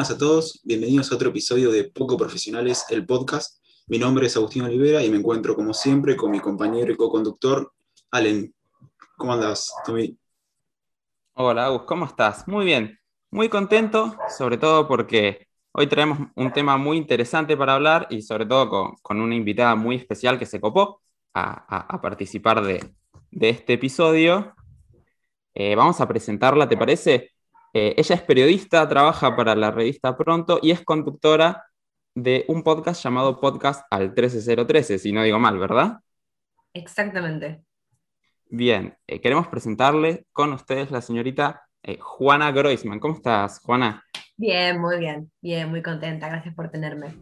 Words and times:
buenas 0.00 0.16
a 0.16 0.18
todos, 0.18 0.60
bienvenidos 0.64 1.12
a 1.12 1.14
otro 1.16 1.28
episodio 1.28 1.70
de 1.70 1.84
Poco 1.84 2.16
Profesionales, 2.16 2.86
el 2.88 3.04
podcast. 3.04 3.62
Mi 3.86 3.98
nombre 3.98 4.28
es 4.28 4.34
Agustín 4.34 4.62
Olivera 4.62 5.04
y 5.04 5.10
me 5.10 5.18
encuentro 5.18 5.54
como 5.54 5.74
siempre 5.74 6.16
con 6.16 6.30
mi 6.30 6.40
compañero 6.40 6.90
y 6.90 6.96
co-conductor, 6.96 7.70
Allen. 8.10 8.54
¿Cómo 9.18 9.34
andas, 9.34 9.70
Tommy? 9.84 10.16
Hola, 11.34 11.66
Agus, 11.66 11.82
¿cómo 11.82 12.06
estás? 12.06 12.48
Muy 12.48 12.64
bien, 12.64 12.98
muy 13.30 13.50
contento, 13.50 14.16
sobre 14.34 14.56
todo 14.56 14.88
porque 14.88 15.48
hoy 15.72 15.86
traemos 15.86 16.30
un 16.34 16.50
tema 16.50 16.78
muy 16.78 16.96
interesante 16.96 17.54
para 17.54 17.74
hablar 17.74 18.06
y 18.08 18.22
sobre 18.22 18.46
todo 18.46 18.96
con, 19.02 19.20
una 19.20 19.34
invitada 19.34 19.74
muy 19.74 19.96
especial 19.96 20.38
que 20.38 20.46
se 20.46 20.62
copó 20.62 21.02
a, 21.34 22.00
participar 22.00 22.62
de, 22.62 22.94
este 23.32 23.74
episodio. 23.74 24.54
Eh, 25.52 25.74
vamos 25.74 26.00
a 26.00 26.08
presentarla, 26.08 26.66
¿te 26.66 26.78
parece? 26.78 27.32
Eh, 27.72 27.94
ella 27.96 28.14
es 28.16 28.22
periodista, 28.22 28.88
trabaja 28.88 29.36
para 29.36 29.54
la 29.54 29.70
revista 29.70 30.16
Pronto 30.16 30.58
y 30.60 30.72
es 30.72 30.82
conductora 30.82 31.66
de 32.14 32.44
un 32.48 32.64
podcast 32.64 33.02
llamado 33.02 33.38
Podcast 33.38 33.86
al 33.90 34.12
13013, 34.12 34.98
si 34.98 35.12
no 35.12 35.22
digo 35.22 35.38
mal, 35.38 35.56
¿verdad? 35.56 36.00
Exactamente. 36.72 37.62
Bien, 38.48 38.96
eh, 39.06 39.20
queremos 39.20 39.46
presentarle 39.46 40.26
con 40.32 40.52
ustedes 40.52 40.90
la 40.90 41.00
señorita 41.00 41.62
eh, 41.84 41.98
Juana 42.00 42.50
Groisman. 42.50 42.98
¿Cómo 42.98 43.14
estás, 43.14 43.60
Juana? 43.60 44.04
Bien, 44.36 44.80
muy 44.80 44.98
bien, 44.98 45.30
bien, 45.40 45.70
muy 45.70 45.82
contenta. 45.82 46.28
Gracias 46.28 46.52
por 46.56 46.70
tenerme. 46.70 47.14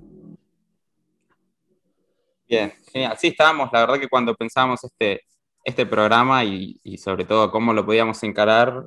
Bien, 2.48 2.72
genial. 2.90 3.18
Sí, 3.18 3.28
estábamos, 3.28 3.68
la 3.70 3.80
verdad 3.80 4.00
que 4.00 4.08
cuando 4.08 4.34
pensábamos 4.34 4.82
este, 4.82 5.20
este 5.62 5.84
programa 5.84 6.42
y, 6.42 6.80
sobre 6.96 7.26
todo 7.26 7.50
cómo 7.50 7.74
lo 7.74 7.84
podíamos 7.84 8.22
encarar, 8.22 8.86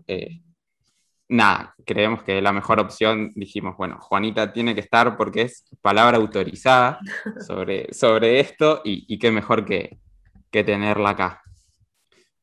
nada, 1.31 1.73
creemos 1.85 2.23
que 2.23 2.41
la 2.41 2.51
mejor 2.51 2.79
opción, 2.79 3.31
dijimos, 3.35 3.77
bueno, 3.77 3.97
Juanita 4.01 4.51
tiene 4.51 4.75
que 4.75 4.81
estar 4.81 5.15
porque 5.15 5.43
es 5.43 5.65
palabra 5.81 6.17
autorizada 6.17 6.99
sobre, 7.47 7.91
sobre 7.93 8.41
esto 8.41 8.81
y, 8.83 9.17
qué 9.17 9.31
mejor 9.31 9.65
que, 9.65 9.97
tenerla 10.51 11.11
acá. 11.11 11.41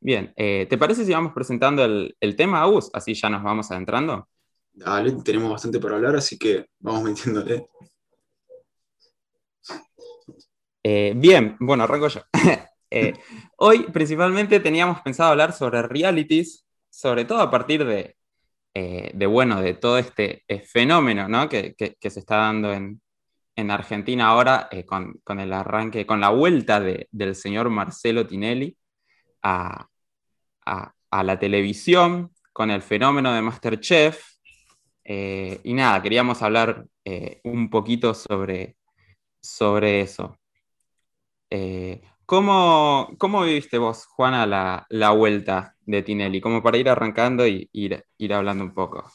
Bien, 0.00 0.32
eh, 0.36 0.66
¿te 0.70 0.78
parece 0.78 1.04
si 1.04 1.12
vamos 1.12 1.32
presentando 1.34 1.84
el, 1.84 2.36
tema, 2.36 2.62
Agus? 2.62 2.90
Así 2.94 3.12
ya 3.12 3.28
nos 3.28 3.42
vamos 3.42 3.70
adentrando. 3.70 4.26
Dale, 4.72 5.12
tenemos 5.22 5.50
bastante 5.50 5.78
para 5.78 5.96
hablar, 5.96 6.16
así 6.16 6.38
que 6.38 6.66
vamos 6.78 7.02
metiéndole. 7.02 7.68
Eh, 10.82 11.12
bien, 11.14 11.56
bueno, 11.60 11.84
arranco 11.84 12.08
yo. 12.08 12.22
Eh, 12.90 13.12
hoy 13.58 13.82
principalmente 13.92 14.60
teníamos 14.60 15.02
pensado 15.02 15.32
hablar 15.32 15.52
sobre 15.52 15.82
realities, 15.82 16.66
sobre 16.88 17.26
todo 17.26 17.40
a 17.40 17.50
partir 17.50 17.84
de, 17.84 18.17
eh, 18.74 19.10
de, 19.14 19.26
bueno, 19.26 19.60
de 19.60 19.74
todo 19.74 19.98
este 19.98 20.44
eh, 20.46 20.60
fenómeno 20.60 21.48
que, 21.48 21.74
se 22.00 22.20
está 22.20 22.36
dando 22.36 22.72
en, 22.72 23.00
Argentina 23.70 24.28
ahora 24.28 24.68
eh, 24.70 24.84
con, 24.84 25.20
el 25.40 25.52
arranque, 25.52 26.06
con 26.06 26.20
la 26.20 26.28
vuelta 26.30 26.80
del 26.80 27.34
señor 27.34 27.70
Marcelo 27.70 28.24
Tinelli 28.26 28.76
a, 29.42 29.88
la 31.10 31.38
televisión, 31.38 32.32
con 32.52 32.70
el 32.70 32.82
fenómeno 32.82 33.32
de 33.32 33.42
Masterchef. 33.42 34.22
y 35.04 35.74
nada, 35.74 36.00
queríamos 36.02 36.42
hablar 36.42 36.86
un 37.44 37.70
poquito 37.70 38.14
sobre, 38.14 38.76
sobre 39.40 40.02
eso. 40.02 40.38
¿Cómo, 42.28 43.08
¿Cómo, 43.16 43.40
viviste 43.40 43.78
vos, 43.78 44.04
Juana, 44.04 44.44
la, 44.44 44.86
la, 44.90 45.12
vuelta 45.12 45.74
de 45.86 46.02
Tinelli? 46.02 46.42
Como 46.42 46.62
para 46.62 46.76
ir 46.76 46.90
arrancando 46.90 47.46
y 47.46 47.70
ir, 47.72 48.04
ir 48.18 48.34
hablando 48.34 48.64
un 48.64 48.74
poco. 48.74 49.10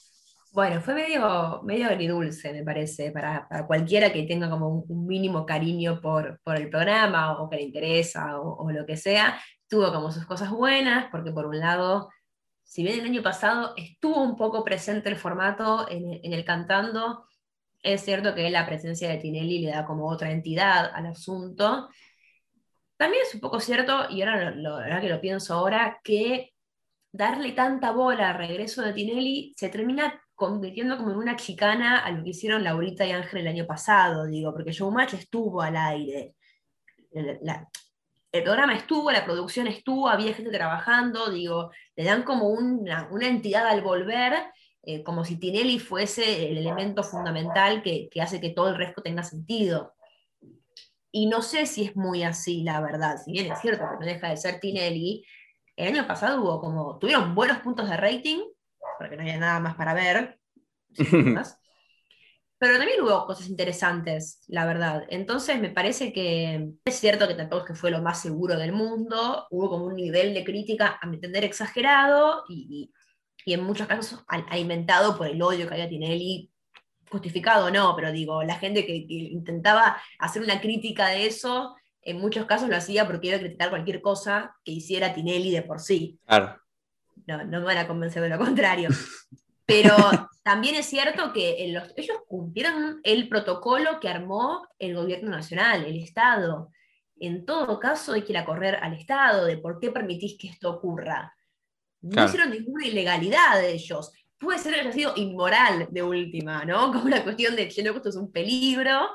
Bueno, 0.52 0.82
fue 0.82 0.96
medio, 0.96 1.62
medio 1.62 1.90
agridulce, 1.90 2.52
me 2.52 2.64
parece, 2.64 3.12
para, 3.12 3.48
para 3.48 3.68
cualquiera 3.68 4.12
que 4.12 4.24
tenga 4.24 4.50
como 4.50 4.84
un, 4.88 5.06
mínimo 5.06 5.46
cariño 5.46 6.02
por, 6.02 6.40
por, 6.44 6.56
el 6.56 6.72
programa 6.72 7.40
o 7.40 7.48
que 7.52 7.58
le 7.58 7.62
interesa 7.62 8.40
o, 8.42 8.72
lo 8.72 8.84
que 8.84 8.98
sea. 8.98 9.40
Tuvo 9.68 9.94
como 9.94 10.12
sus 10.12 10.26
cosas 10.26 10.50
buenas, 10.50 11.06
porque 11.12 11.32
por 11.32 11.46
un 11.46 11.60
lado, 11.60 12.10
si 12.64 12.82
bien 12.82 13.00
el 13.00 13.06
año 13.06 13.22
pasado 13.22 13.76
estuvo 13.78 14.24
un 14.24 14.36
poco 14.36 14.64
presente 14.64 15.10
el 15.10 15.18
formato 15.18 15.88
en, 15.88 16.20
en 16.24 16.34
el 16.34 16.44
cantando, 16.44 17.28
es 17.84 18.02
cierto 18.02 18.34
que 18.34 18.50
la 18.50 18.66
presencia 18.66 19.08
de 19.08 19.18
Tinelli 19.18 19.60
le 19.60 19.70
da 19.70 19.86
como 19.86 20.10
otra 20.10 20.32
entidad 20.32 20.90
al 20.96 21.06
asunto. 21.06 21.90
También 23.04 23.24
es 23.28 23.36
un 23.36 23.42
poco 23.42 23.60
cierto, 23.60 24.10
y 24.10 24.22
ahora 24.22 24.52
lo, 24.52 25.02
que 25.02 25.10
lo 25.10 25.20
pienso 25.20 25.54
ahora, 25.54 26.00
que 26.06 26.54
darle 27.12 27.52
tanta 27.52 27.92
bola 27.92 28.30
al 28.30 28.38
regreso 28.38 28.82
de 28.82 28.94
Tinelli 28.94 29.54
se 29.58 29.68
termina 29.68 30.24
convirtiendo 30.34 30.96
como 30.96 31.12
en 31.12 31.18
una 31.18 31.36
chicana 31.36 31.98
a 32.00 32.12
lo 32.12 32.24
que 32.24 32.30
hicieron 32.30 32.64
Laurita 32.64 33.06
y 33.06 33.12
Ángel 33.12 33.42
el 33.42 33.48
año 33.50 33.68
pasado, 33.68 34.26
digo, 34.26 34.54
porque 34.54 34.72
Showmatch 34.72 35.16
estuvo 35.16 35.62
al 35.62 35.76
aire. 35.76 36.36
el 37.12 38.44
programa 38.44 38.74
estuvo, 38.74 39.12
la 39.12 39.26
producción 39.26 39.68
estuvo, 39.68 40.08
había 40.08 40.34
gente 40.34 40.52
trabajando, 40.52 41.30
digo, 41.30 41.72
le 41.98 42.06
dan 42.06 42.24
como 42.24 42.48
una, 42.52 43.10
entidad 43.20 43.68
al 43.68 43.82
volver, 43.82 44.34
eh, 44.84 45.04
como 45.04 45.26
si 45.26 45.38
Tinelli 45.38 45.78
fuese 45.78 46.50
el 46.50 46.58
elemento 46.58 47.04
fundamental 47.04 47.84
que, 47.84 48.08
que, 48.10 48.22
hace 48.22 48.40
que 48.40 48.52
todo 48.52 48.70
el 48.70 48.78
resto 48.78 49.02
tenga 49.02 49.24
sentido. 49.24 49.94
Y 51.16 51.28
no 51.28 51.44
sé 51.44 51.68
si 51.68 51.84
es 51.86 51.96
muy 51.96 52.24
así, 52.24 52.64
la 52.64 52.82
verdad. 52.82 53.18
Si 53.24 53.32
bien 53.32 53.52
es 53.52 53.62
cierto 53.62 53.84
que 53.88 54.00
no 54.00 54.06
deja 54.12 54.30
de 54.30 54.38
ser 54.38 54.60
Tinelli, 54.60 55.24
el 55.76 55.90
año 55.90 56.08
pasado 56.08 56.42
hubo 56.42 56.60
como, 56.60 56.98
tuvieron 56.98 57.36
buenos 57.36 57.60
puntos 57.60 57.88
de 57.88 57.96
rating, 57.96 58.40
porque 58.98 59.16
no 59.16 59.22
había 59.22 59.38
nada 59.38 59.60
más 59.60 59.76
para 59.76 59.94
ver. 59.94 60.40
pero 62.58 62.78
también 62.80 63.00
hubo 63.04 63.28
cosas 63.28 63.48
interesantes, 63.48 64.44
la 64.48 64.66
verdad. 64.66 65.06
Entonces 65.08 65.62
me 65.62 65.70
parece 65.70 66.12
que 66.14 66.72
es 66.84 66.96
cierto 66.96 67.28
que 67.28 67.36
tampoco 67.36 67.62
es 67.62 67.68
que 67.68 67.76
fue 67.76 67.92
lo 67.92 68.02
más 68.02 68.20
seguro 68.20 68.58
del 68.58 68.72
mundo, 68.72 69.46
hubo 69.52 69.70
como 69.70 69.86
un 69.86 69.96
nivel 69.96 70.34
de 70.34 70.44
crítica, 70.44 70.98
a 71.00 71.06
mi 71.06 71.18
entender, 71.18 71.44
exagerado 71.44 72.44
y, 72.50 72.92
y 73.46 73.54
en 73.54 73.64
muchos 73.64 73.86
casos 73.86 74.26
alimentado 74.28 75.16
por 75.16 75.28
el 75.28 75.40
odio 75.44 75.68
que 75.68 75.76
había 75.76 75.90
Tinelli 75.90 76.53
justificado 77.14 77.68
o 77.68 77.72
no, 77.72 77.96
pero 77.96 78.12
digo, 78.12 78.44
la 78.44 78.56
gente 78.56 78.86
que, 78.86 79.06
intentaba 79.08 79.98
hacer 80.20 80.42
una 80.42 80.60
crítica 80.60 81.08
de 81.08 81.28
eso, 81.28 81.76
en 82.02 82.20
muchos 82.20 82.46
casos 82.46 82.68
lo 82.68 82.76
hacía 82.76 83.06
porque 83.06 83.28
iba 83.28 83.38
a 83.38 83.40
criticar 83.40 83.70
cualquier 83.70 84.02
cosa 84.02 84.58
que 84.66 84.72
hiciera 84.72 85.14
Tinelli 85.14 85.52
de 85.52 85.62
por 85.62 85.80
sí. 85.80 86.20
Claro. 86.26 86.60
No, 87.28 87.46
no 87.46 87.60
me 87.60 87.66
van 87.66 87.78
a 87.78 87.88
convencer 87.88 88.22
de 88.22 88.30
lo 88.30 88.38
contrario. 88.38 88.90
Pero 89.66 89.96
también 90.44 90.76
es 90.76 90.88
cierto 90.88 91.32
que 91.32 91.64
ellos 91.64 92.18
cumplieron 92.28 93.00
el 93.04 93.30
protocolo 93.30 94.00
que 94.02 94.10
armó 94.10 94.68
el 94.78 94.96
gobierno 94.96 95.30
nacional, 95.30 95.86
el 95.86 95.98
Estado. 95.98 96.70
En 97.18 97.46
todo 97.46 97.80
caso, 97.80 98.14
hay 98.14 98.24
que 98.24 98.34
ir 98.34 98.38
a 98.40 98.46
correr 98.46 98.76
al 98.76 98.94
Estado 98.94 99.46
de 99.46 99.58
por 99.58 99.80
qué 99.80 99.92
permitís 99.92 100.38
que 100.38 100.50
esto 100.50 100.70
ocurra. 100.70 101.34
No 102.02 102.26
hicieron 102.26 102.50
ninguna 102.50 102.86
ilegalidad 102.86 103.62
de 103.62 103.72
ellos 103.72 104.12
puede 104.44 104.60
ser 104.60 104.74
que 104.74 104.82
haya 104.82 104.92
sido 104.92 105.14
inmoral 105.16 105.88
de 105.90 106.04
última, 106.04 106.66
¿no? 106.66 106.88
Como 106.94 107.06
una 107.06 107.24
cuestión 107.24 107.56
de, 107.56 107.68
que 107.68 107.82
esto 107.82 108.10
es 108.10 108.16
un 108.16 108.32
peligro. 108.32 109.10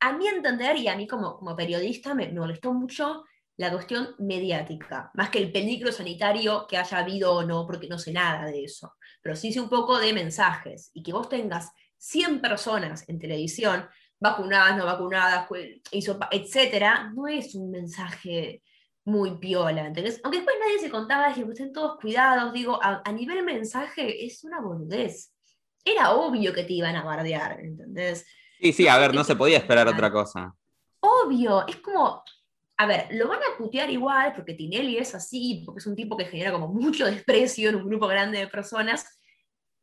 A 0.00 0.12
mi 0.12 0.28
entender, 0.28 0.76
y 0.76 0.88
a 0.88 0.96
mí 0.96 1.06
como, 1.06 1.56
periodista, 1.56 2.14
me, 2.14 2.30
molestó 2.30 2.72
mucho 2.74 3.24
la 3.56 3.72
cuestión 3.72 4.14
mediática, 4.18 5.10
más 5.14 5.30
que 5.30 5.38
el 5.38 5.50
peligro 5.50 5.90
sanitario 5.90 6.66
que 6.68 6.76
haya 6.76 6.98
habido 6.98 7.32
o 7.32 7.42
no, 7.42 7.66
porque 7.66 7.88
no 7.88 7.98
sé 7.98 8.12
nada 8.12 8.44
de 8.44 8.64
eso, 8.64 8.94
pero 9.22 9.34
sí 9.34 9.50
sé 9.54 9.60
un 9.60 9.70
poco 9.70 9.98
de 9.98 10.12
mensajes, 10.12 10.90
y 10.92 11.02
que 11.02 11.14
vos 11.14 11.30
tengas 11.30 11.72
100 11.96 12.42
personas 12.42 13.08
en 13.08 13.18
televisión, 13.18 13.88
vacunadas, 14.20 14.76
no 14.76 14.84
vacunadas, 14.84 15.48
etcétera, 16.30 17.10
no 17.14 17.26
es 17.26 17.54
un 17.54 17.70
mensaje 17.70 18.62
muy 19.06 19.38
piola, 19.38 19.86
¿entendés? 19.86 20.20
Aunque 20.24 20.38
después 20.38 20.56
nadie 20.60 20.80
se 20.80 20.90
contaba, 20.90 21.32
que 21.32 21.40
estén 21.40 21.72
todos 21.72 21.98
cuidados, 22.00 22.52
digo, 22.52 22.78
a, 22.82 23.12
nivel 23.12 23.44
mensaje 23.44 24.26
es 24.26 24.42
una 24.42 24.60
boludez. 24.60 25.32
Era 25.84 26.12
obvio 26.12 26.52
que 26.52 26.64
te 26.64 26.72
iban 26.72 26.96
a 26.96 27.04
bardear, 27.04 27.60
¿entendés? 27.60 28.26
Sí, 28.60 28.72
sí, 28.72 28.88
a 28.88 28.98
ver, 28.98 29.14
no 29.14 29.22
se 29.22 29.36
podía 29.36 29.58
esperar 29.58 29.86
otra 29.86 30.10
cosa. 30.10 30.52
Obvio, 30.98 31.64
es 31.68 31.76
como, 31.76 32.24
a 32.76 32.86
ver, 32.86 33.06
lo 33.12 33.28
van 33.28 33.38
a 33.38 33.56
putear 33.56 33.88
igual 33.90 34.32
porque 34.34 34.54
Tinelli 34.54 34.98
es 34.98 35.14
así, 35.14 35.62
porque 35.64 35.78
es 35.78 35.86
un 35.86 35.94
tipo 35.94 36.16
que 36.16 36.24
genera 36.24 36.50
como 36.50 36.66
mucho 36.66 37.06
desprecio 37.06 37.70
en 37.70 37.76
un 37.76 37.88
grupo 37.88 38.08
grande 38.08 38.38
de 38.38 38.48
personas, 38.48 39.20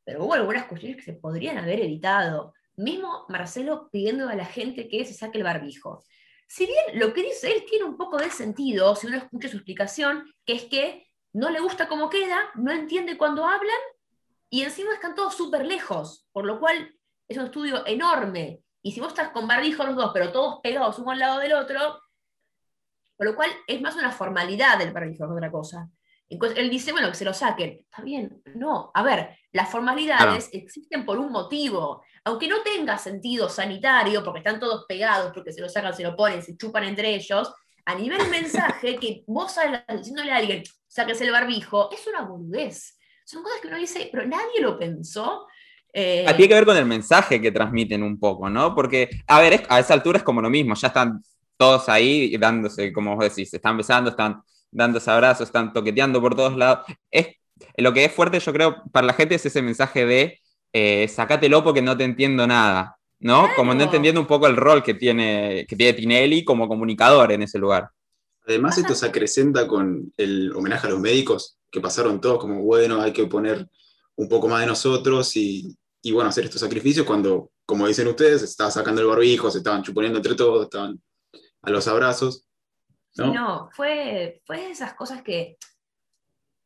pero 0.03 0.25
hubo 0.25 0.33
algunas 0.33 0.65
cuestiones 0.65 0.97
que 0.97 1.03
se 1.03 1.13
podrían 1.13 1.57
haber 1.57 1.79
evitado. 1.79 2.53
Mismo 2.75 3.25
Marcelo 3.29 3.87
pidiendo 3.89 4.27
a 4.27 4.35
la 4.35 4.45
gente 4.45 4.89
que 4.89 5.05
se 5.05 5.13
saque 5.13 5.37
el 5.37 5.45
barbijo. 5.45 6.03
Si 6.55 6.67
bien 6.67 6.99
lo 6.99 7.15
que 7.15 7.23
dice 7.23 7.51
él 7.51 7.65
tiene 7.67 7.83
un 7.83 7.97
poco 7.97 8.17
de 8.17 8.29
sentido, 8.29 8.95
si 8.95 9.07
uno 9.07 9.17
escucha 9.17 9.49
su 9.49 9.57
explicación, 9.57 10.31
que 10.45 10.53
es 10.53 10.65
que 10.65 11.07
no 11.33 11.49
le 11.49 11.59
gusta 11.59 11.87
cómo 11.87 12.11
queda, 12.11 12.51
no 12.53 12.71
entiende 12.71 13.17
cuando 13.17 13.43
hablan 13.43 13.79
y 14.51 14.61
encima 14.61 14.93
están 14.93 15.15
todos 15.15 15.33
súper 15.33 15.65
lejos, 15.65 16.27
por 16.31 16.45
lo 16.45 16.59
cual 16.59 16.95
es 17.27 17.37
un 17.37 17.45
estudio 17.45 17.83
enorme. 17.87 18.61
Y 18.83 18.91
si 18.91 18.99
vos 18.99 19.09
estás 19.09 19.29
con 19.29 19.47
barbijo 19.47 19.83
los 19.83 19.95
dos, 19.95 20.11
pero 20.13 20.31
todos 20.31 20.59
pegados 20.61 20.99
uno 20.99 21.09
al 21.09 21.17
lado 21.17 21.39
del 21.39 21.53
otro, 21.53 21.99
por 23.17 23.25
lo 23.25 23.35
cual 23.35 23.49
es 23.65 23.81
más 23.81 23.95
una 23.95 24.11
formalidad 24.11 24.77
del 24.77 24.93
barbijo 24.93 25.25
que 25.25 25.33
otra 25.33 25.49
cosa. 25.49 25.89
Él 26.55 26.69
dice, 26.69 26.91
bueno, 26.91 27.09
que 27.09 27.15
se 27.15 27.25
lo 27.25 27.33
saquen. 27.33 27.81
Está 27.83 28.01
bien, 28.01 28.41
no. 28.55 28.91
A 28.93 29.03
ver, 29.03 29.37
las 29.51 29.69
formalidades 29.69 30.49
existen 30.51 31.05
por 31.05 31.19
un 31.19 31.31
motivo. 31.31 32.03
Aunque 32.23 32.47
no 32.47 32.61
tenga 32.61 32.97
sentido 32.97 33.49
sanitario, 33.49 34.23
porque 34.23 34.39
están 34.39 34.59
todos 34.59 34.85
pegados, 34.87 35.31
porque 35.33 35.51
se 35.51 35.61
lo 35.61 35.69
sacan, 35.69 35.93
se 35.93 36.03
lo 36.03 36.15
ponen, 36.15 36.41
se 36.41 36.57
chupan 36.57 36.83
entre 36.85 37.15
ellos, 37.15 37.53
a 37.85 37.95
nivel 37.95 38.19
mensaje, 38.29 38.97
que 38.97 39.23
vos 39.27 39.53
sales 39.53 39.81
diciéndole 39.97 40.31
a 40.31 40.37
alguien, 40.37 40.63
sáquese 40.87 41.25
el 41.25 41.31
barbijo, 41.31 41.89
es 41.91 42.05
una 42.07 42.21
boludez. 42.21 42.97
Son 43.25 43.43
cosas 43.43 43.59
que 43.61 43.67
uno 43.67 43.77
dice, 43.77 44.09
pero 44.11 44.25
nadie 44.25 44.61
lo 44.61 44.77
pensó. 44.77 45.47
Eh, 45.93 46.25
tiene 46.35 46.47
que 46.47 46.55
ver 46.55 46.65
con 46.65 46.77
el 46.77 46.85
mensaje 46.85 47.39
que 47.39 47.51
transmiten 47.51 48.01
un 48.01 48.19
poco, 48.19 48.49
¿no? 48.49 48.73
Porque, 48.73 49.09
a 49.27 49.39
ver, 49.39 49.65
a 49.69 49.79
esa 49.79 49.93
altura 49.93 50.17
es 50.17 50.23
como 50.23 50.41
lo 50.41 50.49
mismo, 50.49 50.73
ya 50.75 50.87
están 50.87 51.21
todos 51.55 51.87
ahí 51.87 52.35
dándose, 52.37 52.91
como 52.91 53.15
vos 53.15 53.25
decís, 53.25 53.53
están 53.53 53.77
besando, 53.77 54.09
están 54.09 54.41
dándose 54.73 55.09
abrazos, 55.09 55.47
están 55.47 55.71
toqueteando 55.73 56.19
por 56.21 56.35
todos 56.35 56.57
lados. 56.57 56.85
Es, 57.11 57.27
lo 57.77 57.93
que 57.93 58.05
es 58.05 58.11
fuerte, 58.11 58.39
yo 58.39 58.51
creo, 58.51 58.83
para 58.91 59.07
la 59.07 59.13
gente 59.13 59.35
es 59.35 59.45
ese 59.45 59.61
mensaje 59.61 60.05
de 60.05 60.39
eh, 60.73 61.07
sacátelo 61.07 61.63
porque 61.63 61.81
no 61.81 61.95
te 61.95 62.03
entiendo 62.03 62.45
nada, 62.47 62.97
¿no? 63.19 63.47
Como 63.55 63.73
no 63.73 63.83
entendiendo 63.83 64.19
un 64.19 64.27
poco 64.27 64.47
el 64.47 64.57
rol 64.57 64.83
que 64.83 64.95
tiene, 64.95 65.65
que 65.67 65.75
tiene 65.75 65.93
Tinelli 65.93 66.43
como 66.43 66.67
comunicador 66.67 67.31
en 67.31 67.43
ese 67.43 67.59
lugar. 67.59 67.89
Además, 68.45 68.77
esto 68.77 68.93
se 68.93 69.05
acrecenta 69.05 69.67
con 69.67 70.11
el 70.17 70.51
homenaje 70.53 70.87
a 70.87 70.89
los 70.89 70.99
médicos, 70.99 71.57
que 71.71 71.79
pasaron 71.79 72.19
todos 72.19 72.39
como, 72.39 72.61
bueno, 72.61 73.01
hay 73.01 73.13
que 73.13 73.25
poner 73.25 73.67
un 74.15 74.27
poco 74.27 74.47
más 74.47 74.61
de 74.61 74.67
nosotros 74.67 75.35
y, 75.37 75.75
y 76.01 76.11
bueno, 76.11 76.29
hacer 76.29 76.43
estos 76.43 76.59
sacrificios 76.59 77.05
cuando, 77.05 77.51
como 77.65 77.87
dicen 77.87 78.07
ustedes, 78.07 78.41
se 78.41 78.45
estaba 78.47 78.69
sacando 78.69 79.01
el 79.01 79.07
barbijo, 79.07 79.49
se 79.49 79.59
estaban 79.59 79.81
chuponiendo 79.81 80.19
entre 80.19 80.35
todos, 80.35 80.63
estaban 80.63 81.01
a 81.61 81.71
los 81.71 81.87
abrazos. 81.87 82.45
¿No? 83.17 83.69
fue, 83.71 84.41
fue 84.45 84.71
esas 84.71 84.93
cosas 84.93 85.21
que, 85.21 85.57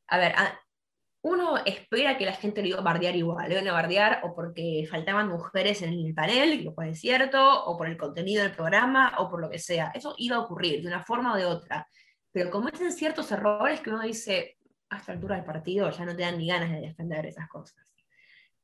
a 0.07 0.17
ver, 0.17 0.33
uno 1.21 1.57
espera 1.65 2.17
que 2.17 2.25
la 2.25 2.33
gente 2.33 2.61
lo 2.61 2.67
iba 2.67 2.79
a 2.79 2.83
bardear 2.83 3.15
igual, 3.15 3.47
lo 3.47 3.55
iban 3.55 3.67
a 3.67 3.73
bardear 3.73 4.21
o 4.23 4.33
porque 4.33 4.87
faltaban 4.89 5.27
mujeres 5.27 5.81
en 5.81 5.93
el 5.93 6.13
panel, 6.13 6.63
lo 6.63 6.73
cual 6.73 6.89
es 6.89 6.99
cierto, 6.99 7.65
o 7.65 7.77
por 7.77 7.87
el 7.87 7.97
contenido 7.97 8.43
del 8.43 8.55
programa, 8.55 9.15
o 9.19 9.29
por 9.29 9.41
lo 9.41 9.49
que 9.49 9.59
sea. 9.59 9.91
Eso 9.93 10.15
iba 10.17 10.37
a 10.37 10.41
ocurrir 10.41 10.81
de 10.81 10.87
una 10.87 11.03
forma 11.03 11.33
o 11.33 11.37
de 11.37 11.45
otra. 11.45 11.87
Pero 12.31 12.49
cometen 12.49 12.91
ciertos 12.91 13.31
errores 13.31 13.81
que 13.81 13.89
uno 13.89 14.01
dice, 14.01 14.57
a 14.89 14.97
esta 14.97 15.11
altura 15.11 15.35
del 15.35 15.45
partido 15.45 15.89
ya 15.89 16.05
no 16.05 16.15
te 16.15 16.21
dan 16.21 16.37
ni 16.37 16.47
ganas 16.47 16.71
de 16.71 16.81
defender 16.81 17.25
esas 17.25 17.49
cosas. 17.49 17.93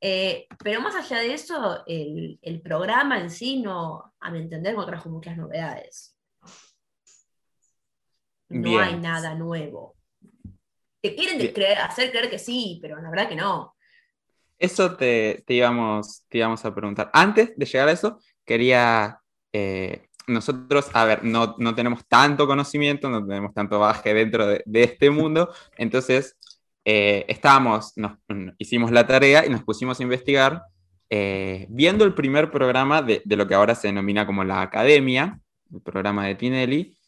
Eh, 0.00 0.46
pero 0.62 0.80
más 0.80 0.94
allá 0.94 1.18
de 1.18 1.34
eso, 1.34 1.82
el, 1.86 2.38
el, 2.42 2.60
programa 2.60 3.20
en 3.20 3.30
sí 3.30 3.62
no, 3.62 4.14
a 4.20 4.30
mi 4.30 4.38
entender, 4.38 4.74
no 4.74 4.84
trajo 4.84 5.08
muchas 5.08 5.36
novedades. 5.36 6.13
No 8.60 8.78
hay 8.78 8.96
nada 8.96 9.34
nuevo. 9.34 9.96
Te 11.00 11.14
quieren 11.14 11.38
hacer 11.78 12.10
creer 12.10 12.30
que 12.30 12.38
sí, 12.38 12.78
pero 12.80 13.00
la 13.00 13.10
verdad 13.10 13.28
que 13.28 13.36
no. 13.36 13.74
Eso 14.58 14.96
te, 14.96 15.42
te, 15.46 15.54
íbamos, 15.54 16.24
te 16.28 16.38
íbamos 16.38 16.64
a 16.64 16.74
preguntar. 16.74 17.10
Antes 17.12 17.56
de 17.56 17.66
llegar 17.66 17.88
a 17.88 17.92
eso, 17.92 18.18
quería... 18.44 19.20
Eh, 19.52 20.06
nosotros, 20.26 20.88
a 20.94 21.04
ver, 21.04 21.22
no, 21.22 21.54
no, 21.58 21.74
tenemos 21.74 22.06
tanto 22.08 22.46
conocimiento, 22.46 23.10
no 23.10 23.26
tenemos 23.26 23.52
tanto 23.52 23.78
baje 23.78 24.14
dentro 24.14 24.46
de, 24.46 24.62
de 24.64 24.82
este 24.84 25.10
mundo, 25.10 25.52
entonces 25.76 26.38
eh, 26.84 27.24
estábamos, 27.28 27.96
nos, 27.96 28.18
hicimos 28.58 28.90
la 28.90 29.06
tarea 29.06 29.46
y 29.46 29.48
nos 29.48 29.62
pusimos 29.62 29.98
a 29.98 30.02
investigar, 30.02 30.62
eh, 31.08 31.66
viendo 31.70 32.04
el 32.04 32.14
primer 32.14 32.50
programa 32.50 33.00
de, 33.00 33.22
lo 33.24 33.46
que 33.46 33.54
ahora 33.54 33.74
se 33.74 33.88
denomina 33.88 34.26
como 34.26 34.44
la 34.44 34.60
Academia, 34.60 35.40
el 35.72 35.80
programa 35.80 36.26
de 36.26 36.34
Tinelli, 36.34 36.98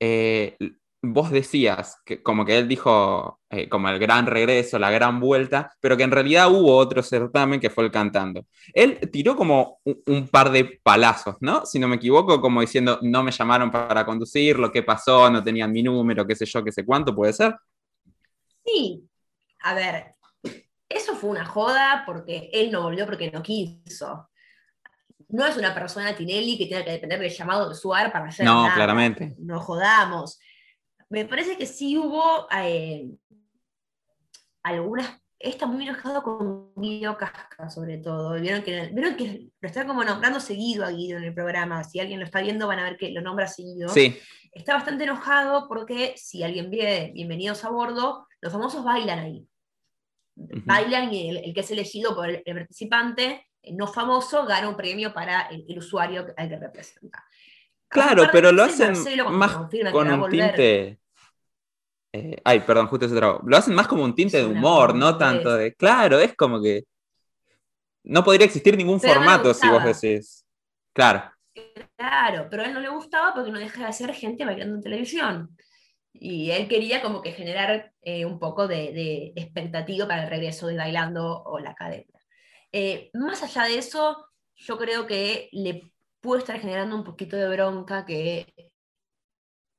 eh, 0.00 0.56
vos 1.00 1.30
decías, 1.30 2.00
que, 2.04 2.22
como 2.22 2.44
que 2.44 2.58
él 2.58 2.68
dijo, 2.68 3.40
como 3.70 3.88
el 3.88 3.98
gran 3.98 4.26
regreso, 4.26 4.78
la 4.78 4.90
gran 4.90 5.20
vuelta, 5.20 5.70
pero 5.80 5.96
que 5.96 6.02
en 6.02 6.10
realidad 6.10 6.50
hubo 6.50 6.76
otro 6.76 7.02
certamen 7.02 7.60
que 7.60 7.70
fue 7.70 7.84
el 7.84 7.90
cantando. 7.90 8.46
Él 8.74 8.98
tiró 9.12 9.36
como 9.36 9.80
un, 9.84 10.02
un, 10.06 10.28
par 10.28 10.50
de 10.50 10.80
palazos, 10.82 11.36
¿no? 11.40 11.64
Si 11.66 11.78
no 11.78 11.88
me 11.88 11.96
equivoco, 11.96 12.40
como 12.40 12.60
diciendo, 12.60 12.98
no 13.02 13.22
me 13.22 13.30
llamaron 13.30 13.70
para 13.70 14.04
conducir, 14.04 14.58
lo 14.58 14.72
que 14.72 14.82
pasó, 14.82 15.30
no 15.30 15.42
tenían 15.42 15.72
mi 15.72 15.82
número, 15.82 16.26
qué 16.26 16.34
sé 16.34 16.46
yo, 16.46 16.64
qué 16.64 16.72
sé 16.72 16.84
cuánto, 16.84 17.14
¿puede 17.14 17.32
ser? 17.32 17.54
Sí, 18.64 19.08
a 19.60 19.74
ver, 19.74 20.14
eso 20.88 21.14
fue 21.14 21.30
una 21.30 21.44
joda 21.44 22.02
porque 22.06 22.50
él 22.52 22.70
no 22.70 22.82
volvió 22.82 23.06
porque 23.06 23.30
no 23.30 23.42
quiso. 23.42 24.28
No 25.28 25.44
es 25.44 25.56
una 25.58 25.74
persona 25.74 26.16
Tinelli 26.16 26.56
que 26.56 26.66
tenga 26.66 26.84
que 26.84 26.92
depender 26.92 27.20
del 27.20 27.30
llamado 27.30 27.68
de 27.68 27.74
Suar 27.74 28.10
para 28.10 28.28
hacer 28.28 28.46
No, 28.46 28.66
claramente. 28.74 29.34
No 29.38 29.60
jodamos. 29.60 30.40
Me 31.10 31.24
parece 31.24 31.56
que 31.56 31.66
sí 31.66 31.96
hubo 31.96 32.46
eh, 32.54 33.10
algunas. 34.62 35.20
Está 35.38 35.66
muy 35.66 35.84
enojado 35.84 36.22
con 36.22 36.74
Guido 36.74 37.16
Casca, 37.16 37.70
sobre 37.70 37.98
todo. 37.98 38.34
Vieron 38.40 38.62
que, 38.62 38.90
vieron 38.92 39.16
que 39.16 39.50
lo 39.60 39.68
está 39.68 39.86
como 39.86 40.02
nombrando 40.02 40.40
seguido 40.40 40.84
a 40.84 40.90
Guido 40.90 41.18
en 41.18 41.24
el 41.24 41.34
programa. 41.34 41.84
Si 41.84 42.00
alguien 42.00 42.18
lo 42.18 42.26
está 42.26 42.40
viendo, 42.40 42.66
van 42.66 42.80
a 42.80 42.84
ver 42.84 42.96
que 42.96 43.10
lo 43.10 43.20
nombra 43.20 43.46
seguido. 43.46 43.88
Sí. 43.88 44.18
Está 44.52 44.74
bastante 44.74 45.04
enojado 45.04 45.68
porque 45.68 46.14
si 46.16 46.42
alguien 46.42 46.70
ve 46.70 47.12
Bienvenidos 47.14 47.64
a 47.64 47.70
Bordo, 47.70 48.26
los 48.40 48.52
famosos 48.52 48.84
bailan 48.84 49.20
ahí. 49.20 49.48
Bailan 50.34 51.12
y 51.12 51.30
el, 51.30 51.54
que 51.54 51.60
es 51.60 51.70
elegido 51.70 52.14
por 52.14 52.28
el, 52.28 52.42
participante 52.42 53.46
no 53.72 53.86
famoso 53.86 54.46
gana 54.46 54.68
un 54.68 54.76
premio 54.76 55.12
para 55.12 55.48
el, 55.48 55.78
usuario 55.78 56.26
al 56.36 56.48
que 56.48 56.56
representa. 56.56 57.24
Claro, 57.88 58.24
pero 58.30 58.52
lo 58.52 58.62
hacen 58.64 58.94
más 59.30 59.56
con 59.92 60.10
un 60.10 60.30
tinte... 60.30 60.98
Eh, 62.12 62.36
ay, 62.42 62.60
perdón, 62.60 62.86
justo 62.86 63.06
ese 63.06 63.16
trabajo. 63.16 63.42
Lo 63.44 63.56
hacen 63.56 63.74
más 63.74 63.86
como 63.86 64.04
un 64.04 64.14
tinte 64.14 64.38
de 64.38 64.46
humor, 64.46 64.94
no 64.94 65.16
tanto 65.16 65.54
de... 65.54 65.74
Claro, 65.74 66.18
es 66.18 66.34
como 66.34 66.60
que... 66.60 66.84
No 68.04 68.24
podría 68.24 68.46
existir 68.46 68.76
ningún 68.76 69.00
formato 69.00 69.52
si 69.52 69.68
vos 69.68 69.84
decís... 69.84 70.44
Claro. 70.92 71.30
Claro, 71.96 72.46
pero 72.50 72.62
a 72.62 72.66
él 72.66 72.74
no 72.74 72.80
le 72.80 72.88
gustaba 72.88 73.34
porque 73.34 73.50
no 73.50 73.58
deja 73.58 73.86
de 73.86 73.92
ser 73.92 74.12
gente 74.14 74.44
bailando 74.44 74.76
en 74.76 74.82
televisión. 74.82 75.56
Y 76.12 76.50
él 76.50 76.68
quería 76.68 77.02
como 77.02 77.22
que 77.22 77.32
generar 77.32 77.92
eh, 78.02 78.24
un 78.24 78.38
poco 78.38 78.66
de, 78.66 79.32
expectativa 79.36 80.08
para 80.08 80.24
el 80.24 80.30
regreso 80.30 80.66
de 80.66 80.76
Bailando 80.76 81.42
o 81.44 81.58
la 81.58 81.70
academia. 81.70 82.20
Eh, 82.72 83.10
más 83.14 83.42
allá 83.42 83.64
de 83.64 83.78
eso, 83.78 84.26
yo 84.56 84.78
creo 84.78 85.06
que 85.06 85.48
le 85.52 85.92
puede 86.20 86.40
estar 86.40 86.58
generando 86.60 86.96
un 86.96 87.04
poquito 87.04 87.36
de 87.36 87.48
bronca 87.48 88.04
que 88.04 88.46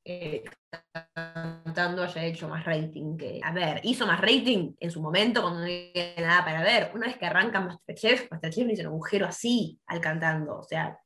eh, 0.06 0.44
cantando 1.14 2.04
haya 2.04 2.24
hecho 2.26 2.48
más 2.48 2.66
rating 2.66 3.18
que. 3.18 3.40
A 3.44 3.52
ver, 3.52 3.82
hizo 3.84 4.06
más 4.08 4.20
rating 4.20 4.74
en 4.80 4.92
su 4.92 5.02
momento 5.02 5.42
cuando 5.42 5.60
no 5.60 5.66
había 5.66 6.16
nada 6.18 6.46
para 6.46 6.64
ver. 6.64 6.92
Una 6.94 7.08
vez 7.08 7.18
que 7.18 7.26
arranca 7.26 7.60
Masterchef, 7.60 8.32
Masterchef 8.32 8.66
le 8.66 8.74
hizo 8.74 8.84
un 8.84 8.88
agujero 8.88 9.26
así 9.26 9.80
al 9.88 10.02
cantando. 10.02 10.60
O 10.60 10.64
sea, 10.64 10.98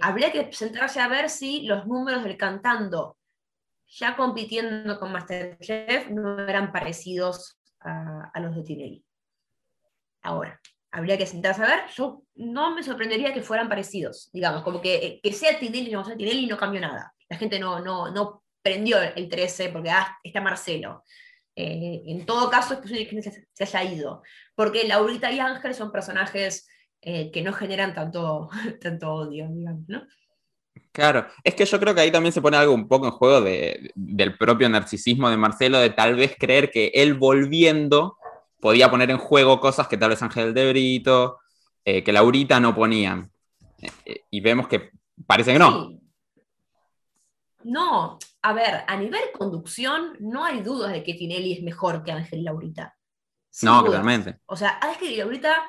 habría 0.00 0.32
que 0.32 0.52
sentarse 0.52 1.00
a 1.00 1.08
ver 1.08 1.30
si 1.30 1.62
los 1.62 1.86
números 1.86 2.24
del 2.24 2.36
cantando 2.36 3.18
ya 3.88 4.16
compitiendo 4.16 4.98
con 4.98 5.12
Masterchef, 5.12 6.10
no 6.10 6.38
eran 6.46 6.72
parecidos 6.72 7.58
a, 7.80 8.38
los 8.40 8.54
de 8.54 8.62
Tinelli. 8.62 9.04
Ahora, 10.22 10.60
habría 10.98 11.18
que 11.18 11.26
sentarse 11.26 11.62
a 11.62 11.66
ver, 11.66 11.80
yo 11.96 12.22
no 12.36 12.74
me 12.74 12.82
sorprendería 12.82 13.32
que 13.32 13.42
fueran 13.42 13.68
parecidos, 13.68 14.30
digamos, 14.32 14.62
como 14.62 14.80
que, 14.80 15.20
que 15.22 15.32
sea 15.32 15.58
Tinelli 15.58 15.94
o 15.94 15.98
no 15.98 16.04
sea 16.04 16.16
Tinelli 16.16 16.46
no 16.46 16.56
cambió 16.56 16.80
nada. 16.80 17.12
La 17.28 17.36
gente 17.36 17.58
no, 17.58 17.80
no, 17.80 18.10
no 18.10 18.42
prendió 18.62 18.98
el 19.00 19.28
13 19.28 19.70
porque 19.70 19.90
ah, 19.90 20.18
está 20.22 20.40
Marcelo. 20.40 21.04
Eh, 21.56 22.02
en 22.06 22.24
todo 22.24 22.50
caso 22.50 22.74
es 22.74 22.80
posible 22.80 23.06
que 23.08 23.22
se, 23.22 23.48
se, 23.52 23.64
haya 23.64 23.82
ido, 23.82 24.22
porque 24.54 24.86
Laurita 24.86 25.32
y 25.32 25.40
Ángel 25.40 25.74
son 25.74 25.90
personajes 25.90 26.68
eh, 27.00 27.30
que 27.32 27.42
no 27.42 27.52
generan 27.52 27.94
tanto, 27.94 28.48
tanto 28.80 29.12
odio, 29.12 29.48
digamos, 29.48 29.88
¿no? 29.88 30.06
Claro, 30.92 31.26
es 31.44 31.54
que 31.54 31.64
yo 31.64 31.78
creo 31.78 31.94
que 31.94 32.00
ahí 32.00 32.10
también 32.10 32.32
se 32.32 32.42
pone 32.42 32.56
algo 32.56 32.74
un 32.74 32.88
poco 32.88 33.06
en 33.06 33.12
juego 33.12 33.40
del 33.40 34.36
propio 34.36 34.68
narcisismo 34.68 35.30
de 35.30 35.36
Marcelo, 35.36 35.78
de 35.78 35.90
tal 35.90 36.16
vez 36.16 36.36
creer 36.38 36.70
que 36.70 36.90
él 36.94 37.14
volviendo 37.14 38.17
podía 38.60 38.90
poner 38.90 39.10
en 39.10 39.18
juego 39.18 39.60
cosas 39.60 39.88
que 39.88 39.96
tal 39.96 40.10
vez 40.10 40.22
Ángel 40.22 40.54
de 40.54 40.70
Brito, 40.70 41.38
eh, 41.84 42.02
que 42.02 42.12
Laurita 42.12 42.60
no 42.60 42.74
ponían. 42.74 43.30
Eh, 43.80 43.90
eh, 44.04 44.24
y 44.30 44.40
vemos 44.40 44.68
que 44.68 44.90
parece 45.26 45.52
que 45.52 45.58
no. 45.58 45.98
No, 47.64 48.18
a 48.42 48.52
ver, 48.52 48.84
a 48.86 48.96
nivel 48.96 49.22
conducción 49.36 50.16
no 50.20 50.44
hay 50.44 50.62
dudas 50.62 50.92
de 50.92 51.02
que 51.02 51.14
Tinelli 51.14 51.52
es 51.52 51.62
mejor 51.62 52.02
que 52.02 52.12
Ángel 52.12 52.44
Laurita. 52.44 52.96
no, 53.62 53.84
claramente. 53.84 54.38
O 54.46 54.56
sea, 54.56 54.78
Ángel 54.80 55.12
y 55.12 55.16
Laurita 55.16 55.64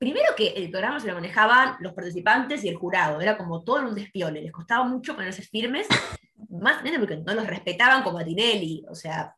Primero 0.00 0.34
que 0.34 0.48
el 0.56 0.70
programa 0.70 0.98
se 0.98 1.08
lo 1.08 1.14
manejaban 1.14 1.76
los 1.80 1.92
participantes 1.92 2.64
y 2.64 2.70
el 2.70 2.76
jurado, 2.76 3.20
era 3.20 3.36
como 3.36 3.62
todo 3.62 3.86
un 3.86 3.94
despiole, 3.94 4.40
les 4.40 4.50
costaba 4.50 4.82
mucho 4.82 5.14
ponerse 5.14 5.42
firmes, 5.42 5.86
más 6.48 6.82
porque 6.98 7.18
no 7.18 7.34
los 7.34 7.46
respetaban 7.46 8.02
como 8.02 8.18
a 8.18 8.24
Tinelli, 8.24 8.82
o 8.88 8.94
sea, 8.94 9.36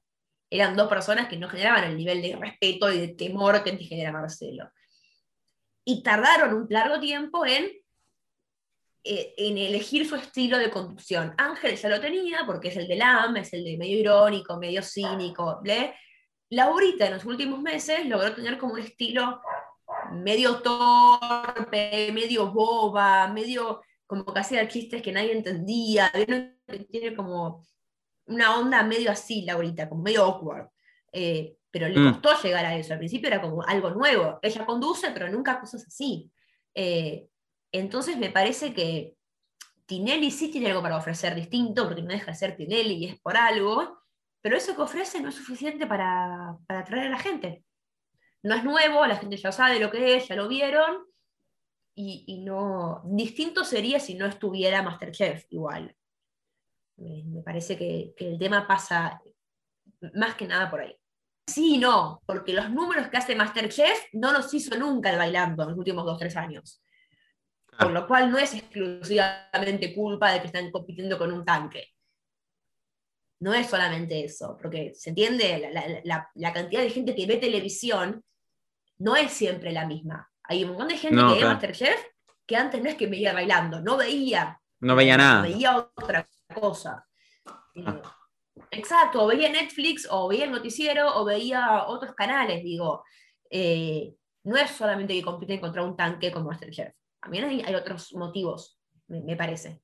eran 0.53 0.77
dos 0.77 0.87
personas 0.87 1.29
que 1.29 1.39
no 1.39 1.49
generaban 1.49 1.85
el 1.85 1.97
nivel 1.97 2.21
de 2.21 2.37
respeto 2.37 2.93
y 2.93 3.01
de 3.01 3.09
temor 3.09 3.65
que 3.65 3.73
te 3.73 3.85
genera 3.85 4.13
Marcelo. 4.13 4.71
Y 5.83 6.03
tardaron 6.03 6.53
un 6.53 6.67
largo 6.69 7.01
tiempo 7.01 7.47
en, 7.47 7.73
eh, 9.03 9.35
en 9.39 9.57
elegir 9.57 10.07
su 10.07 10.15
estilo 10.15 10.59
de 10.59 10.71
conducción. 10.71 11.35
Ángel 11.39 11.75
ya 11.77 11.89
lo 11.89 12.03
tenía, 12.03 12.45
porque 12.45 12.69
es 12.69 12.77
el 12.77 12.87
de 12.87 12.97
LAM, 12.97 13.35
es 13.39 13.55
el 13.55 13.65
de 13.65 13.79
medio 13.79 13.99
irónico, 13.99 14.59
medio 14.59 14.83
cínico, 14.83 15.61
Laurita 16.51 17.07
en 17.07 17.15
los 17.15 17.25
últimos 17.25 17.63
meses 17.63 18.05
logró 18.05 18.35
tener 18.35 18.59
como 18.59 18.75
un 18.75 18.81
estilo 18.81 19.41
medio 20.13 20.61
torpe, 20.61 22.13
medio 22.13 22.53
boba, 22.53 23.27
medio 23.29 23.81
como 24.07 24.27
que 24.27 24.41
hacía 24.41 24.69
chistes 24.69 25.01
que 25.01 25.13
nadie 25.13 25.33
entendía. 25.33 26.13
Tiene 26.91 27.17
como 27.17 27.65
una 28.27 28.59
onda 28.59 28.83
medio 28.83 29.11
así, 29.11 29.43
Laurita, 29.43 29.89
como 29.89 30.03
medio 30.03 30.25
awkward. 30.25 30.69
Eh, 31.13 31.57
pero 31.71 31.89
le 31.89 31.99
mm. 31.99 32.13
costó 32.13 32.43
llegar 32.43 32.65
a 32.67 32.77
eso. 32.77 32.93
Al 32.93 32.99
principio 32.99 33.29
era 33.29 33.41
como 33.41 33.63
algo 33.63 33.91
nuevo. 33.91 34.39
Ella 34.43 34.67
conduce, 34.67 35.11
pero 35.11 35.29
nunca 35.29 35.59
cosas 35.61 35.87
así. 35.87 36.31
Eh, 36.75 37.27
entonces 37.73 38.17
me 38.19 38.31
parece 38.31 38.75
que 38.75 39.15
Tinelli 39.87 40.31
sí 40.31 40.51
tiene 40.51 40.69
algo 40.69 40.83
para 40.83 40.97
ofrecer 40.97 41.35
distinto, 41.35 41.87
porque 41.87 42.03
no 42.03 42.11
deja 42.11 42.31
de 42.31 42.37
ser 42.37 42.57
Tinelli 42.57 42.95
y 42.95 43.07
es 43.07 43.21
por 43.21 43.37
algo, 43.37 43.99
pero 44.41 44.57
eso 44.57 44.75
que 44.75 44.83
ofrece 44.83 45.21
no 45.21 45.31
es 45.31 45.35
suficiente 45.35 45.87
para, 45.87 46.57
atraer 46.69 47.07
a 47.07 47.11
la 47.11 47.19
gente. 47.19 47.65
No 48.43 48.55
es 48.55 48.65
nuevo, 48.65 49.07
la 49.07 49.17
gente 49.17 49.37
ya 49.37 49.53
sabe 49.53 49.79
lo 49.79 49.91
que 49.91 50.17
es, 50.17 50.29
ya 50.29 50.37
lo 50.37 50.49
vieron, 50.49 51.07
y, 51.95 52.43
no. 52.43 53.03
Distinto 53.05 53.65
sería 53.65 54.01
si 54.01 54.15
no 54.15 54.27
estuviera 54.27 54.83
Masterchef 54.83 55.45
igual. 55.51 55.95
Me, 56.97 57.43
parece 57.43 57.77
que, 57.77 58.15
el 58.17 58.39
tema 58.39 58.67
pasa 58.67 59.21
más 60.15 60.35
que 60.35 60.47
nada 60.47 60.71
por 60.71 60.81
ahí. 60.81 60.95
Sí 61.47 61.75
y 61.75 61.79
no, 61.79 62.23
porque 62.27 62.53
los 62.53 62.71
números 62.71 63.09
que 63.09 63.17
hace 63.17 63.35
Masterchef 63.35 64.07
no 64.13 64.33
los 64.33 64.53
hizo 64.55 64.77
nunca 64.79 65.11
el 65.11 65.19
bailando 65.19 65.63
en 65.63 65.71
los 65.71 65.79
últimos 65.79 66.05
dos 66.05 66.15
o 66.15 66.19
tres 66.19 66.37
años. 66.37 66.83
Por 67.79 67.91
lo 67.91 68.07
cual 68.07 68.31
no 68.31 68.39
es 68.39 68.55
exclusivamente 68.55 69.95
culpa 69.95 70.31
de 70.31 70.41
que 70.41 70.47
están 70.47 70.71
compitiendo 70.71 71.19
con 71.19 71.33
un 71.33 71.45
tanque. 71.45 71.89
No 73.41 73.55
es 73.55 73.67
solamente 73.67 74.25
eso, 74.25 74.57
porque 74.61 74.93
se 74.95 75.11
entiende, 75.11 75.71
la, 76.05 76.53
cantidad 76.53 76.83
de 76.83 76.91
gente 76.91 77.15
que 77.15 77.27
ve 77.27 77.39
televisión 77.39 78.23
no 78.99 79.17
es 79.17 79.33
siempre 79.33 79.73
la 79.73 79.87
misma. 79.87 80.31
Hay 80.45 80.63
un 80.63 80.71
montón 80.71 80.89
de 80.89 80.99
gente 80.99 81.17
que 81.17 81.41
ve 81.41 81.45
Masterchef 81.45 82.13
que 82.47 82.57
antes 82.57 82.83
no 82.83 82.89
es 82.89 82.97
que 82.97 83.07
veía 83.07 83.33
bailando, 83.33 83.81
no 83.81 83.97
veía. 83.97 84.61
No 84.81 84.95
veía 84.95 85.17
nada. 85.17 85.43
Veía 85.43 85.77
otra 85.77 86.29
cosa. 86.55 87.07
Ah. 87.87 88.03
Exacto, 88.71 89.23
o 89.23 89.27
veía 89.27 89.51
Netflix, 89.51 90.07
o 90.11 90.29
veía 90.29 90.45
el 90.45 90.53
noticiero, 90.53 91.17
o 91.17 91.25
veía 91.25 91.85
otros 91.87 92.15
canales, 92.15 92.63
digo. 92.63 93.05
Eh, 93.51 94.15
no 94.45 94.57
es 94.57 94.71
solamente 94.71 95.15
que 95.15 95.23
compiten 95.23 95.61
contra 95.61 95.83
un 95.83 95.97
tanque 95.97 96.33
como 96.33 96.47
Masterchef. 96.47 96.95
También 97.21 97.45
hay, 97.45 97.75
otros 97.75 98.13
motivos, 98.15 98.79
me, 99.07 99.37
parece. 99.37 99.81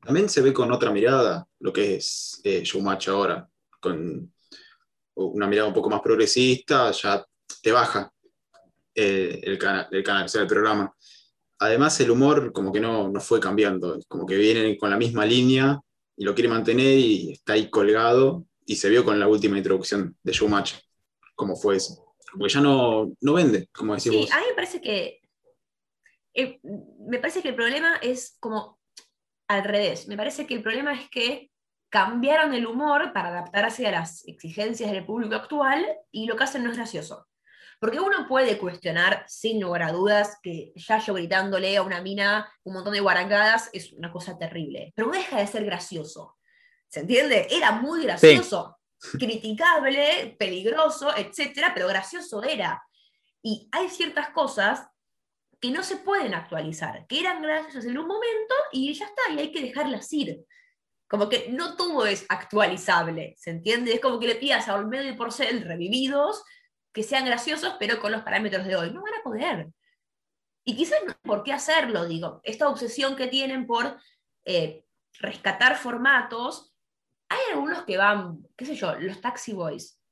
También 0.00 0.28
se 0.28 0.42
ve 0.42 0.52
con 0.52 0.70
otra 0.70 0.90
mirada 0.90 1.46
lo 1.60 1.72
que 1.72 1.96
es 1.96 2.40
eh, 2.44 2.62
Showmatch 2.62 3.08
ahora, 3.08 3.48
con 3.80 4.32
una 5.14 5.46
mirada 5.46 5.68
un 5.68 5.74
poco 5.74 5.88
más 5.88 6.00
progresista, 6.00 6.90
ya 6.90 7.24
te 7.62 7.72
baja 7.72 8.12
eh, 8.94 9.40
el, 9.42 9.58
canal, 9.58 9.88
el 9.90 10.02
canal, 10.02 10.26
o 10.26 10.28
sea, 10.28 10.42
el 10.42 10.46
programa. 10.46 10.94
Además, 11.58 11.98
el 12.00 12.10
humor 12.10 12.52
como 12.52 12.72
que 12.72 12.80
no, 12.80 13.08
no 13.08 13.20
fue 13.20 13.40
cambiando, 13.40 13.98
como 14.08 14.26
que 14.26 14.36
viene 14.36 14.76
con 14.78 14.90
la 14.90 14.96
misma 14.96 15.26
línea 15.26 15.80
y 16.16 16.24
lo 16.24 16.34
quiere 16.34 16.48
mantener 16.48 16.98
y 16.98 17.32
está 17.32 17.54
ahí 17.54 17.70
colgado 17.70 18.46
y 18.64 18.76
se 18.76 18.88
vio 18.88 19.04
con 19.04 19.18
la 19.18 19.28
última 19.28 19.56
introducción 19.56 20.16
de 20.22 20.32
Showmatch, 20.32 20.74
cómo 21.34 21.56
fue 21.56 21.76
eso. 21.76 22.14
Porque 22.32 22.52
ya 22.52 22.60
no, 22.60 23.10
no 23.20 23.32
vende, 23.34 23.68
como 23.72 23.94
decimos. 23.94 24.26
Sí, 24.26 24.32
a 24.32 24.40
mí 24.40 24.46
me 24.50 24.54
parece 24.54 24.80
que 24.80 25.20
eh, 26.34 26.60
me 27.00 27.18
parece 27.18 27.42
que 27.42 27.48
el 27.48 27.54
problema 27.54 27.96
es 27.96 28.36
como 28.40 28.78
al 29.48 29.64
revés. 29.64 30.08
Me 30.08 30.16
parece 30.16 30.46
que 30.46 30.54
el 30.54 30.62
problema 30.62 30.92
es 30.92 31.08
que 31.10 31.50
cambiaron 31.90 32.52
el 32.52 32.66
humor 32.66 33.12
para 33.12 33.28
adaptarse 33.28 33.86
a 33.86 33.92
las 33.92 34.26
exigencias 34.28 34.90
del 34.90 35.06
público 35.06 35.36
actual 35.36 35.86
y 36.10 36.26
lo 36.26 36.36
que 36.36 36.44
hacen 36.44 36.64
no 36.64 36.70
es 36.70 36.76
gracioso. 36.76 37.26
Porque 37.78 38.00
uno 38.00 38.26
puede 38.26 38.58
cuestionar, 38.58 39.24
sin 39.28 39.60
lugar 39.60 39.82
a 39.84 39.92
dudas, 39.92 40.38
que 40.42 40.72
Yayo 40.74 41.14
gritándole 41.14 41.76
a 41.76 41.82
una 41.82 42.02
mina 42.02 42.52
un 42.64 42.74
montón 42.74 42.92
de 42.92 43.00
guarangadas 43.00 43.70
es 43.72 43.92
una 43.92 44.10
cosa 44.10 44.36
terrible. 44.36 44.92
Pero 44.96 45.08
no 45.08 45.14
deja 45.14 45.38
de 45.38 45.46
ser 45.46 45.64
gracioso. 45.64 46.36
¿Se 46.88 47.00
entiende? 47.00 47.46
Era 47.50 47.72
muy 47.72 48.02
gracioso. 48.02 48.78
Criticable, 49.18 50.34
peligroso, 50.38 51.16
etcétera, 51.16 51.72
pero 51.72 51.86
gracioso 51.86 52.42
era. 52.42 52.82
Y 53.42 53.68
hay 53.70 53.88
ciertas 53.88 54.30
cosas 54.30 54.88
que 55.60 55.70
no 55.70 55.82
se 55.82 55.96
pueden 55.96 56.34
actualizar, 56.34 57.06
que 57.06 57.20
eran 57.20 57.42
graciosas 57.42 57.84
en 57.84 57.98
un 57.98 58.06
momento 58.06 58.54
y 58.72 58.92
ya 58.92 59.06
está, 59.06 59.32
y 59.32 59.38
hay 59.38 59.52
que 59.52 59.62
dejarlas 59.62 60.12
ir. 60.12 60.44
Como 61.08 61.28
que 61.28 61.48
no 61.50 61.76
todo 61.76 62.06
es 62.06 62.26
actualizable, 62.28 63.34
¿se 63.38 63.50
entiende? 63.50 63.94
Es 63.94 64.00
como 64.00 64.20
que 64.20 64.26
le 64.26 64.34
pidas 64.34 64.68
a 64.68 64.74
Olmedo 64.74 65.08
y 65.08 65.16
Porcel 65.16 65.62
revividos 65.62 66.42
que 66.98 67.04
sean 67.04 67.24
graciosos, 67.24 67.76
pero 67.78 68.00
con 68.00 68.10
los 68.10 68.22
parámetros 68.22 68.66
de 68.66 68.74
hoy. 68.74 68.90
No 68.90 69.02
van 69.02 69.14
a 69.14 69.22
poder. 69.22 69.68
Y 70.64 70.74
quizás 70.74 70.98
no 71.06 71.14
por 71.22 71.44
qué 71.44 71.52
hacerlo, 71.52 72.08
digo. 72.08 72.40
Esta 72.42 72.68
obsesión 72.68 73.14
que 73.14 73.28
tienen 73.28 73.68
por 73.68 74.00
eh, 74.44 74.84
rescatar 75.20 75.76
formatos, 75.76 76.74
hay 77.28 77.38
algunos 77.52 77.84
que 77.84 77.96
van, 77.96 78.44
qué 78.56 78.64
sé 78.64 78.74
yo, 78.74 78.96
los 78.96 79.20
Taxi 79.20 79.52
Boys. 79.52 80.02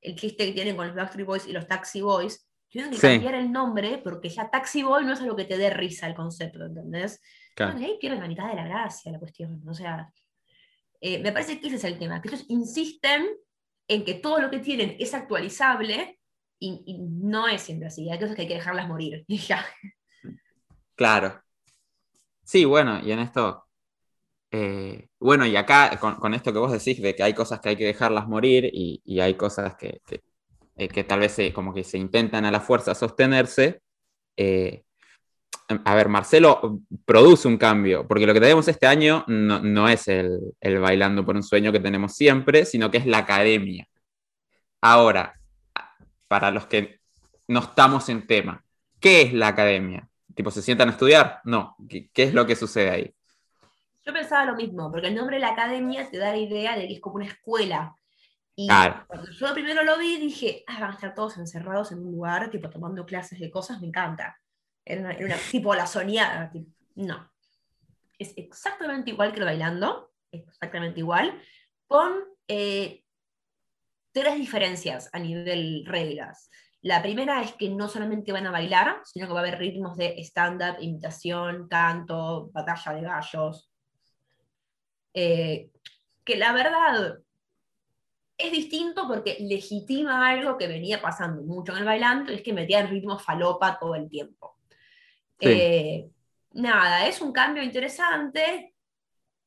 El 0.00 0.14
chiste 0.14 0.46
que 0.46 0.52
tienen 0.52 0.76
con 0.76 0.86
los 0.86 0.94
Backstreet 0.94 1.26
Boys 1.26 1.46
y 1.48 1.52
los 1.52 1.66
Taxi 1.66 2.02
Boys, 2.02 2.48
tienen 2.68 2.92
que 2.92 2.98
cambiar 2.98 3.34
el 3.34 3.50
nombre 3.50 3.98
porque 3.98 4.28
ya 4.28 4.48
Taxi 4.48 4.84
Boy 4.84 5.04
no 5.04 5.14
es 5.14 5.20
algo 5.20 5.34
que 5.34 5.44
te 5.46 5.58
dé 5.58 5.70
risa 5.70 6.06
el 6.06 6.14
concepto, 6.14 6.64
¿entendés? 6.64 7.20
Claro. 7.56 7.78
ahí 7.78 7.98
pierde 8.00 8.20
la 8.20 8.28
mitad 8.28 8.48
de 8.48 8.54
la 8.54 8.64
gracia 8.64 9.10
la 9.10 9.18
cuestión. 9.18 9.60
O 9.68 9.74
sea, 9.74 10.08
eh, 11.00 11.18
me 11.18 11.32
parece 11.32 11.60
que 11.60 11.66
ese 11.66 11.76
es 11.76 11.84
el 11.84 11.98
tema, 11.98 12.22
que 12.22 12.28
ellos 12.28 12.44
insisten 12.46 13.26
en 13.94 14.04
que 14.04 14.14
todo 14.14 14.40
lo 14.40 14.50
que 14.50 14.58
tienen 14.58 14.96
es 14.98 15.14
actualizable 15.14 16.18
y, 16.58 16.98
no 16.98 17.48
es 17.48 17.62
siempre 17.62 17.88
así. 17.88 18.08
Hay 18.08 18.18
cosas 18.18 18.36
que 18.36 18.42
hay 18.42 18.48
que 18.48 18.54
dejarlas 18.54 18.88
morir 18.88 19.24
y 19.28 19.38
ya. 19.38 19.66
Claro. 20.94 21.42
Sí, 22.44 22.64
bueno, 22.64 23.00
y 23.04 23.12
en 23.12 23.18
esto. 23.18 23.66
Eh, 24.50 25.08
bueno, 25.18 25.46
y 25.46 25.56
acá 25.56 25.98
con, 25.98 26.34
esto 26.34 26.52
que 26.52 26.58
vos 26.58 26.72
decís 26.72 27.00
de 27.00 27.14
que 27.14 27.22
hay 27.22 27.32
cosas 27.32 27.60
que 27.60 27.70
hay 27.70 27.76
que 27.76 27.86
dejarlas 27.86 28.28
morir 28.28 28.68
y, 28.72 29.20
hay 29.20 29.34
cosas 29.34 29.76
que, 29.76 30.02
eh, 30.76 30.88
que 30.88 31.04
tal 31.04 31.20
vez 31.20 31.36
como 31.54 31.72
que 31.72 31.84
se 31.84 31.98
intentan 31.98 32.44
a 32.44 32.50
la 32.50 32.60
fuerza 32.60 32.94
sostenerse. 32.94 33.82
Eh, 34.36 34.84
a 35.84 35.94
ver, 35.94 36.08
Marcelo 36.08 36.80
produce 37.04 37.48
un 37.48 37.56
cambio, 37.56 38.06
porque 38.06 38.26
lo 38.26 38.34
que 38.34 38.40
tenemos 38.40 38.66
este 38.68 38.86
año 38.86 39.24
no, 39.28 39.88
es 39.88 40.08
el, 40.08 40.54
bailando 40.80 41.24
por 41.24 41.36
un 41.36 41.42
sueño 41.42 41.72
que 41.72 41.80
tenemos 41.80 42.14
siempre, 42.14 42.64
sino 42.64 42.90
que 42.90 42.98
es 42.98 43.06
la 43.06 43.18
academia. 43.18 43.86
Ahora, 44.80 45.38
para 46.28 46.50
los 46.50 46.66
que 46.66 47.00
no 47.48 47.60
estamos 47.60 48.08
en 48.08 48.26
tema, 48.26 48.64
¿qué 49.00 49.22
es 49.22 49.32
la 49.32 49.48
academia? 49.48 50.08
¿Tipo, 50.34 50.50
se 50.50 50.62
sientan 50.62 50.88
a 50.88 50.92
estudiar? 50.92 51.40
No. 51.44 51.76
¿Qué, 51.88 52.08
qué 52.12 52.24
es 52.24 52.34
lo 52.34 52.46
que 52.46 52.56
sucede 52.56 52.90
ahí? 52.90 53.14
Yo 54.04 54.12
pensaba 54.12 54.46
lo 54.46 54.56
mismo, 54.56 54.90
porque 54.90 55.08
el 55.08 55.14
nombre 55.14 55.36
de 55.36 55.40
la 55.40 55.50
academia 55.50 56.10
te 56.10 56.18
da 56.18 56.30
la 56.30 56.38
idea 56.38 56.76
de 56.76 56.88
que 56.88 56.94
es 56.94 57.00
como 57.00 57.16
una 57.16 57.26
escuela, 57.26 57.94
y 58.54 58.68
cuando 59.06 59.30
yo 59.30 59.54
primero 59.54 59.82
lo 59.82 59.98
vi, 59.98 60.18
dije, 60.18 60.62
ah, 60.66 60.78
van 60.80 60.90
a 60.90 60.94
estar 60.94 61.14
todos 61.14 61.38
encerrados 61.38 61.92
en 61.92 62.00
un 62.00 62.12
lugar, 62.12 62.50
tipo 62.50 62.68
tomando 62.68 63.06
clases 63.06 63.40
de 63.40 63.50
cosas, 63.50 63.80
me 63.80 63.86
encanta. 63.86 64.38
Era 64.84 65.16
una, 65.18 65.36
tipo 65.50 65.74
la 65.74 65.86
soñada. 65.86 66.52
no. 66.94 67.30
Es 68.18 68.34
exactamente 68.36 69.10
igual 69.10 69.32
que 69.32 69.40
lo 69.40 69.46
bailando, 69.46 70.12
exactamente 70.30 71.00
igual, 71.00 71.40
con 71.88 72.12
eh, 72.46 73.02
tres 74.12 74.36
diferencias 74.36 75.10
a 75.12 75.18
nivel 75.18 75.84
reglas. 75.86 76.48
La 76.82 77.02
primera 77.02 77.42
es 77.42 77.52
que 77.52 77.68
no 77.70 77.88
solamente 77.88 78.32
van 78.32 78.46
a 78.46 78.50
bailar, 78.50 79.00
sino 79.04 79.26
que 79.26 79.32
va 79.32 79.40
a 79.40 79.42
haber 79.42 79.58
ritmos 79.58 79.96
de 79.96 80.16
stand-up, 80.18 80.76
imitación, 80.80 81.68
canto, 81.68 82.50
batalla 82.52 82.92
de 82.92 83.02
gallos. 83.02 83.70
Eh, 85.14 85.70
que 86.24 86.36
la 86.36 86.52
verdad, 86.52 87.18
es 88.36 88.52
distinto 88.52 89.06
porque 89.06 89.36
legitima 89.40 90.28
algo 90.28 90.58
que 90.58 90.66
venía 90.66 91.00
pasando 91.00 91.42
mucho 91.42 91.72
en 91.72 91.78
el 91.78 91.84
bailando, 91.84 92.32
es 92.32 92.42
que 92.42 92.52
metía 92.52 92.80
el 92.80 92.88
ritmo 92.88 93.18
falopa 93.18 93.78
todo 93.78 93.94
el 93.94 94.08
tiempo. 94.08 94.56
Eh, 95.42 96.10
nada, 96.52 97.06
es 97.06 97.20
un 97.20 97.32
cambio 97.32 97.62
interesante 97.62 98.74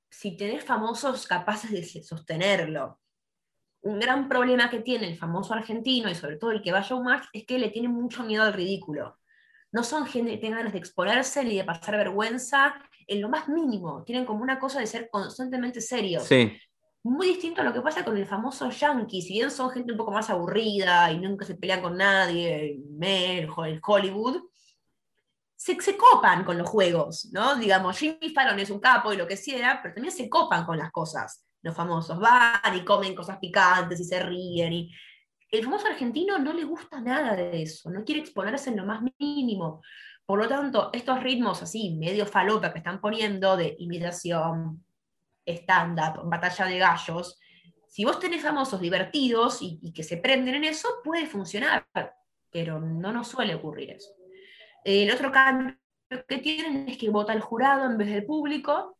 si 0.10 0.36
tenés 0.36 0.64
famosos 0.64 1.26
capaces 1.28 1.72
de 1.72 2.04
sostenerlo. 2.04 3.00
Un 3.82 4.00
gran 4.00 4.28
problema 4.28 4.70
que 4.70 4.80
tiene 4.80 5.08
el 5.08 5.18
famoso 5.18 5.54
argentino 5.54 6.10
y 6.10 6.16
sobre 6.16 6.38
todo 6.38 6.52
el 6.52 6.62
que 6.62 6.72
va 6.72 6.80
a 6.80 6.82
Showmatch 6.82 7.26
es 7.34 7.46
que 7.46 7.60
le 7.60 7.70
tiene 7.70 7.88
mucho 7.88 8.24
miedo 8.24 8.44
al 8.44 8.54
ridículo. 8.54 9.18
No 9.72 9.84
son 9.84 10.06
gente 10.06 10.32
que 10.32 10.38
tenga 10.38 10.58
ganas 10.58 10.74
de 10.74 10.80
exponerse 10.80 11.44
ni 11.44 11.58
de 11.58 11.64
pasar 11.64 11.98
vergüenza 11.98 12.76
en 13.08 13.22
lo 13.22 13.30
más 13.30 13.48
mínimo. 13.48 14.04
Tienen 14.04 14.26
como 14.26 14.42
una 14.42 14.60
cosa 14.60 14.80
de 14.80 14.88
ser 14.88 15.10
constantemente 15.10 15.82
serios. 15.82 16.24
Sí 16.24 16.58
muy 17.06 17.28
distinto 17.28 17.62
a 17.62 17.64
lo 17.64 17.72
que 17.72 17.82
pasa 17.82 18.04
con 18.04 18.18
el 18.18 18.26
famoso 18.26 18.68
yankee, 18.72 19.22
si 19.22 19.34
bien 19.34 19.52
son 19.52 19.70
gente 19.70 19.92
un 19.92 19.98
poco 19.98 20.12
más 20.12 20.32
aburrida 20.32 21.12
y 21.12 21.20
nunca 21.20 21.46
se 21.46 21.54
pelean 21.54 21.84
con 21.84 21.96
nadie, 21.96 22.80
el 23.00 23.80
Hollywood, 23.86 24.42
se, 25.56 25.80
se, 25.82 25.98
copan 25.98 26.44
con 26.44 26.58
los 26.58 26.70
juegos, 26.70 27.30
¿no? 27.32 27.56
Digamos, 27.56 27.98
Jimmy 27.98 28.30
Fallon 28.34 28.60
es 28.60 28.70
un 28.70 28.80
capo 28.80 29.14
y 29.14 29.18
lo 29.18 29.28
que 29.28 29.38
sea, 29.38 29.80
pero 29.82 29.96
también 29.96 30.14
se 30.14 30.30
copan 30.30 30.66
con 30.66 30.78
las 30.78 30.92
cosas, 30.92 31.46
los 31.62 31.76
famosos, 31.76 32.20
van 32.20 32.76
y 32.76 32.84
comen 32.84 33.16
cosas 33.16 33.38
picantes 33.38 34.00
y 34.00 34.06
se 34.06 34.20
ríen 34.22 34.74
y 34.74 34.92
el 35.52 35.64
famoso 35.64 35.88
argentino 35.88 36.38
no 36.38 36.54
le 36.54 36.64
gusta 36.64 37.00
nada 37.00 37.36
de 37.36 37.62
eso, 37.62 37.90
no 37.90 38.04
quiere 38.04 38.22
exponerse 38.22 38.70
en 38.70 38.78
lo 38.78 38.86
más 38.86 39.02
mínimo. 39.20 39.82
Por 40.26 40.40
lo 40.40 40.48
tanto, 40.48 40.90
estos 40.92 41.22
ritmos 41.22 41.62
así, 41.62 41.96
medio 41.96 42.26
falopa 42.26 42.72
que 42.72 42.80
están 42.80 43.00
poniendo 43.00 43.56
de 43.56 43.76
imitación, 43.78 44.84
stand-up, 45.46 46.28
batalla 46.30 46.66
de 46.66 46.80
gallos, 46.80 47.40
si 47.88 48.04
vos 48.04 48.20
tenés 48.20 48.42
famosos 48.42 48.82
divertidos 48.82 49.60
y, 49.62 49.94
que 49.94 50.04
se 50.04 50.18
prenden 50.18 50.56
en 50.56 50.66
eso, 50.66 50.90
puede 51.04 51.28
funcionar, 51.28 51.88
pero 52.52 52.82
no 52.82 53.14
nos 53.14 53.30
suele 53.30 53.56
ocurrir 53.56 53.92
eso. 53.92 54.12
El 54.86 55.12
otro 55.12 55.32
cambio 55.32 55.76
que 56.28 56.38
tienen 56.38 56.88
es 56.88 56.98
que 57.00 57.10
vota 57.10 57.34
el 57.34 57.42
jurado 57.42 57.90
en 57.90 57.98
vez 57.98 58.08
del 58.08 58.24
público. 58.24 59.00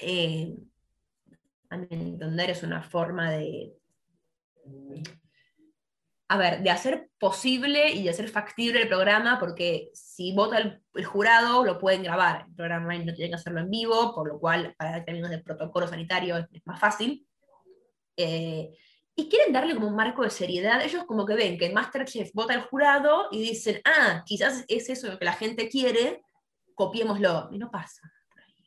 Eh, 0.00 0.56
a 1.70 1.76
mi 1.76 1.86
entender 1.88 2.50
es 2.50 2.64
una 2.64 2.82
forma 2.82 3.30
de, 3.30 3.72
a 6.26 6.36
ver, 6.36 6.64
de 6.64 6.70
hacer 6.70 7.10
posible 7.16 7.92
y 7.92 8.02
de 8.02 8.10
hacer 8.10 8.28
factible 8.28 8.82
el 8.82 8.88
programa, 8.88 9.38
porque 9.38 9.90
si 9.94 10.34
vota 10.34 10.58
el, 10.58 11.04
jurado, 11.04 11.64
lo 11.64 11.78
pueden 11.78 12.02
grabar. 12.02 12.46
El 12.48 12.56
programa 12.56 12.98
no 12.98 13.14
tiene 13.14 13.28
que 13.28 13.36
hacerlo 13.36 13.60
en 13.60 13.70
vivo, 13.70 14.12
por 14.16 14.26
lo 14.26 14.40
cual, 14.40 14.74
para 14.76 15.04
términos 15.04 15.30
de 15.30 15.38
protocolo 15.38 15.86
sanitario, 15.86 16.38
es, 16.38 16.66
más 16.66 16.80
fácil. 16.80 17.24
Eh, 18.16 18.76
y 19.16 19.28
quieren 19.28 19.52
darle 19.52 19.74
como 19.74 19.88
un 19.88 19.96
marco 19.96 20.22
de 20.22 20.30
seriedad. 20.30 20.82
Ellos 20.82 21.04
como 21.04 21.24
que 21.24 21.34
ven 21.34 21.58
que 21.58 21.66
el 21.66 21.72
Masterchef 21.74 22.30
vota 22.34 22.54
el 22.54 22.62
jurado 22.62 23.28
y 23.30 23.40
dicen, 23.40 23.80
ah, 23.84 24.22
quizás 24.26 24.64
es 24.68 24.88
eso 24.88 25.08
lo 25.08 25.18
que 25.18 25.24
la 25.24 25.32
gente 25.32 25.68
quiere, 25.68 26.22
copiémoslo. 26.74 27.48
Y 27.52 27.58
no 27.58 27.70
pasa. 27.70 28.02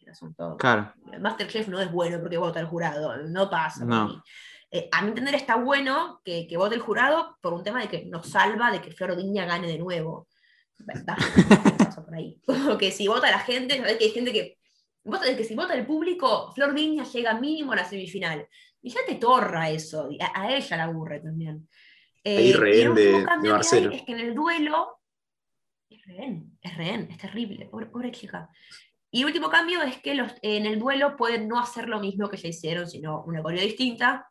El 0.02 0.12
asunto. 0.12 0.56
Claro. 0.58 0.94
Masterchef 1.20 1.68
no 1.68 1.82
es 1.82 1.92
bueno 1.92 2.20
porque 2.20 2.38
vota 2.38 2.60
el 2.60 2.68
jurado, 2.68 3.18
no 3.28 3.50
pasa. 3.50 3.84
No. 3.84 4.24
Eh, 4.72 4.90
a 4.92 5.02
mi 5.02 5.10
entender 5.10 5.36
está 5.36 5.56
bueno 5.56 6.22
que, 6.24 6.46
que, 6.48 6.58
vote 6.58 6.76
el 6.76 6.82
jurado 6.82 7.38
por 7.42 7.54
un 7.54 7.64
tema 7.64 7.82
de 7.82 7.88
que 7.88 8.06
nos 8.06 8.30
salva 8.30 8.70
de 8.70 8.82
que 8.82 8.92
Flor 8.92 9.16
Viña 9.16 9.46
gane 9.46 9.68
de 9.68 9.78
nuevo. 9.78 10.28
por 12.06 12.16
ahí. 12.16 12.40
que 12.80 12.92
si 12.92 13.08
vota 13.08 13.32
la 13.32 13.40
gente, 13.40 13.78
sabes 13.78 13.98
que 13.98 14.06
hay 14.06 14.12
gente 14.12 14.32
que, 14.32 14.57
vota, 15.10 15.36
que 15.36 15.44
si 15.44 15.56
vota 15.56 15.74
el 15.74 15.86
público, 15.86 16.52
Flor 16.54 16.74
Viña 16.74 17.04
llega 17.04 17.40
mínimo 17.40 17.74
a 17.74 17.78
la 17.78 17.86
semifinal. 17.86 18.48
Y 18.82 18.90
ya 18.90 19.00
te 19.06 19.16
torra 19.16 19.70
eso, 19.70 20.10
a, 20.34 20.54
ella 20.54 20.78
la 20.78 20.84
aburre 20.84 21.20
también. 21.20 21.68
Eh, 22.24 22.54
rehén 22.56 22.94
de, 22.94 23.26
Marcelo. 23.44 23.92
es 23.92 24.04
que 24.04 24.12
en 24.12 24.20
el 24.20 24.36
duelo 24.36 25.00
es 25.90 26.06
rehén, 26.06 26.58
es 26.62 26.76
rehén, 26.76 27.08
es 27.10 27.18
terrible, 27.18 27.66
pobre, 27.66 27.86
pobre 27.88 28.12
chica. 28.12 28.50
Y 29.10 29.22
el 29.22 29.28
último 29.28 29.50
cambio 29.50 29.82
es 29.82 29.98
que 30.02 30.14
los, 30.14 30.34
en 30.42 30.66
el 30.66 30.78
duelo 30.78 31.16
pueden 31.16 31.48
no 31.48 31.60
hacer 31.60 31.88
lo 31.88 32.00
mismo 32.00 32.30
que 32.30 32.38
ya 32.38 32.50
hicieron, 32.50 32.88
sino 32.88 33.24
una 33.24 33.42
coreo 33.42 33.62
distinta 33.62 34.30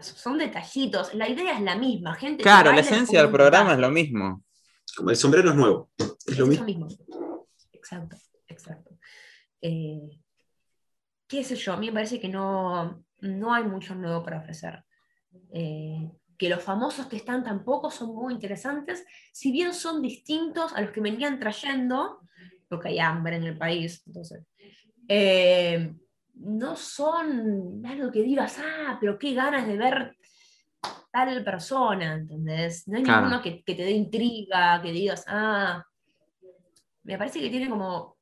son 0.00 0.38
detallitos, 0.38 1.14
la 1.14 1.28
idea 1.28 1.54
es 1.54 1.60
la 1.60 1.76
misma, 1.76 2.14
gente. 2.14 2.42
Claro, 2.42 2.72
la 2.72 2.80
esencia 2.80 3.20
del 3.22 3.30
programa 3.30 3.72
es 3.72 3.78
lo 3.78 3.90
mismo. 3.90 4.44
Como 4.96 5.10
el 5.10 5.16
sombrero 5.16 5.50
es 5.50 5.56
nuevo, 5.56 5.90
es, 5.98 6.38
lo, 6.38 6.46
mismo. 6.46 6.88
Exacto, 7.72 8.16
exacto. 8.46 8.95
Eh, 9.60 10.20
¿Qué 11.26 11.42
sé 11.42 11.56
yo? 11.56 11.72
A 11.72 11.76
mí 11.76 11.86
me 11.86 11.94
parece 11.94 12.20
que 12.20 12.28
no, 12.28 13.04
no 13.20 13.54
hay 13.54 13.64
mucho 13.64 13.94
nuevo 13.94 14.22
para 14.22 14.38
ofrecer. 14.38 14.84
Eh, 15.52 16.10
que 16.38 16.48
los 16.48 16.62
famosos 16.62 17.06
que 17.06 17.16
están 17.16 17.42
tampoco 17.42 17.90
son 17.90 18.14
muy 18.14 18.34
interesantes, 18.34 19.04
si 19.32 19.50
bien 19.52 19.72
son 19.72 20.02
distintos 20.02 20.72
a 20.74 20.82
los 20.82 20.90
que 20.90 21.00
venían 21.00 21.38
trayendo, 21.38 22.20
porque 22.68 22.88
hay 22.88 22.98
hambre 22.98 23.36
en 23.36 23.44
el 23.44 23.56
país, 23.56 24.02
entonces. 24.06 24.44
Eh, 25.08 25.94
no 26.34 26.76
son 26.76 27.82
algo 27.86 28.10
que 28.12 28.22
digas, 28.22 28.58
ah, 28.58 28.98
pero 29.00 29.18
qué 29.18 29.32
ganas 29.34 29.66
de 29.66 29.76
ver 29.76 30.16
tal 31.10 31.42
persona, 31.44 32.14
¿entendés? 32.14 32.86
No 32.88 32.98
hay 32.98 33.02
ninguno 33.02 33.40
que, 33.40 33.62
te 33.64 33.74
dé 33.74 33.92
intriga, 33.92 34.80
que 34.82 34.92
digas, 34.92 35.24
ah, 35.28 35.82
me 37.04 37.16
parece 37.16 37.40
que 37.40 37.50
tiene 37.50 37.70
como... 37.70 38.15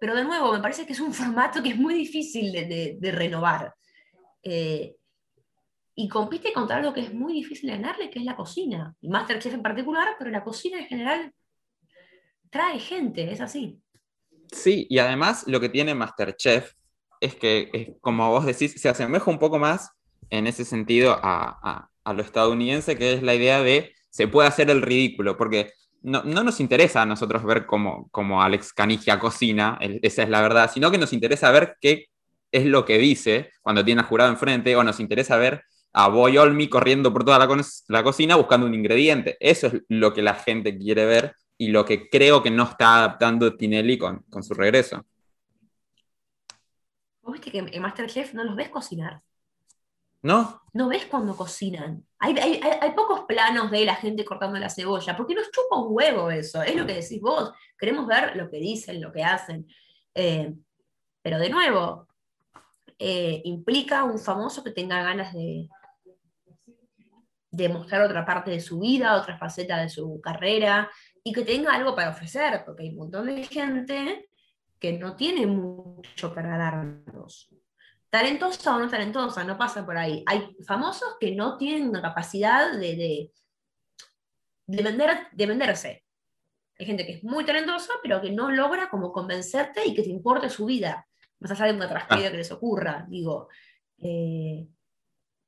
Pero 0.00 0.14
de 0.14 0.24
nuevo, 0.24 0.52
me 0.52 0.60
parece 0.60 0.86
que 0.86 0.92
es 0.92 1.00
un 1.00 1.12
formato 1.12 1.62
que 1.62 1.70
es 1.70 1.76
muy 1.76 1.94
difícil 1.94 2.52
de, 2.52 3.12
renovar. 3.12 3.74
Eh, 4.42 4.94
y 5.94 6.08
compite 6.08 6.52
contra 6.52 6.76
algo 6.76 6.94
que 6.94 7.00
es 7.00 7.12
muy 7.12 7.32
difícil 7.32 7.70
ganarle, 7.70 8.08
que 8.08 8.20
es 8.20 8.24
la 8.24 8.36
cocina. 8.36 8.94
Y 9.00 9.08
Masterchef 9.08 9.54
en 9.54 9.62
particular, 9.62 10.14
pero 10.16 10.30
la 10.30 10.44
cocina 10.44 10.78
en 10.78 10.86
general 10.86 11.32
trae 12.50 12.78
gente, 12.78 13.32
es 13.32 13.40
así. 13.40 13.80
Sí, 14.52 14.86
y 14.88 14.98
además 14.98 15.44
lo 15.46 15.60
que 15.60 15.68
tiene 15.68 15.94
Masterchef 15.94 16.74
es 17.20 17.34
que, 17.34 17.96
como 18.00 18.30
vos 18.30 18.46
decís, 18.46 18.80
se 18.80 18.88
asemeja 18.88 19.30
un 19.30 19.38
poco 19.38 19.58
más 19.58 19.90
en 20.30 20.46
ese 20.46 20.64
sentido 20.64 21.18
a, 21.20 21.90
lo 22.06 22.22
estadounidense, 22.22 22.96
que 22.96 23.14
es 23.14 23.22
la 23.22 23.34
idea 23.34 23.60
de 23.60 23.92
se 24.08 24.28
puede 24.28 24.48
hacer 24.48 24.70
el 24.70 24.82
ridículo, 24.82 25.36
porque 25.36 25.72
no, 26.02 26.22
nos 26.22 26.60
interesa 26.60 27.02
a 27.02 27.06
nosotros 27.06 27.44
ver 27.44 27.66
cómo, 27.66 28.42
Alex 28.42 28.72
Canigia 28.72 29.18
cocina, 29.18 29.78
esa 29.80 30.22
es 30.22 30.28
la 30.28 30.40
verdad, 30.40 30.70
sino 30.72 30.90
que 30.90 30.98
nos 30.98 31.12
interesa 31.12 31.50
ver 31.50 31.76
qué 31.80 32.06
es 32.50 32.64
lo 32.64 32.84
que 32.84 32.98
dice 32.98 33.50
cuando 33.62 33.84
tiene 33.84 34.00
a 34.00 34.04
jurado 34.04 34.30
enfrente, 34.30 34.74
o 34.76 34.84
nos 34.84 35.00
interesa 35.00 35.36
ver 35.36 35.62
a 35.92 36.08
Boy 36.08 36.38
Olmi 36.38 36.68
corriendo 36.68 37.12
por 37.12 37.24
toda 37.24 37.38
la, 37.38 38.02
cocina 38.02 38.36
buscando 38.36 38.66
un 38.66 38.74
ingrediente. 38.74 39.36
Eso 39.40 39.68
es 39.68 39.82
lo 39.88 40.12
que 40.12 40.22
la 40.22 40.34
gente 40.34 40.78
quiere 40.78 41.04
ver 41.06 41.34
y 41.56 41.68
lo 41.68 41.84
que 41.84 42.08
creo 42.08 42.42
que 42.42 42.50
no 42.50 42.64
está 42.64 42.98
adaptando 42.98 43.56
Tinelli 43.56 43.98
con 43.98 44.42
su 44.42 44.54
regreso. 44.54 45.04
¿Vos 47.28 47.34
viste 47.34 47.50
que 47.50 47.58
en 47.58 47.82
Masterchef 47.82 48.32
no 48.32 48.42
los 48.42 48.56
ves 48.56 48.70
cocinar? 48.70 49.20
¿No? 50.22 50.62
No 50.72 50.88
ves 50.88 51.06
cuando 51.06 51.36
cocinan. 51.36 52.04
Hay, 52.18 52.34
pocos 52.96 53.20
planos 53.26 53.70
de 53.70 53.84
la 53.84 53.94
gente 53.94 54.24
cortando 54.24 54.58
la 54.58 54.68
cebolla, 54.68 55.16
porque 55.16 55.34
nos 55.34 55.50
chupa 55.50 55.76
un 55.80 55.88
huevo 55.90 56.30
eso, 56.30 56.62
es 56.62 56.74
lo 56.74 56.86
que 56.86 56.94
decís 56.94 57.20
vos. 57.20 57.52
Queremos 57.78 58.06
ver 58.06 58.36
lo 58.36 58.50
que 58.50 58.58
dicen, 58.58 59.00
lo 59.00 59.12
que 59.12 59.22
hacen. 59.22 59.66
Eh, 60.14 60.52
pero 61.22 61.38
de 61.38 61.50
nuevo, 61.50 62.08
eh, 62.98 63.40
implica 63.44 64.02
un 64.04 64.18
famoso 64.18 64.64
que 64.64 64.72
tenga 64.72 65.02
ganas 65.02 65.32
de, 65.32 65.68
de 67.50 67.68
mostrar 67.68 68.02
otra 68.02 68.24
parte 68.26 68.50
de 68.50 68.60
su 68.60 68.80
vida, 68.80 69.16
otra 69.16 69.38
faceta 69.38 69.78
de 69.78 69.88
su 69.88 70.20
carrera, 70.20 70.90
y 71.22 71.32
que 71.32 71.44
tenga 71.44 71.74
algo 71.74 71.94
para 71.94 72.10
ofrecer, 72.10 72.62
porque 72.64 72.84
hay 72.84 72.90
un 72.90 72.96
montón 72.96 73.26
de 73.26 73.44
gente 73.44 74.28
que 74.78 74.92
no 74.98 75.16
tiene 75.16 75.46
mucho 75.46 76.34
para 76.34 76.56
darnos. 76.56 77.50
Talentosa 78.10 78.74
o 78.74 78.78
no 78.78 78.88
talentosa, 78.88 79.44
no 79.44 79.58
pasa 79.58 79.84
por 79.84 79.96
ahí. 79.96 80.24
Hay 80.26 80.56
famosos 80.66 81.16
que 81.20 81.34
no 81.34 81.58
tienen 81.58 81.88
una 81.88 82.00
capacidad 82.00 82.72
de, 82.72 83.30
de, 84.66 84.82
vender, 84.82 85.28
de 85.32 85.46
venderse. 85.46 86.04
Hay 86.78 86.86
gente 86.86 87.04
que 87.04 87.12
es 87.14 87.24
muy 87.24 87.44
talentosa, 87.44 87.92
pero 88.02 88.20
que 88.20 88.30
no 88.30 88.50
logra 88.50 88.88
como 88.88 89.12
convencerte 89.12 89.86
y 89.86 89.94
que 89.94 90.02
te 90.02 90.10
importe 90.10 90.48
su 90.48 90.64
vida, 90.64 91.06
más 91.40 91.50
allá 91.50 91.66
de 91.66 91.74
una 91.74 91.88
tragedia 91.88 92.28
ah. 92.28 92.30
que 92.30 92.36
les 92.38 92.52
ocurra. 92.52 93.04
Digo, 93.08 93.48
eh, 93.98 94.66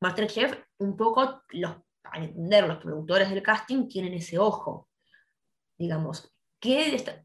Masterchef, 0.01 0.59
un 0.79 0.96
poco, 0.96 1.42
los, 1.51 1.77
para 2.03 2.25
entender, 2.25 2.66
los 2.66 2.79
productores 2.79 3.31
del 3.31 3.42
casting 3.42 3.88
tienen 3.88 4.14
ese 4.14 4.38
ojo. 4.38 4.88
Digamos, 5.79 6.31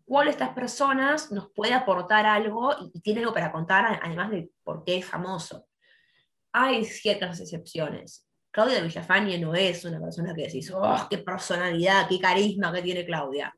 cuál 0.05 0.25
de 0.25 0.31
estas 0.31 0.49
personas 0.49 1.31
nos 1.31 1.51
puede 1.51 1.73
aportar 1.73 2.25
algo 2.25 2.73
y, 2.93 2.99
tiene 3.01 3.19
algo 3.19 3.33
para 3.33 3.51
contar, 3.51 3.99
además 4.01 4.31
de 4.31 4.49
por 4.63 4.83
qué 4.83 4.97
es 4.97 5.05
famoso. 5.05 5.67
Hay 6.53 6.85
ciertas 6.85 7.39
excepciones. 7.41 8.25
Claudia 8.51 8.81
Villafañe 8.81 9.37
no 9.37 9.53
es 9.53 9.83
una 9.83 9.99
persona 9.99 10.33
que 10.33 10.43
decís, 10.43 10.71
oh, 10.73 11.07
qué 11.09 11.17
personalidad, 11.17 12.07
qué 12.07 12.19
carisma 12.19 12.71
que 12.71 12.81
tiene 12.81 13.05
Claudia. 13.05 13.53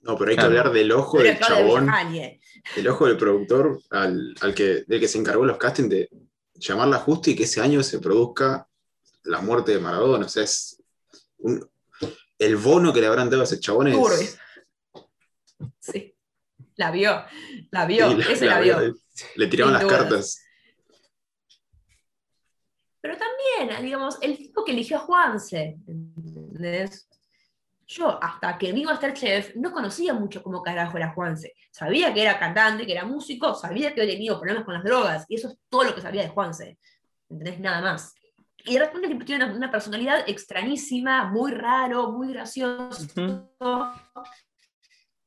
No, 0.00 0.16
pero 0.16 0.30
hay 0.30 0.36
que 0.36 0.42
hablar 0.42 0.72
del 0.72 0.90
ojo 0.92 1.18
del 1.18 1.38
chabón, 1.38 1.88
el 2.76 2.88
ojo 2.88 3.06
del 3.06 3.16
productor 3.16 3.80
al, 3.90 4.34
que, 4.56 4.84
del 4.86 4.98
que 4.98 5.06
se 5.06 5.18
encargó 5.18 5.44
los 5.44 5.58
castings 5.58 5.90
de 5.90 6.08
llamarla 6.54 6.98
justa 6.98 7.30
y 7.30 7.36
que 7.36 7.44
ese 7.44 7.60
año 7.60 7.82
se 7.82 8.00
produzca 8.00 8.66
la 9.24 9.40
muerte 9.40 9.72
de 9.72 9.78
Maradona. 9.78 10.26
O 10.26 10.28
sea, 10.28 10.42
es 10.42 10.82
el 12.38 12.56
bono 12.56 12.92
que 12.92 13.00
le 13.00 13.06
habrán 13.06 13.28
dado 13.28 13.42
a 13.42 13.44
ese 13.44 13.60
chabón 13.60 13.88
es, 13.88 14.38
Sí, 15.78 16.14
la 16.76 16.90
vio, 16.90 17.24
la 17.70 17.86
vio, 17.86 18.18
ese 18.18 18.46
la, 18.46 18.60
vio. 18.60 18.94
Le 19.36 19.46
tiraban 19.46 19.74
las 19.74 19.84
cartas. 19.84 20.42
Pero 23.00 23.16
también, 23.16 23.82
digamos, 23.82 24.18
el 24.20 24.36
tipo 24.36 24.64
que 24.64 24.72
eligió 24.72 24.98
a 24.98 25.00
Juanse, 25.00 25.78
Yo, 27.86 28.22
hasta 28.22 28.58
que 28.58 28.72
vino 28.72 28.90
a 28.90 28.94
estar 28.94 29.12
chef, 29.14 29.56
no 29.56 29.72
conocía 29.72 30.14
mucho 30.14 30.42
cómo 30.42 30.62
carajo 30.62 30.96
era 30.96 31.12
Juanse. 31.12 31.54
Sabía 31.72 32.12
que 32.12 32.22
era 32.22 32.38
cantante, 32.38 32.86
que 32.86 32.92
era 32.92 33.04
músico, 33.04 33.54
sabía 33.54 33.94
que 33.94 34.02
había 34.02 34.14
tenido 34.14 34.38
problemas 34.38 34.64
con 34.64 34.74
las 34.74 34.84
drogas, 34.84 35.24
y 35.28 35.36
eso 35.36 35.48
es 35.48 35.58
todo 35.68 35.84
lo 35.84 35.94
que 35.94 36.02
sabía 36.02 36.22
de 36.22 36.28
Juanse. 36.28 36.78
¿Entendés? 37.28 37.60
Nada 37.60 37.80
más. 37.80 38.14
Y 38.64 38.74
de 38.74 38.80
repente 38.80 39.24
tiene 39.24 39.44
una, 39.46 39.70
personalidad 39.70 40.28
extrañísima, 40.28 41.24
muy 41.24 41.52
raro, 41.52 42.10
muy 42.12 42.32
gracioso. 42.32 43.50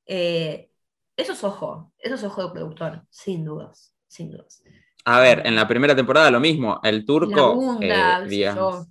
Eh, 0.05 0.69
eso 1.15 1.33
es 1.33 1.43
ojo, 1.43 1.93
eso 1.99 2.15
es 2.15 2.23
ojo 2.23 2.47
de 2.47 2.53
productor, 2.53 3.05
sin 3.09 3.45
dudas, 3.45 3.95
sin 4.07 4.31
dudas. 4.31 4.63
A 5.05 5.19
ver, 5.19 5.39
eh, 5.39 5.43
en 5.45 5.55
la 5.55 5.67
primera 5.67 5.95
temporada 5.95 6.31
lo 6.31 6.39
mismo, 6.39 6.79
el 6.83 7.05
turco. 7.05 7.55
Bunda, 7.55 8.23
eh, 8.23 8.27
digamos. 8.27 8.87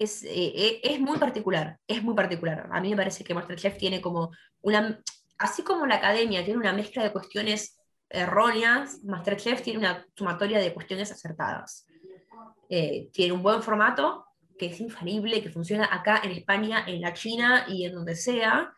Es, 0.00 0.24
eh, 0.24 0.30
eh, 0.32 0.80
es, 0.82 0.98
muy 0.98 1.18
particular, 1.18 1.78
es 1.86 2.02
muy 2.02 2.14
particular. 2.14 2.70
A 2.72 2.80
mí 2.80 2.88
me 2.88 2.96
parece 2.96 3.22
que 3.22 3.34
Masterchef 3.34 3.76
tiene 3.76 4.00
como 4.00 4.30
una, 4.62 4.98
así 5.36 5.62
como 5.62 5.86
la 5.86 5.96
academia 5.96 6.42
tiene 6.42 6.58
una 6.58 6.72
mezcla 6.72 7.02
de 7.02 7.12
cuestiones 7.12 7.78
erróneas, 8.08 9.04
Masterchef 9.04 9.60
tiene 9.60 9.78
una 9.80 10.06
sumatoria 10.16 10.58
de 10.58 10.72
cuestiones 10.72 11.12
acertadas. 11.12 11.86
Eh, 12.70 13.10
tiene 13.12 13.34
un 13.34 13.42
buen 13.42 13.62
formato, 13.62 14.24
que 14.60 14.66
es 14.66 14.78
infalible, 14.78 15.42
que 15.42 15.48
funciona 15.48 15.88
acá 15.90 16.20
en 16.22 16.32
España, 16.32 16.84
en 16.86 17.00
la 17.00 17.14
China 17.14 17.64
y 17.66 17.86
en 17.86 17.94
donde 17.94 18.14
sea. 18.14 18.76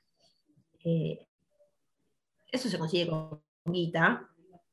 eso 2.53 2.69
se 2.69 2.79
consigue 2.79 3.09
con 3.09 3.43
guita. 3.65 4.29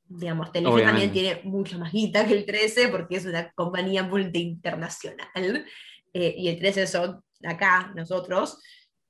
Digamos, 0.08 0.52
Telefe 0.52 0.84
también 0.84 1.12
tiene 1.12 1.42
mucha 1.46 1.80
más 1.80 1.92
guita 1.92 2.28
que 2.28 2.34
el 2.34 2.46
13 2.46 2.90
porque 2.90 3.16
es 3.16 3.26
una 3.26 3.52
compañía 3.54 4.04
multi-internacional. 4.04 5.66
Eh, 6.14 6.36
y 6.38 6.48
el 6.48 6.60
13 6.60 6.86
son 6.86 7.24
acá, 7.44 7.92
nosotros. 7.96 8.62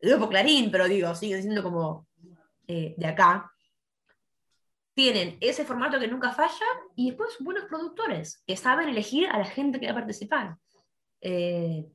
Grupo 0.01 0.29
Clarín, 0.29 0.71
pero 0.71 0.87
digo, 0.87 1.13
siguen 1.15 1.41
siendo 1.41 1.63
como 1.63 2.07
eh, 2.65 2.95
de 2.97 3.07
acá. 3.07 3.51
Tienen 4.93 5.37
ese 5.41 5.65
formato 5.65 5.99
que 5.99 6.07
nunca 6.07 6.31
falla 6.31 6.65
y 6.95 7.07
después 7.09 7.35
buenos 7.41 7.65
productores 7.65 8.41
que 8.47 8.55
saben 8.55 8.87
elegir 8.87 9.27
a 9.27 9.37
la 9.37 9.45
gente 9.45 9.81
que 9.81 9.87
va 9.87 9.91
a 9.91 9.95
participar. 9.95 10.55
Eh, 11.21 11.85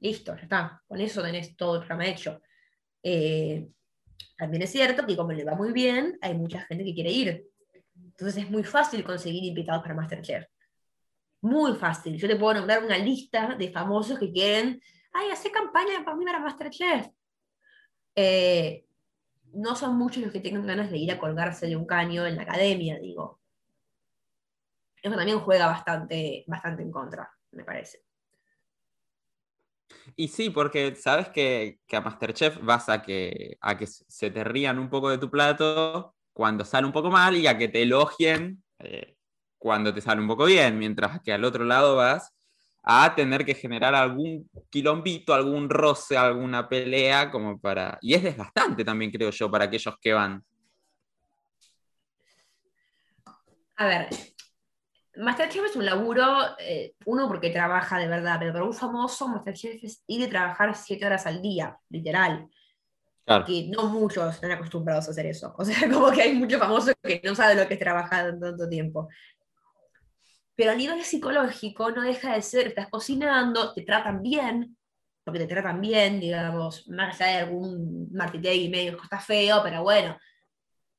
listo, 0.00 0.36
ya 0.36 0.42
está. 0.42 0.82
Con 0.86 1.00
eso 1.00 1.22
tenés 1.22 1.56
todo 1.56 1.76
el 1.76 1.80
programa 1.80 2.06
hecho. 2.06 2.40
también 4.36 4.62
es 4.62 4.70
cierto 4.70 5.06
que 5.06 5.16
como 5.16 5.32
le 5.32 5.44
va 5.44 5.54
muy 5.54 5.72
bien, 5.72 6.18
hay 6.20 6.34
mucha 6.34 6.60
gente 6.62 6.84
que 6.84 6.94
quiere 6.94 7.10
ir. 7.10 7.44
Entonces 7.96 8.44
es 8.44 8.50
muy 8.50 8.64
fácil 8.64 9.04
conseguir 9.04 9.44
invitados 9.44 9.82
para 9.82 9.94
Masterchef. 9.94 10.46
Muy 11.42 11.74
fácil. 11.74 12.16
Yo 12.16 12.28
te 12.28 12.36
puedo 12.36 12.54
nombrar 12.54 12.84
una 12.84 12.98
lista 12.98 13.54
de 13.54 13.70
famosos 13.70 14.18
que 14.18 14.32
quieren, 14.32 14.80
ay, 15.12 15.30
hace 15.30 15.50
campaña 15.50 16.04
para 16.04 16.16
mí 16.16 16.24
para 16.24 16.40
Masterchef. 16.40 17.08
Eh, 18.16 18.86
no 19.52 19.76
son 19.76 19.96
muchos 19.96 20.22
los 20.22 20.32
que 20.32 20.40
tengan 20.40 20.66
ganas 20.66 20.90
de 20.90 20.98
ir 20.98 21.12
a 21.12 21.18
colgarse 21.18 21.66
de 21.66 21.76
un 21.76 21.86
caño 21.86 22.26
en 22.26 22.36
la 22.36 22.42
academia, 22.42 22.98
digo. 22.98 23.40
Eso 25.02 25.16
también 25.16 25.40
juega 25.40 25.66
bastante, 25.66 26.44
bastante 26.46 26.82
en 26.82 26.90
contra, 26.90 27.30
me 27.52 27.64
parece. 27.64 28.04
Y 30.16 30.28
sí, 30.28 30.50
porque 30.50 30.94
sabes 30.96 31.28
que, 31.28 31.78
a 31.92 32.00
Masterchef 32.00 32.58
vas 32.62 32.88
a 32.88 33.02
que, 33.02 33.56
a 33.60 33.76
que 33.76 33.86
se 33.86 34.30
te 34.30 34.44
rían 34.44 34.78
un 34.78 34.90
poco 34.90 35.10
de 35.10 35.18
tu 35.18 35.30
plato 35.30 36.14
cuando 36.32 36.64
sale 36.64 36.86
un 36.86 36.92
poco 36.92 37.10
mal 37.10 37.36
y 37.36 37.46
a 37.46 37.56
que 37.56 37.68
te 37.68 37.82
elogien 37.82 38.62
eh, 38.80 39.16
cuando 39.58 39.94
te 39.94 40.00
sale 40.00 40.20
un 40.20 40.28
poco 40.28 40.44
bien, 40.46 40.78
mientras 40.78 41.20
que 41.22 41.32
al 41.32 41.44
otro 41.44 41.64
lado 41.64 41.96
vas 41.96 42.34
a 42.82 43.14
tener 43.14 43.44
que 43.46 43.54
generar 43.54 43.94
algún 43.94 44.48
quilombito, 44.70 45.32
algún 45.32 45.70
roce, 45.70 46.18
alguna 46.18 46.68
pelea, 46.68 47.30
como 47.30 47.58
para... 47.58 47.98
Y 48.02 48.12
es 48.12 48.22
desgastante 48.22 48.84
también, 48.84 49.10
creo 49.10 49.30
yo, 49.30 49.50
para 49.50 49.64
aquellos 49.64 49.94
que 50.00 50.12
van. 50.12 50.44
A 53.76 53.86
ver, 53.86 54.08
Masterchef 55.16 55.64
es 55.64 55.76
un 55.76 55.84
laburo, 55.84 56.24
eh, 56.58 56.94
uno 57.06 57.28
porque 57.28 57.50
trabaja 57.50 57.98
de 57.98 58.08
verdad, 58.08 58.36
pero 58.38 58.52
para 58.52 58.64
un 58.64 58.74
famoso 58.74 59.28
Masterchef 59.28 59.82
es 59.82 60.02
ir 60.06 60.26
a 60.26 60.28
trabajar 60.28 60.74
siete 60.76 61.06
horas 61.06 61.26
al 61.26 61.40
día, 61.40 61.78
literal. 61.88 62.48
Claro. 63.24 63.44
Que 63.44 63.68
no 63.68 63.88
muchos 63.88 64.34
están 64.34 64.52
acostumbrados 64.52 65.08
a 65.08 65.12
hacer 65.12 65.26
eso. 65.26 65.54
O 65.56 65.64
sea, 65.64 65.76
como 65.92 66.10
que 66.10 66.22
hay 66.22 66.34
muchos 66.34 66.58
famosos 66.58 66.94
que 67.02 67.20
no 67.24 67.34
saben 67.34 67.58
lo 67.58 67.66
que 67.66 67.74
es 67.74 67.80
trabajar 67.80 68.38
tanto 68.38 68.68
tiempo. 68.68 69.08
Pero 70.56 70.72
a 70.72 70.74
nivel 70.74 71.02
psicológico 71.02 71.90
no 71.90 72.02
deja 72.02 72.34
de 72.34 72.42
ser, 72.42 72.68
estás 72.68 72.88
cocinando, 72.88 73.72
te 73.72 73.82
tratan 73.82 74.22
bien, 74.22 74.76
porque 75.24 75.40
te 75.40 75.46
tratan 75.46 75.80
bien, 75.80 76.20
digamos, 76.20 76.86
más 76.88 77.20
allá 77.20 77.32
de 77.32 77.38
algún 77.38 78.10
y 78.42 78.68
medio 78.68 78.96
que 78.96 79.04
está 79.04 79.18
feo, 79.18 79.60
pero 79.64 79.82
bueno, 79.82 80.16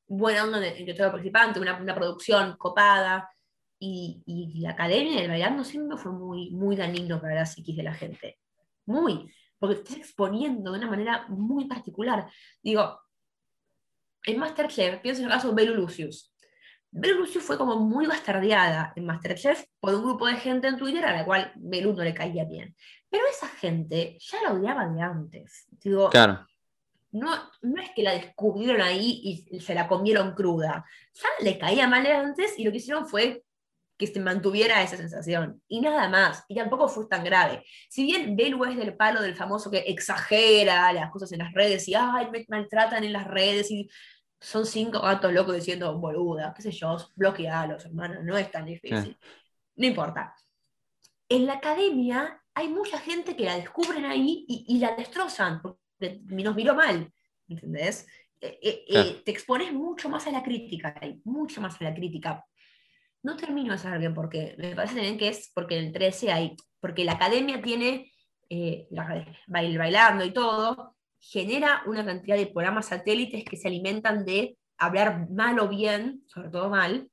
buena 0.08 0.44
onda 0.44 0.66
entre 0.66 0.94
todo 0.94 1.06
el 1.06 1.12
participante, 1.12 1.60
una, 1.60 1.80
una 1.80 1.94
producción 1.94 2.56
copada, 2.56 3.30
y, 3.78 4.22
y, 4.26 4.60
la 4.60 4.70
academia 4.70 5.20
del 5.20 5.28
bailando 5.28 5.64
siempre 5.64 5.96
fue 5.96 6.12
muy, 6.12 6.50
muy 6.50 6.76
dañino 6.76 7.20
para 7.20 7.34
la 7.34 7.46
psiquis 7.46 7.76
de 7.76 7.82
la 7.82 7.94
gente. 7.94 8.38
Muy, 8.86 9.30
porque 9.58 9.76
estás 9.76 9.96
exponiendo 9.96 10.72
de 10.72 10.78
una 10.78 10.90
manera 10.90 11.26
muy 11.28 11.66
particular. 11.66 12.30
Digo, 12.62 13.00
en 14.24 14.38
Masterchef, 14.38 15.00
pienso 15.00 15.22
en 15.22 15.26
el 15.26 15.32
caso 15.32 15.48
de 15.48 15.54
Belu 15.54 15.74
Lucius. 15.74 16.32
Belu 16.90 17.26
fue 17.26 17.58
como 17.58 17.76
muy 17.76 18.06
bastardeada 18.06 18.92
en 18.96 19.04
Masterchef 19.04 19.64
por 19.80 19.94
un 19.94 20.02
grupo 20.02 20.26
de 20.26 20.36
gente 20.36 20.68
en 20.68 20.78
Twitter 20.78 21.04
a 21.04 21.12
la 21.12 21.24
cual 21.24 21.52
Belu 21.56 21.92
no 21.92 22.02
le 22.02 22.14
caía 22.14 22.44
bien. 22.44 22.74
Pero 23.10 23.24
esa 23.30 23.48
gente 23.48 24.16
ya 24.18 24.42
la 24.42 24.52
odiaba 24.52 24.86
de 24.88 25.00
antes. 25.02 25.66
Digo, 25.82 26.08
claro. 26.10 26.46
No, 27.12 27.30
no 27.62 27.80
es 27.80 27.90
que 27.94 28.02
la 28.02 28.12
descubrieron 28.12 28.80
ahí 28.80 29.46
y 29.50 29.60
se 29.60 29.74
la 29.74 29.88
comieron 29.88 30.34
cruda. 30.34 30.84
Ya 31.14 31.28
le 31.40 31.58
caía 31.58 31.88
mal 31.88 32.02
de 32.02 32.12
antes 32.12 32.58
y 32.58 32.64
lo 32.64 32.70
que 32.70 32.78
hicieron 32.78 33.06
fue 33.06 33.45
que 33.96 34.06
se 34.06 34.20
mantuviera 34.20 34.82
esa 34.82 34.96
sensación. 34.96 35.62
Y 35.68 35.80
nada 35.80 36.08
más. 36.08 36.44
Y 36.48 36.54
tampoco 36.54 36.88
fue 36.88 37.06
tan 37.08 37.24
grave. 37.24 37.64
Si 37.88 38.04
bien 38.04 38.36
Belu 38.36 38.64
es 38.64 38.76
del 38.76 38.96
palo 38.96 39.22
del 39.22 39.34
famoso 39.34 39.70
que 39.70 39.78
exagera 39.78 40.92
las 40.92 41.10
cosas 41.10 41.32
en 41.32 41.38
las 41.38 41.52
redes 41.52 41.88
y, 41.88 41.94
ay, 41.94 42.28
me 42.30 42.44
maltratan 42.48 43.04
en 43.04 43.12
las 43.12 43.26
redes 43.26 43.70
y 43.70 43.88
son 44.40 44.66
cinco 44.66 45.00
gatos 45.00 45.32
locos 45.32 45.54
diciendo 45.54 45.98
boluda, 45.98 46.52
qué 46.54 46.62
sé 46.62 46.70
yo, 46.70 46.96
bloquealos, 47.14 47.86
hermano, 47.86 48.22
no 48.22 48.36
es 48.36 48.50
tan 48.50 48.66
difícil. 48.66 49.18
No 49.76 49.86
importa. 49.86 50.34
En 51.28 51.46
la 51.46 51.54
academia 51.54 52.42
hay 52.54 52.68
mucha 52.68 52.98
gente 52.98 53.36
que 53.36 53.44
la 53.44 53.56
descubren 53.56 54.04
ahí 54.04 54.44
y, 54.48 54.78
la 54.78 54.94
destrozan, 54.94 55.60
porque 55.60 56.20
nos 56.26 56.54
miró 56.54 56.74
mal, 56.74 57.12
¿entendés? 57.48 58.06
Eh, 58.40 58.58
eh, 58.62 58.84
eh, 58.88 59.22
te 59.24 59.30
expones 59.30 59.72
mucho 59.72 60.08
más 60.08 60.26
a 60.26 60.30
la 60.30 60.42
crítica, 60.42 60.94
mucho 61.24 61.60
más 61.60 61.80
a 61.80 61.84
la 61.84 61.94
crítica. 61.94 62.44
No 63.26 63.36
termino 63.36 63.72
de 63.72 63.78
saber 63.78 63.98
bien 63.98 64.14
por 64.14 64.28
qué. 64.28 64.54
Me 64.56 64.76
parece 64.76 64.94
también 64.94 65.18
que 65.18 65.26
es 65.26 65.50
porque 65.52 65.76
en 65.76 65.86
el 65.86 65.92
13 65.92 66.30
hay, 66.30 66.56
porque 66.78 67.04
la 67.04 67.14
academia 67.14 67.60
tiene 67.60 68.12
la, 68.90 69.26
bailando 69.48 70.24
y 70.24 70.30
todo, 70.30 70.94
genera 71.18 71.82
una 71.86 72.04
cantidad 72.04 72.36
de 72.36 72.46
programas 72.46 72.86
satélites 72.86 73.44
que 73.44 73.56
se 73.56 73.66
alimentan 73.66 74.24
de 74.24 74.56
hablar 74.78 75.28
mal 75.28 75.58
o 75.58 75.66
bien, 75.66 76.22
sobre 76.28 76.50
todo 76.50 76.70
mal, 76.70 77.10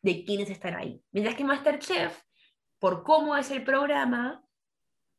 de 0.00 0.24
quienes 0.24 0.48
están 0.48 0.76
ahí. 0.76 1.02
Mientras 1.10 1.34
que 1.34 1.42
Masterchef, 1.42 2.22
por 2.78 3.02
cómo 3.02 3.36
es 3.36 3.50
el 3.50 3.64
programa, 3.64 4.44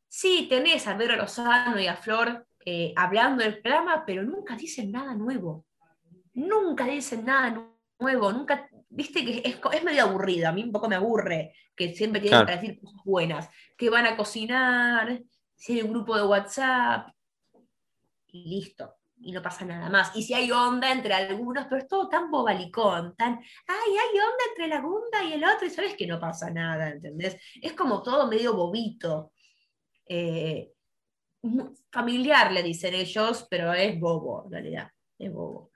sí 0.08 0.46
tenés 0.48 0.86
a 0.86 0.96
Pedro 0.96 1.16
Lozano 1.16 1.78
y 1.78 1.86
a 1.86 1.96
Flor 1.96 2.46
eh, 2.64 2.94
hablando 2.96 3.44
del 3.44 3.60
programa, 3.60 4.04
pero 4.06 4.22
nunca 4.22 4.56
dicen 4.56 4.90
nada 4.90 5.14
nuevo. 5.14 5.66
Nunca 6.32 6.86
dicen 6.86 7.26
nada 7.26 7.62
nuevo, 7.98 8.32
nunca, 8.32 8.70
viste 8.94 9.24
que 9.24 9.42
es, 9.44 9.58
es 9.72 9.84
medio 9.84 10.04
aburrido, 10.04 10.48
a 10.48 10.52
mí 10.52 10.62
un 10.62 10.72
poco 10.72 10.88
me 10.88 10.96
aburre 10.96 11.54
que 11.76 11.94
siempre 11.94 12.20
tienen 12.20 12.46
que 12.46 12.52
decir 12.52 12.80
cosas 12.80 13.00
buenas, 13.04 13.48
que 13.76 13.90
van 13.90 14.06
a 14.06 14.16
cocinar, 14.16 15.20
si 15.54 15.74
hay 15.74 15.82
un 15.82 15.90
grupo 15.90 16.16
de 16.16 16.24
WhatsApp, 16.24 17.08
y 18.28 18.48
listo. 18.48 18.96
Y 19.20 19.32
no 19.32 19.40
pasa 19.40 19.64
nada 19.64 19.88
más. 19.88 20.14
Y 20.14 20.22
si 20.22 20.34
hay 20.34 20.50
onda 20.50 20.92
entre 20.92 21.14
algunos, 21.14 21.64
pero 21.66 21.80
es 21.80 21.88
todo 21.88 22.08
tan 22.08 22.30
bobalicón, 22.30 23.14
tan, 23.16 23.34
ay, 23.34 23.92
hay 23.92 24.18
onda 24.18 24.44
entre 24.50 24.66
la 24.68 24.80
gunda 24.80 25.24
y 25.24 25.32
el 25.32 25.44
otro, 25.44 25.66
y 25.66 25.70
sabes 25.70 25.94
que 25.94 26.06
no 26.06 26.20
pasa 26.20 26.50
nada, 26.50 26.90
¿entendés? 26.90 27.40
Es 27.62 27.72
como 27.72 28.02
todo 28.02 28.26
medio 28.26 28.54
bobito. 28.54 29.32
Eh, 30.06 30.72
familiar, 31.90 32.52
le 32.52 32.62
dicen 32.62 32.94
ellos, 32.94 33.46
pero 33.48 33.72
es 33.72 33.98
bobo, 33.98 34.44
en 34.46 34.52
realidad, 34.52 34.90
es 35.18 35.32
bobo. 35.32 35.70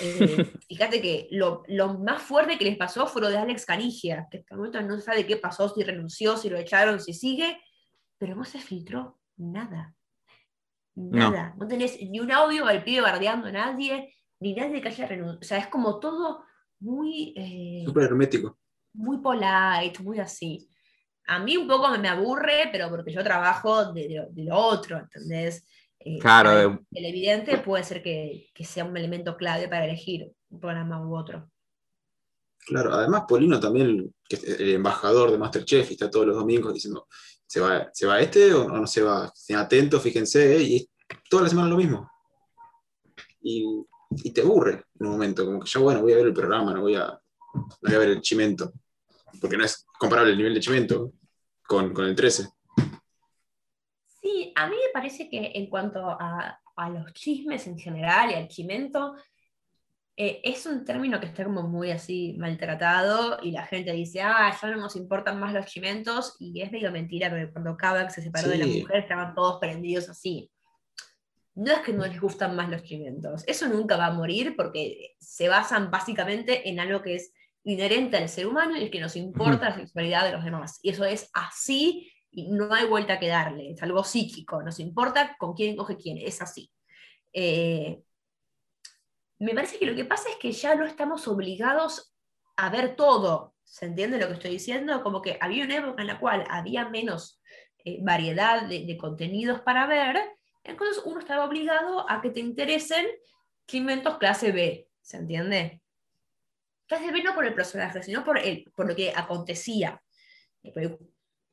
Eh, 0.00 0.52
fíjate 0.68 1.00
que 1.00 1.28
lo, 1.30 1.64
más 1.98 2.22
fuerte 2.22 2.58
que 2.58 2.64
les 2.64 2.76
pasó 2.76 3.06
fue 3.06 3.22
lo 3.22 3.28
de 3.28 3.38
Alex 3.38 3.64
Canigia, 3.64 4.26
que 4.30 4.38
hasta 4.38 4.54
el 4.54 4.58
momento 4.58 4.80
no 4.82 5.00
sabe 5.00 5.26
qué 5.26 5.36
pasó, 5.36 5.68
si 5.68 5.82
renunció, 5.82 6.36
si 6.36 6.48
lo 6.50 6.58
echaron, 6.58 7.00
si 7.00 7.12
sigue, 7.12 7.58
pero 8.18 8.34
no 8.34 8.44
se 8.44 8.58
filtró 8.58 9.18
nada. 9.36 9.94
Nada. 10.96 11.54
No. 11.58 11.66
tenés 11.66 12.00
ni 12.00 12.20
un 12.20 12.30
audio 12.30 12.66
al 12.66 12.84
pibe 12.84 13.00
bardeando 13.00 13.48
a 13.48 13.52
nadie, 13.52 14.14
ni 14.40 14.54
nadie 14.54 14.80
que 14.80 14.88
haya 14.88 15.06
renunciado. 15.06 15.40
O 15.40 15.44
sea, 15.44 15.58
es 15.58 15.66
como 15.66 15.98
todo 15.98 16.44
muy. 16.80 17.34
Eh, 17.36 17.82
Súper 17.84 18.04
hermético. 18.04 18.58
Muy 18.92 19.18
polite, 19.18 20.02
muy 20.02 20.20
así. 20.20 20.68
A 21.26 21.38
mí 21.38 21.56
un 21.56 21.66
poco 21.66 21.88
me 21.98 22.08
aburre, 22.08 22.68
pero 22.70 22.90
porque 22.90 23.12
yo 23.12 23.24
trabajo 23.24 23.92
de, 23.92 24.28
lo 24.36 24.56
otro, 24.56 24.98
¿entendés? 24.98 25.66
Eh, 26.04 26.18
claro. 26.18 26.84
El, 26.92 27.04
evidente 27.06 27.58
puede 27.58 27.82
ser 27.82 28.02
que, 28.02 28.50
que, 28.54 28.64
sea 28.64 28.84
un 28.84 28.96
elemento 28.96 29.36
clave 29.36 29.68
para 29.68 29.86
elegir 29.86 30.30
un 30.50 30.60
programa 30.60 31.00
u 31.06 31.16
otro. 31.16 31.50
Claro, 32.66 32.92
además 32.92 33.24
Polino 33.26 33.58
también, 33.58 34.14
que 34.28 34.36
es 34.36 34.44
el 34.44 34.74
embajador 34.74 35.30
de 35.30 35.38
Masterchef, 35.38 35.90
y 35.90 35.94
está 35.94 36.10
todos 36.10 36.26
los 36.26 36.36
domingos 36.36 36.74
diciendo, 36.74 37.06
¿se 37.46 37.60
va, 37.60 37.88
¿se 37.92 38.06
va 38.06 38.20
este 38.20 38.52
o 38.52 38.68
no 38.68 38.86
se 38.86 39.02
va? 39.02 39.30
Estén 39.34 39.56
atentos, 39.56 40.02
fíjense, 40.02 40.62
y 40.62 40.88
toda 41.28 41.44
la 41.44 41.48
semana 41.48 41.68
lo 41.68 41.76
mismo. 41.76 42.10
Y, 43.40 43.84
te 44.32 44.42
aburre 44.42 44.84
en 45.00 45.06
un 45.06 45.12
momento, 45.12 45.44
como 45.44 45.60
que 45.60 45.68
ya, 45.68 45.80
bueno, 45.80 46.00
voy 46.00 46.12
a 46.12 46.16
ver 46.16 46.26
el 46.26 46.32
programa, 46.32 46.72
no 46.72 46.82
voy 46.82 46.94
a, 46.94 47.06
a 47.06 47.20
ver 47.82 48.10
el 48.10 48.20
chimento, 48.20 48.72
porque 49.40 49.56
no 49.56 49.64
es 49.64 49.84
comparable 49.98 50.32
el 50.32 50.38
nivel 50.38 50.54
de 50.54 50.60
chimento 50.60 51.12
con, 51.66 51.92
con 51.92 52.04
el 52.04 52.14
13. 52.14 52.48
A 54.54 54.66
mí 54.68 54.74
me 54.74 54.92
parece 54.92 55.28
que 55.28 55.52
en 55.54 55.68
cuanto 55.68 56.08
a, 56.08 56.60
a 56.76 56.90
los 56.90 57.12
chismes 57.12 57.66
en 57.66 57.78
general 57.78 58.30
y 58.30 58.34
al 58.34 58.48
chimento, 58.48 59.14
eh, 60.16 60.40
es 60.44 60.64
un 60.66 60.84
término 60.84 61.18
que 61.18 61.26
está 61.26 61.42
como 61.44 61.64
muy 61.64 61.90
así 61.90 62.36
maltratado 62.38 63.38
y 63.42 63.50
la 63.50 63.66
gente 63.66 63.92
dice, 63.92 64.22
ah, 64.22 64.56
ya 64.60 64.70
no 64.70 64.76
nos 64.76 64.94
importan 64.94 65.40
más 65.40 65.52
los 65.52 65.66
chimentos 65.66 66.36
y 66.38 66.60
es 66.60 66.70
medio 66.70 66.92
mentira 66.92 67.30
porque 67.30 67.50
cuando 67.50 67.76
Kavak 67.76 68.10
se 68.10 68.22
separó 68.22 68.48
de 68.48 68.58
la 68.58 68.66
mujer 68.66 68.96
estaban 68.96 69.34
todos 69.34 69.58
prendidos 69.58 70.08
así. 70.08 70.52
No 71.56 71.72
es 71.72 71.80
que 71.80 71.92
no 71.92 72.06
les 72.06 72.20
gustan 72.20 72.54
más 72.54 72.68
los 72.68 72.84
chimentos, 72.84 73.42
eso 73.46 73.68
nunca 73.68 73.96
va 73.96 74.06
a 74.06 74.12
morir 74.12 74.54
porque 74.56 75.14
se 75.18 75.48
basan 75.48 75.90
básicamente 75.90 76.68
en 76.68 76.78
algo 76.78 77.02
que 77.02 77.16
es 77.16 77.32
inherente 77.64 78.16
al 78.16 78.28
ser 78.28 78.46
humano 78.46 78.76
y 78.76 78.84
es 78.84 78.90
que 78.90 79.00
nos 79.00 79.16
importa 79.16 79.70
la 79.70 79.74
sexualidad 79.74 80.26
de 80.26 80.32
los 80.32 80.44
demás. 80.44 80.78
Y 80.82 80.90
eso 80.90 81.04
es 81.04 81.28
así 81.32 82.12
y 82.34 82.48
no 82.48 82.72
hay 82.74 82.86
vuelta 82.86 83.20
que 83.20 83.28
darle, 83.28 83.70
es 83.70 83.82
algo 83.82 84.02
psíquico, 84.02 84.62
nos 84.62 84.80
importa 84.80 85.36
con 85.38 85.54
quién 85.54 85.76
coge 85.76 85.96
quién, 85.96 86.18
es 86.18 86.42
así. 86.42 86.70
Eh, 87.32 88.02
me 89.38 89.54
parece 89.54 89.78
que 89.78 89.86
lo 89.86 89.94
que 89.94 90.04
pasa 90.04 90.28
es 90.30 90.36
que 90.36 90.50
ya 90.52 90.74
no 90.74 90.84
estamos 90.84 91.28
obligados 91.28 92.14
a 92.56 92.70
ver 92.70 92.96
todo. 92.96 93.54
¿Se 93.62 93.86
entiende 93.86 94.18
lo 94.18 94.26
que 94.26 94.34
estoy 94.34 94.50
diciendo? 94.50 95.02
Como 95.02 95.22
que 95.22 95.38
había 95.40 95.64
una 95.64 95.76
época 95.76 96.02
en 96.02 96.08
la 96.08 96.18
cual 96.18 96.44
había 96.50 96.88
menos 96.88 97.40
eh, 97.84 97.98
variedad 98.02 98.66
de, 98.66 98.96
contenidos 98.98 99.60
para 99.60 99.86
ver, 99.86 100.18
entonces 100.64 101.02
uno 101.04 101.20
estaba 101.20 101.44
obligado 101.44 102.10
a 102.10 102.20
que 102.20 102.30
te 102.30 102.40
interesen 102.40 103.06
climentos 103.66 104.18
clase 104.18 104.50
B. 104.50 104.88
¿Se 105.02 105.18
entiende? 105.18 105.82
Clase 106.86 107.12
B 107.12 107.22
no 107.22 107.34
por 107.34 107.46
el 107.46 107.54
personaje, 107.54 108.02
sino 108.02 108.24
por, 108.24 108.38
el, 108.38 108.64
por 108.74 108.88
lo 108.88 108.96
que 108.96 109.12
acontecía. 109.14 110.02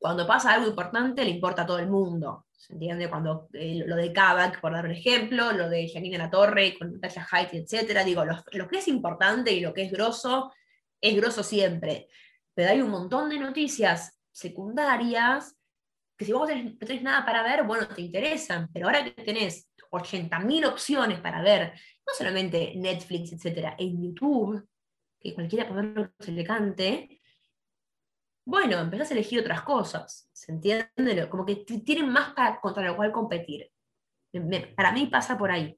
Cuando 0.02 0.26
pasa 0.26 0.54
algo 0.54 0.68
importante, 0.68 1.24
le 1.24 1.30
importa 1.30 1.62
a 1.62 1.66
todo 1.68 1.78
el 1.78 1.88
mundo. 1.88 2.48
¿Se 2.58 2.74
entiende? 2.74 3.08
Cuando 3.08 3.50
eh, 3.54 3.84
lo 3.86 3.96
de 3.96 4.12
Kavak, 4.12 4.60
por 4.60 4.72
dar 4.72 4.86
un 4.86 4.94
ejemplo, 4.94 5.52
lo 5.52 5.70
de 5.70 5.88
Janine 5.88 6.18
La 6.18 6.32
Torre 6.32 6.76
con 6.76 6.92
Natasha 6.92 7.28
Haidt, 7.30 7.54
etc. 7.54 8.04
Digo, 8.04 8.26
lo, 8.26 8.68
que 8.68 8.80
es 8.80 8.88
importante 8.88 9.52
y 9.52 9.60
lo 9.60 9.72
que 9.76 9.84
es 9.84 9.92
grosso, 9.92 10.52
es 11.00 11.16
grosso 11.16 11.44
siempre. 11.44 12.08
Pero 12.56 12.72
hay 12.72 12.82
un 12.82 12.90
montón 12.90 13.30
de 13.30 13.38
noticias 13.38 14.20
secundarias 14.32 15.56
que 16.18 16.26
si 16.26 16.34
vos 16.34 16.50
no 16.50 16.78
tenés 16.80 17.04
nada 17.04 17.24
para 17.24 17.44
ver, 17.44 17.64
bueno, 17.64 17.88
te 17.88 18.02
interesan. 18.02 18.70
Pero 18.74 18.88
ahora 18.88 19.04
que 19.06 19.12
tenés 19.24 19.70
80.000 19.92 20.66
opciones 20.66 21.20
para 21.20 21.44
ver, 21.44 21.74
no 22.08 22.14
solamente 22.18 22.74
Netflix, 22.76 23.34
etc., 23.34 23.76
en 23.78 24.02
YouTube, 24.02 24.68
que 25.20 25.36
cualquiera 25.36 25.68
puede 25.68 25.84
ver 25.84 25.96
lo 25.96 26.06
que 26.06 26.26
se 26.26 26.32
le 26.32 26.44
cante, 26.44 27.21
bueno, 28.46 28.80
empezás 28.80 29.12
a 29.12 29.14
elegir 29.14 29.40
otras 29.40 29.62
cosas, 29.62 30.30
¿se 30.34 30.52
entiende? 30.52 31.30
Como 31.30 31.46
que 31.46 31.58
tienen 31.86 32.10
más 32.10 32.34
para, 32.34 32.60
contra 32.60 32.84
lo 32.84 32.96
cual 32.96 33.12
competir. 33.12 33.70
para 34.76 34.92
mí 34.92 35.08
pasa 35.08 35.38
por 35.38 35.52
ahí. 35.52 35.78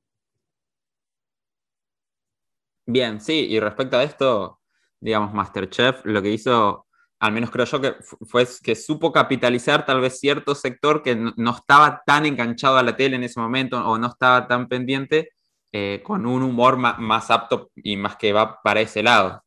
Bien, 2.86 3.22
sí, 3.22 3.48
y 3.50 3.60
respecto 3.60 3.98
a 3.98 4.04
esto, 4.04 4.60
digamos, 5.00 5.34
Masterchef 5.34 6.06
lo 6.06 6.22
que 6.22 6.32
hizo, 6.32 6.88
al 7.20 7.32
menos 7.32 7.50
creo 7.50 7.66
yo 7.66 7.82
que 7.82 7.96
fue 8.02 8.46
que 8.62 8.76
supo 8.76 9.12
capitalizar 9.12 9.86
tal 9.86 10.02
vez 10.02 10.20
cierto 10.20 10.54
sector 10.56 11.02
que 11.02 11.16
no, 11.16 11.52
estaba 11.52 12.02
tan 12.06 12.26
enganchado 12.26 12.78
a 12.78 12.84
la 12.84 12.96
tele 12.96 13.16
en 13.16 13.24
ese 13.24 13.40
momento 13.40 13.78
o 13.86 13.98
no 13.98 14.08
estaba 14.08 14.48
tan 14.48 14.68
pendiente, 14.68 15.32
eh, 15.72 16.02
con 16.04 16.26
un 16.26 16.44
humor 16.44 16.78
más 16.78 17.32
apto 17.32 17.72
y 17.76 17.98
más 17.98 18.18
que 18.18 18.34
va 18.34 18.62
para 18.62 18.82
ese 18.82 19.02
lado. 19.02 19.43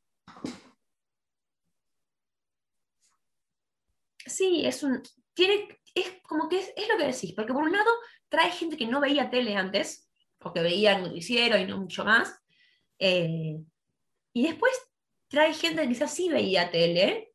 Sí, 4.26 4.66
es 4.66 4.82
un. 4.82 5.02
Tiene, 5.34 5.80
es 5.94 6.20
como 6.22 6.48
que 6.48 6.58
es, 6.58 6.88
lo 6.88 6.98
que 6.98 7.06
decís, 7.06 7.32
porque 7.34 7.52
por 7.52 7.62
un 7.62 7.72
lado 7.72 7.90
trae 8.28 8.50
gente 8.50 8.76
que 8.76 8.86
no 8.86 9.00
veía 9.00 9.30
tele 9.30 9.56
antes, 9.56 10.10
o 10.40 10.52
que 10.52 10.60
veía 10.60 10.96
el 10.96 11.02
noticiero 11.02 11.56
y 11.58 11.64
no 11.64 11.78
mucho 11.78 12.04
más. 12.04 12.38
Eh, 12.98 13.56
y 14.32 14.42
después 14.42 14.72
trae 15.28 15.54
gente 15.54 15.82
que 15.82 15.88
quizás 15.88 16.12
sí 16.12 16.28
veía 16.28 16.70
tele, 16.70 17.32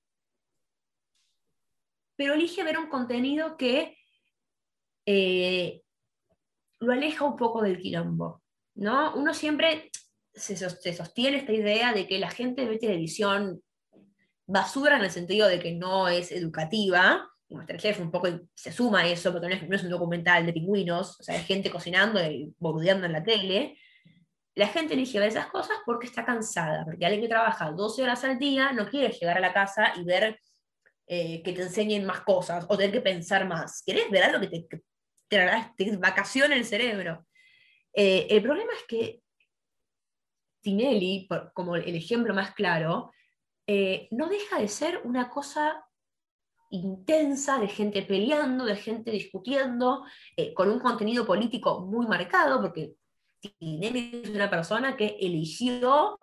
pero 2.15 2.33
elige 2.33 2.63
ver 2.63 2.77
un 2.77 2.87
contenido 2.87 3.57
que 3.57 3.97
eh, 5.05 5.81
lo 6.79 6.91
aleja 6.91 7.25
un 7.25 7.35
poco 7.35 7.61
del 7.61 7.79
quilombo. 7.79 8.43
¿no? 8.75 9.15
Uno 9.15 9.33
siempre 9.33 9.89
se 10.33 10.55
sostiene 10.55 11.37
esta 11.37 11.53
idea 11.53 11.93
de 11.93 12.07
que 12.07 12.19
la 12.19 12.29
gente 12.29 12.65
ve 12.65 12.77
televisión 12.77 13.61
basura 14.51 14.97
en 14.97 15.03
el 15.03 15.11
sentido 15.11 15.47
de 15.47 15.59
que 15.59 15.73
no 15.73 16.07
es 16.07 16.31
educativa, 16.31 17.27
y 17.47 17.55
Masterchef 17.55 17.99
un 17.99 18.11
poco 18.11 18.29
se 18.53 18.71
suma 18.71 19.01
a 19.01 19.07
eso, 19.07 19.31
porque 19.31 19.49
no 19.49 19.75
es, 19.75 19.83
un 19.83 19.89
documental 19.89 20.45
de 20.45 20.53
pingüinos, 20.53 21.19
o 21.19 21.23
sea, 21.23 21.35
hay 21.35 21.43
gente 21.43 21.69
cocinando 21.69 22.23
y 22.23 22.53
boludeando 22.57 23.05
en 23.05 23.11
la 23.11 23.23
tele. 23.23 23.77
La 24.55 24.67
gente 24.67 24.93
elige 24.93 25.19
ver 25.19 25.29
esas 25.29 25.47
cosas 25.47 25.77
porque 25.85 26.07
está 26.07 26.25
cansada, 26.25 26.85
porque 26.85 27.05
alguien 27.05 27.21
que 27.21 27.27
trabaja 27.27 27.71
12 27.71 28.03
horas 28.03 28.23
al 28.23 28.39
día 28.39 28.71
no 28.71 28.87
quiere 28.89 29.13
llegar 29.13 29.37
a 29.37 29.41
la 29.41 29.53
casa 29.53 29.93
y 29.97 30.03
ver 30.05 30.39
eh, 31.07 31.41
que 31.43 31.51
te 31.51 31.63
enseñen 31.63 32.05
más 32.05 32.21
cosas 32.21 32.65
o 32.69 32.77
tener 32.77 32.93
que 32.93 33.01
pensar 33.01 33.45
más. 33.45 33.83
¿Querés 33.85 34.09
ver 34.09 34.23
algo 34.23 34.39
que 34.39 34.47
te, 34.47 34.67
que 34.67 35.85
te, 35.85 35.97
vacacione 35.97 36.55
el 36.55 36.63
cerebro? 36.63 37.25
Eh, 37.93 38.27
el 38.29 38.41
problema 38.41 38.71
es 38.73 38.83
que 38.87 39.21
Tinelli, 40.61 41.27
como 41.53 41.75
el 41.75 41.95
ejemplo 41.95 42.33
más 42.33 42.53
claro, 42.53 43.11
eh, 43.73 44.09
no 44.11 44.27
deja 44.27 44.59
de 44.59 44.67
ser 44.67 44.99
una 45.05 45.29
cosa 45.29 45.85
intensa 46.71 47.57
de 47.57 47.69
gente 47.69 48.01
peleando, 48.01 48.65
de 48.65 48.75
gente 48.75 49.11
discutiendo, 49.11 50.03
eh, 50.35 50.53
con 50.53 50.69
un 50.69 50.81
contenido 50.81 51.25
político 51.25 51.79
muy 51.79 52.05
marcado, 52.05 52.59
porque 52.59 52.95
Tinelli 53.39 54.23
es 54.25 54.29
una 54.31 54.49
persona 54.49 54.97
que 54.97 55.15
eligió 55.21 56.19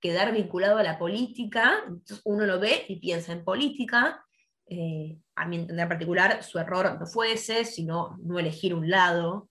quedar 0.00 0.32
vinculado 0.32 0.78
a 0.78 0.82
la 0.82 0.98
política, 0.98 1.80
entonces 1.86 2.22
uno 2.24 2.46
lo 2.46 2.58
ve 2.58 2.86
y 2.88 2.96
piensa 3.00 3.32
en 3.32 3.44
política. 3.44 4.24
Eh, 4.64 5.18
a 5.36 5.46
mi 5.46 5.56
entender 5.56 5.88
particular, 5.88 6.42
su 6.42 6.58
error 6.58 6.98
no 6.98 7.04
fue 7.04 7.32
ese, 7.32 7.66
sino 7.66 8.16
no 8.22 8.38
elegir 8.38 8.72
un 8.72 8.88
lado. 8.88 9.50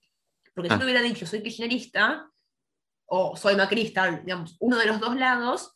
Porque 0.56 0.70
si 0.70 0.74
ah. 0.74 0.78
no 0.78 0.84
hubiera 0.86 1.02
dicho 1.02 1.24
soy 1.24 1.40
kirchnerista 1.40 2.28
o 3.06 3.36
soy 3.36 3.54
macrista, 3.54 4.10
digamos, 4.10 4.56
uno 4.58 4.76
de 4.76 4.86
los 4.86 4.98
dos 4.98 5.14
lados, 5.14 5.72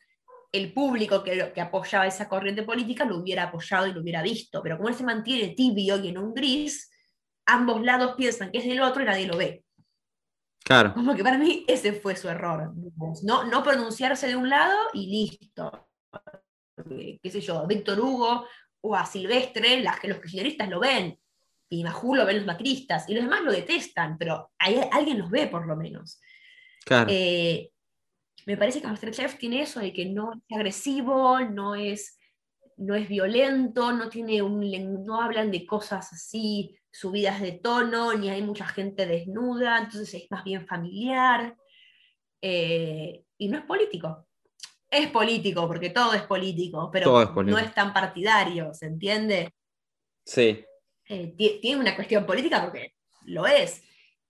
el 0.52 0.72
público 0.72 1.24
que, 1.24 1.52
que, 1.54 1.60
apoyaba 1.60 2.06
esa 2.06 2.28
corriente 2.28 2.62
política 2.62 3.04
lo 3.06 3.16
hubiera 3.16 3.44
apoyado 3.44 3.86
y 3.86 3.92
lo 3.92 4.02
hubiera 4.02 4.22
visto, 4.22 4.62
pero 4.62 4.76
como 4.76 4.90
él 4.90 4.94
se 4.94 5.04
mantiene 5.04 5.54
tibio 5.54 5.96
y 5.98 6.08
en 6.08 6.18
un 6.18 6.34
gris, 6.34 6.90
ambos 7.46 7.82
lados 7.82 8.14
piensan 8.16 8.52
que 8.52 8.58
es 8.58 8.64
del 8.64 8.82
otro 8.82 9.02
y 9.02 9.06
nadie 9.06 9.26
lo 9.26 9.38
ve. 9.38 9.64
Claro. 10.64 10.94
Como 10.94 11.14
que 11.14 11.24
para 11.24 11.38
mí 11.38 11.64
ese 11.66 11.92
fue 11.94 12.14
su 12.16 12.28
error. 12.28 12.72
No, 13.24 13.44
no 13.44 13.62
pronunciarse 13.62 14.28
de 14.28 14.36
un 14.36 14.48
lado 14.48 14.76
y 14.92 15.06
listo. 15.06 15.88
Qué 17.22 17.30
sé 17.30 17.40
yo, 17.40 17.66
Víctor 17.66 17.98
Hugo 18.00 18.46
o 18.82 18.96
a 18.96 19.06
Silvestre, 19.06 19.80
las 19.80 20.00
que 20.00 20.08
los 20.08 20.18
kirchneristas 20.18 20.68
lo 20.68 20.80
ven, 20.80 21.18
y 21.68 21.84
Majú 21.84 22.14
lo 22.14 22.26
ven 22.26 22.38
los 22.38 22.46
macristas, 22.46 23.08
y 23.08 23.14
los 23.14 23.24
demás 23.24 23.42
lo 23.42 23.52
detestan, 23.52 24.18
pero 24.18 24.52
hay, 24.58 24.80
alguien 24.90 25.18
los 25.18 25.30
ve 25.30 25.46
por 25.46 25.66
lo 25.66 25.76
menos. 25.76 26.20
Claro. 26.84 27.08
Eh, 27.10 27.70
me 28.46 28.56
parece 28.56 28.80
que 28.80 28.86
Masterchef 28.86 29.38
tiene 29.38 29.62
eso 29.62 29.80
de 29.80 29.92
que 29.92 30.06
no 30.06 30.32
es 30.32 30.56
agresivo, 30.56 31.40
no 31.40 31.74
es, 31.74 32.18
no 32.76 32.94
es 32.94 33.08
violento, 33.08 33.92
no, 33.92 34.08
tiene 34.08 34.42
un, 34.42 35.04
no 35.04 35.20
hablan 35.20 35.50
de 35.50 35.66
cosas 35.66 36.12
así 36.12 36.76
subidas 36.90 37.40
de 37.40 37.52
tono, 37.52 38.14
ni 38.14 38.28
hay 38.28 38.42
mucha 38.42 38.66
gente 38.66 39.06
desnuda, 39.06 39.78
entonces 39.78 40.12
es 40.14 40.30
más 40.30 40.44
bien 40.44 40.66
familiar. 40.66 41.56
Eh, 42.40 43.24
y 43.38 43.48
no 43.48 43.58
es 43.58 43.64
político. 43.64 44.26
Es 44.90 45.08
político, 45.08 45.66
porque 45.66 45.90
todo 45.90 46.12
es 46.12 46.22
político, 46.22 46.90
pero 46.92 47.32
no 47.44 47.58
es 47.58 47.74
tan 47.74 47.94
partidario, 47.94 48.74
¿se 48.74 48.86
entiende? 48.86 49.54
Sí. 50.24 50.64
Eh, 51.08 51.34
tiene 51.60 51.80
una 51.80 51.96
cuestión 51.96 52.26
política 52.26 52.62
porque 52.62 52.94
lo 53.24 53.46
es, 53.46 53.82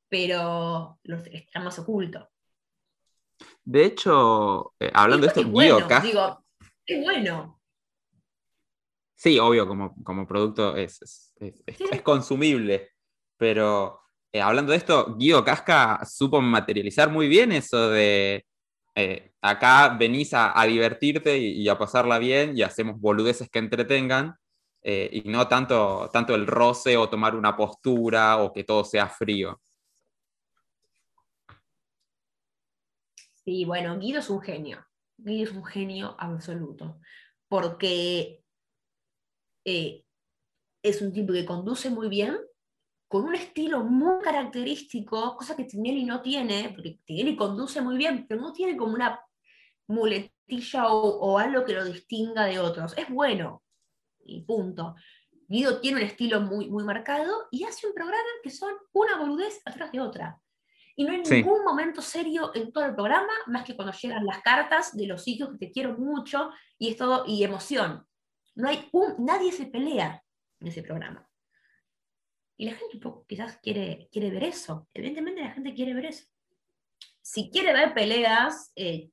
pero 0.08 1.00
está 1.32 1.60
más 1.60 1.78
oculto. 1.80 2.31
De 3.64 3.84
hecho, 3.84 4.74
eh, 4.80 4.90
hablando 4.92 5.26
de 5.26 5.28
esto, 5.28 5.44
Guido 5.44 5.86
Digo, 6.02 6.44
es 6.86 7.02
bueno. 7.02 7.60
Sí, 9.14 9.38
obvio, 9.38 9.68
como, 9.68 9.94
como 10.02 10.26
producto 10.26 10.76
es, 10.76 11.32
es, 11.38 12.02
consumible, 12.02 12.90
pero 13.36 14.00
eh, 14.32 14.40
hablando 14.40 14.72
de 14.72 14.78
esto, 14.78 15.14
Guido 15.16 15.44
Casca 15.44 16.04
supo 16.04 16.40
materializar 16.40 17.08
muy 17.08 17.28
bien 17.28 17.52
eso 17.52 17.90
de 17.90 18.44
eh, 18.96 19.30
acá 19.40 19.90
venís 19.90 20.34
a, 20.34 20.60
divertirte 20.66 21.38
y, 21.38 21.68
a 21.68 21.78
pasarla 21.78 22.18
bien 22.18 22.58
y 22.58 22.62
hacemos 22.62 23.00
boludeces 23.00 23.48
que 23.48 23.60
entretengan, 23.60 24.36
y 24.84 25.22
no 25.26 25.46
tanto, 25.46 26.10
tanto 26.12 26.34
el 26.34 26.44
roce 26.44 26.96
o 26.96 27.08
tomar 27.08 27.36
una 27.36 27.56
postura 27.56 28.38
o 28.38 28.52
que 28.52 28.64
todo 28.64 28.84
sea 28.84 29.08
frío. 29.08 29.60
Sí, 33.44 33.64
bueno, 33.64 33.98
Guido 33.98 34.20
es 34.20 34.30
un 34.30 34.40
genio. 34.40 34.86
Guido 35.16 35.50
es 35.50 35.56
un 35.56 35.64
genio 35.64 36.16
absoluto. 36.18 37.00
Porque 37.48 38.42
eh, 39.64 40.04
es 40.82 41.02
un 41.02 41.12
tipo 41.12 41.32
que 41.32 41.44
conduce 41.44 41.90
muy 41.90 42.08
bien, 42.08 42.36
con 43.08 43.24
un 43.24 43.34
estilo 43.34 43.84
muy 43.84 44.22
característico, 44.22 45.36
cosa 45.36 45.54
que 45.54 45.64
Tinelli 45.64 46.04
no 46.04 46.22
tiene, 46.22 46.72
porque 46.74 46.98
Tinelli 47.04 47.36
conduce 47.36 47.82
muy 47.82 47.96
bien, 47.96 48.26
pero 48.26 48.40
no 48.40 48.52
tiene 48.52 48.76
como 48.76 48.94
una 48.94 49.20
muletilla 49.86 50.88
o, 50.88 51.38
algo 51.38 51.64
que 51.64 51.74
lo 51.74 51.84
distinga 51.84 52.46
de 52.46 52.58
otros. 52.58 52.96
Es 52.96 53.08
bueno, 53.10 53.62
y 54.24 54.42
punto. 54.42 54.94
Guido 55.48 55.80
tiene 55.80 55.98
un 55.98 56.06
estilo 56.06 56.40
muy, 56.40 56.70
muy 56.70 56.84
marcado 56.84 57.48
y 57.50 57.64
hace 57.64 57.86
un 57.86 57.94
programa 57.94 58.22
que 58.42 58.50
son 58.50 58.72
una 58.92 59.18
boludez 59.18 59.60
atrás 59.66 59.92
de 59.92 60.00
otra. 60.00 60.41
Y 60.94 61.04
no 61.04 61.12
hay 61.12 61.22
ningún 61.22 61.64
momento 61.64 62.02
serio 62.02 62.52
en 62.54 62.72
todo 62.72 62.84
el 62.84 62.94
programa, 62.94 63.32
más 63.46 63.64
que 63.64 63.74
cuando 63.74 63.92
llegan 63.94 64.26
las 64.26 64.42
cartas 64.42 64.96
de 64.96 65.06
los 65.06 65.26
hijos 65.26 65.50
que 65.50 65.66
te 65.66 65.72
quiero 65.72 65.96
mucho 65.96 66.50
y 66.78 66.90
es 66.90 66.96
todo, 66.96 67.24
y 67.26 67.42
emoción. 67.44 68.06
No 68.54 68.68
hay 68.68 68.88
un, 68.92 69.24
nadie 69.24 69.52
se 69.52 69.66
pelea 69.66 70.22
en 70.60 70.68
ese 70.68 70.82
programa. 70.82 71.28
Y 72.56 72.66
la 72.66 72.74
gente 72.74 73.00
quizás 73.26 73.58
quiere, 73.62 74.08
quiere 74.12 74.30
ver 74.30 74.44
eso. 74.44 74.88
Evidentemente 74.92 75.42
la 75.42 75.52
gente 75.52 75.74
quiere 75.74 75.94
ver 75.94 76.06
eso. 76.06 76.26
Si 77.20 77.50
quiere 77.50 77.72
ver 77.72 77.94
peleas 77.94 78.72
eh, 78.76 79.10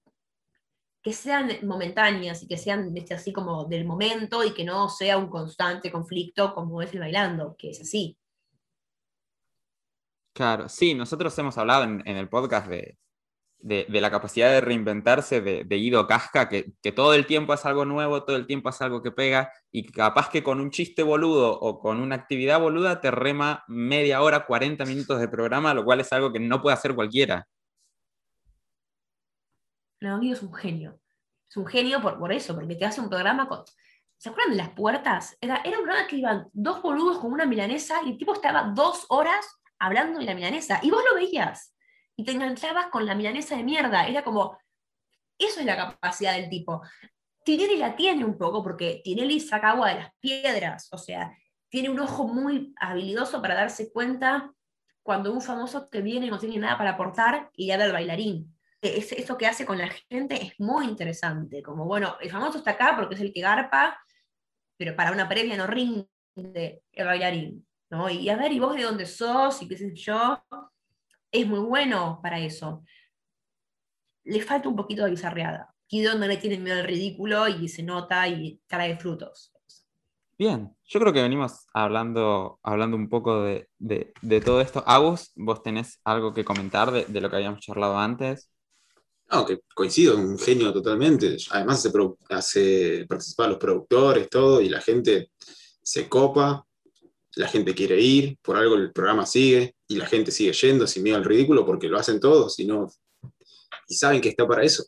que 1.02 1.14
sean 1.14 1.50
momentáneas 1.64 2.44
y 2.44 2.48
que 2.48 2.58
sean 2.58 2.94
así 3.12 3.32
como 3.32 3.66
del 3.66 3.86
momento 3.86 4.44
y 4.44 4.54
que 4.54 4.66
no 4.66 4.90
sea 4.90 5.18
un 5.18 5.30
constante 5.30 5.92
conflicto 5.92 6.54
como 6.54 6.82
es 6.82 6.94
el 6.94 7.00
bailando, 7.00 7.56
que 7.58 7.70
es 7.70 7.82
así. 7.82 8.18
Claro, 10.40 10.70
sí, 10.70 10.94
nosotros 10.94 11.38
hemos 11.38 11.58
hablado 11.58 11.84
en 11.84 12.08
el 12.08 12.30
podcast 12.30 12.68
de, 12.70 12.98
de, 13.60 14.02
la 14.02 14.10
capacidad 14.10 14.50
de 14.50 14.62
reinventarse 14.62 15.42
de, 15.42 15.66
de 15.66 15.76
Guido 15.76 16.08
Casca, 16.08 16.48
que, 16.48 16.74
todo 16.96 17.14
el 17.14 17.26
tiempo 17.26 17.54
es 17.54 17.66
algo 17.66 17.84
nuevo, 17.84 18.24
todo 18.24 18.38
el 18.38 18.48
tiempo 18.48 18.70
es 18.70 18.82
algo 18.82 19.02
que 19.02 19.12
pega, 19.12 19.52
y 19.70 19.86
capaz 19.92 20.30
que 20.30 20.42
con 20.42 20.62
un 20.62 20.72
chiste 20.72 21.04
boludo 21.04 21.60
o 21.60 21.80
con 21.80 22.00
una 22.00 22.16
actividad 22.16 22.60
boluda 22.60 23.02
te 23.02 23.12
rema 23.12 23.66
media 23.68 24.22
hora, 24.22 24.46
40 24.46 24.86
minutos 24.86 25.20
de 25.20 25.28
programa, 25.28 25.74
lo 25.74 25.84
cual 25.84 26.00
es 26.00 26.12
algo 26.14 26.32
que 26.32 26.40
no 26.40 26.62
puede 26.62 26.76
hacer 26.76 26.96
cualquiera. 26.96 27.46
No, 30.00 30.20
Guido 30.20 30.36
es 30.36 30.42
un 30.42 30.54
genio. 30.54 31.00
Es 31.50 31.58
un 31.58 31.66
genio 31.66 32.02
por, 32.02 32.18
por 32.18 32.32
eso, 32.32 32.56
porque 32.56 32.76
te 32.76 32.86
hace 32.86 33.02
un 33.02 33.10
programa 33.10 33.48
con... 33.48 33.64
¿Se 34.18 34.30
acuerdan 34.30 34.52
de 34.52 34.58
las 34.58 34.70
puertas? 34.70 35.38
Era, 35.42 35.58
era 35.64 35.80
un 35.80 35.86
programa 35.86 36.08
que 36.08 36.18
iban 36.18 36.48
dos 36.52 36.82
boludos 36.82 37.20
con 37.20 37.32
una 37.32 37.46
milanesa 37.46 38.02
y 38.06 38.12
el 38.12 38.18
tipo 38.18 38.34
estaba 38.34 38.72
dos 38.76 39.06
horas 39.10 39.59
hablando 39.80 40.20
de 40.20 40.26
la 40.26 40.36
milanesa 40.36 40.80
y 40.84 40.92
vos 40.92 41.04
lo 41.10 41.16
veías 41.16 41.76
y 42.16 42.24
te 42.24 42.32
enganchabas 42.32 42.88
con 42.88 43.06
la 43.06 43.16
milanesa 43.16 43.56
de 43.56 43.64
mierda. 43.64 44.06
Era 44.06 44.24
como, 44.24 44.58
eso 45.38 45.62
es 45.62 45.66
la 45.66 45.78
capacidad 45.78 46.34
del 46.34 46.50
tipo. 46.50 46.82
Tinelli 47.46 47.78
la 47.78 47.96
tiene 47.96 48.26
un 48.26 48.38
poco, 48.38 48.62
porque 48.62 49.02
Tinelli 49.04 49.40
saca 49.40 49.72
agua 49.72 49.90
de 49.90 49.96
las 49.96 50.12
piedras, 50.20 50.90
o 50.92 50.98
sea, 50.98 51.36
tiene 51.70 51.90
un 51.90 52.00
ojo 52.00 52.28
muy 52.28 52.74
habilidoso 52.80 53.42
para 53.42 53.56
darse 53.56 53.92
cuenta 53.92 54.52
cuando 55.02 55.32
un 55.32 55.42
famoso 55.42 55.90
que 55.90 56.02
viene 56.02 56.28
no 56.28 56.38
tiene 56.38 56.58
nada 56.58 56.78
para 56.78 56.92
aportar 56.92 57.50
y 57.56 57.68
ya 57.68 57.78
ve 57.78 57.84
al 57.84 57.94
bailarín. 57.94 58.56
Es, 58.82 59.12
eso 59.12 59.38
que 59.38 59.48
hace 59.48 59.66
con 59.66 59.78
la 59.78 59.90
gente 60.10 60.44
es 60.44 60.60
muy 60.60 60.86
interesante, 60.86 61.64
como 61.64 61.86
bueno, 61.86 62.18
el 62.22 62.30
famoso 62.30 62.60
está 62.60 62.72
acá 62.72 62.96
porque 62.96 63.16
es 63.16 63.22
el 63.22 63.34
que 63.34 63.42
garpa, 63.42 64.00
pero 64.78 64.96
para 64.96 65.12
una 65.12 65.28
previa 65.28 65.58
no 65.58 65.68
rinde 65.68 66.08
el 66.36 67.06
bailarín, 67.06 67.68
¿no? 67.90 68.10
Y 68.10 68.30
a 68.30 68.38
ver, 68.38 68.52
¿y 68.52 68.60
vos 68.60 68.76
de 68.76 68.84
dónde 68.84 69.06
sos? 69.06 69.62
Y 69.62 69.68
qué 69.68 69.78
sé 69.78 69.94
yo, 69.96 70.44
es 71.32 71.48
muy 71.48 71.60
bueno 71.60 72.20
para 72.22 72.40
eso. 72.40 72.84
Le 74.24 74.42
falta 74.42 74.70
un 74.70 74.76
poquito 74.76 75.04
de 75.04 75.12
bizarreada. 75.12 75.74
Guido 75.90 76.16
no 76.18 76.28
le 76.28 76.38
tiene 76.38 76.60
miedo 76.60 76.78
al 76.78 76.86
ridículo 76.86 77.48
y 77.48 77.68
se 77.68 77.82
nota 77.82 78.28
y 78.28 78.62
trae 78.68 78.98
frutos. 78.98 79.52
Bien, 80.38 80.74
yo 80.86 81.00
creo 81.02 81.12
que 81.12 81.22
venimos 81.22 81.68
hablando, 81.74 82.60
hablando 82.64 82.96
un 82.96 83.10
poco 83.10 83.44
de, 83.44 83.68
todo 84.46 84.62
esto. 84.62 84.84
Agus, 84.86 85.32
¿vos 85.36 85.62
tenés 85.64 86.00
algo 86.06 86.34
que 86.34 86.46
comentar 86.46 86.92
de, 86.92 87.22
lo 87.22 87.30
que 87.30 87.36
habíamos 87.36 87.60
charlado 87.60 87.98
antes? 87.98 88.50
No, 89.32 89.46
que 89.46 89.60
coincido, 89.76 90.16
un 90.16 90.40
genio 90.40 90.72
totalmente. 90.72 91.36
Además 91.52 91.86
hace, 91.86 91.92
hace 92.30 93.06
participar 93.08 93.48
a 93.48 93.50
los 93.50 93.58
productores, 93.58 94.30
todo, 94.30 94.62
y 94.62 94.70
la 94.70 94.80
gente 94.80 95.32
se 95.82 96.08
copa 96.08 96.66
la 97.36 97.48
gente 97.48 97.74
quiere 97.74 98.00
ir, 98.00 98.38
por 98.42 98.58
algo 98.58 98.76
el 98.76 98.92
programa 98.92 99.26
sigue 99.26 99.76
y 99.88 99.96
la 99.96 100.06
gente 100.06 100.32
sigue 100.32 100.52
yendo 100.54 100.88
sin 100.88 101.04
miedo 101.04 101.18
al 101.18 101.26
ridículo 101.26 101.66
porque 101.66 101.88
lo 101.88 101.98
hacen 101.98 102.20
todos 102.20 102.60
y, 102.60 102.66
no, 102.66 102.90
y 103.88 103.96
saben 103.96 104.22
que 104.22 104.30
está 104.30 104.48
para 104.48 104.64
eso. 104.64 104.84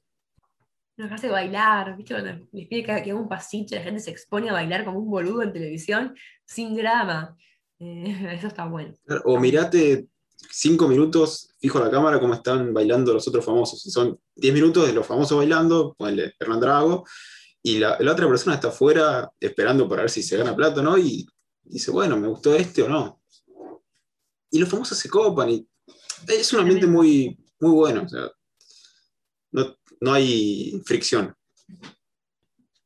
Nos 0.97 1.11
hace 1.11 1.29
bailar, 1.29 1.95
¿viste? 1.97 2.13
Cuando 2.13 2.45
les 2.51 2.67
pide 2.67 2.83
que 2.83 2.91
haga 2.91 3.15
un 3.15 3.29
pasito, 3.29 3.75
la 3.75 3.81
gente 3.81 3.99
se 3.99 4.11
expone 4.11 4.49
a 4.49 4.53
bailar 4.53 4.85
como 4.85 4.99
un 4.99 5.09
boludo 5.09 5.41
en 5.41 5.53
televisión 5.53 6.15
sin 6.45 6.75
drama. 6.75 7.35
Eh, 7.79 8.33
eso 8.37 8.47
está 8.47 8.65
bueno. 8.65 8.93
O 9.25 9.39
mirate 9.39 10.07
cinco 10.49 10.87
minutos 10.87 11.49
fijo 11.59 11.79
la 11.79 11.91
cámara 11.91 12.19
como 12.19 12.33
están 12.33 12.73
bailando 12.73 13.13
los 13.13 13.27
otros 13.27 13.45
famosos. 13.45 13.81
Son 13.81 14.19
diez 14.35 14.53
minutos 14.53 14.87
de 14.87 14.93
los 14.93 15.05
famosos 15.05 15.37
bailando, 15.37 15.95
ponle 15.97 16.33
Hernán 16.39 16.59
Drago, 16.59 17.05
y 17.63 17.77
la, 17.77 17.97
la, 17.99 18.11
otra 18.11 18.27
persona 18.27 18.55
está 18.55 18.69
afuera 18.69 19.31
esperando 19.39 19.87
para 19.87 20.01
ver 20.01 20.09
si 20.09 20.23
se 20.23 20.35
gana 20.37 20.55
plata, 20.55 20.81
¿no? 20.81 20.97
Y 20.97 21.27
dice, 21.63 21.91
bueno, 21.91 22.17
¿me 22.17 22.27
gustó 22.27 22.53
este 22.55 22.83
o 22.83 22.89
no? 22.89 23.21
Y 24.49 24.59
los 24.59 24.69
famosos 24.69 24.97
se 24.97 25.09
copan 25.09 25.49
y 25.49 25.67
es 26.27 26.53
un 26.53 26.61
ambiente 26.61 26.87
muy, 26.87 27.37
muy 27.59 27.71
bueno, 27.71 28.05
no, 29.51 30.13
hay 30.13 30.81
fricción. 30.85 31.35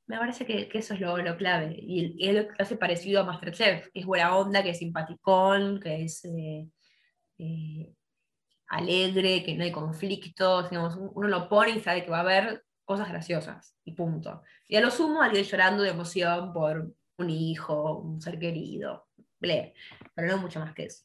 Me 0.07 0.17
parece 0.17 0.45
que, 0.45 0.69
eso 0.73 0.93
es 0.93 0.99
lo, 0.99 1.37
clave. 1.37 1.75
Y, 1.79 2.27
es 2.27 2.35
lo 2.35 2.47
que 2.47 2.61
hace 2.61 2.75
parecido 2.75 3.21
a 3.21 3.23
Masterchef, 3.23 3.89
que 3.91 3.99
es 3.99 4.05
buena 4.05 4.35
onda, 4.35 4.61
que 4.61 4.71
es 4.71 4.79
simpaticón, 4.79 5.79
que 5.79 6.03
es 6.03 6.25
eh, 6.25 6.67
eh, 7.37 7.93
alegre, 8.67 9.43
que 9.43 9.55
no 9.55 9.63
hay 9.63 9.71
conflictos. 9.71 10.69
uno 10.71 11.27
lo 11.27 11.49
pone 11.49 11.71
y 11.71 11.79
sabe 11.79 12.03
que 12.03 12.11
va 12.11 12.17
a 12.17 12.21
haber 12.21 12.65
cosas 12.83 13.09
graciosas, 13.09 13.75
y 13.83 13.93
punto. 13.93 14.43
Y 14.67 14.75
a 14.75 14.81
lo 14.81 14.91
sumo 14.91 15.21
alguien 15.21 15.43
llorando 15.43 15.83
de 15.83 15.89
emoción 15.89 16.53
por 16.53 16.93
un 17.17 17.29
hijo, 17.29 17.97
un 17.99 18.21
ser 18.21 18.39
querido, 18.39 19.07
pero 19.39 19.73
no 20.27 20.37
mucho 20.37 20.59
más 20.59 20.73
que 20.73 20.85
eso. 20.85 21.03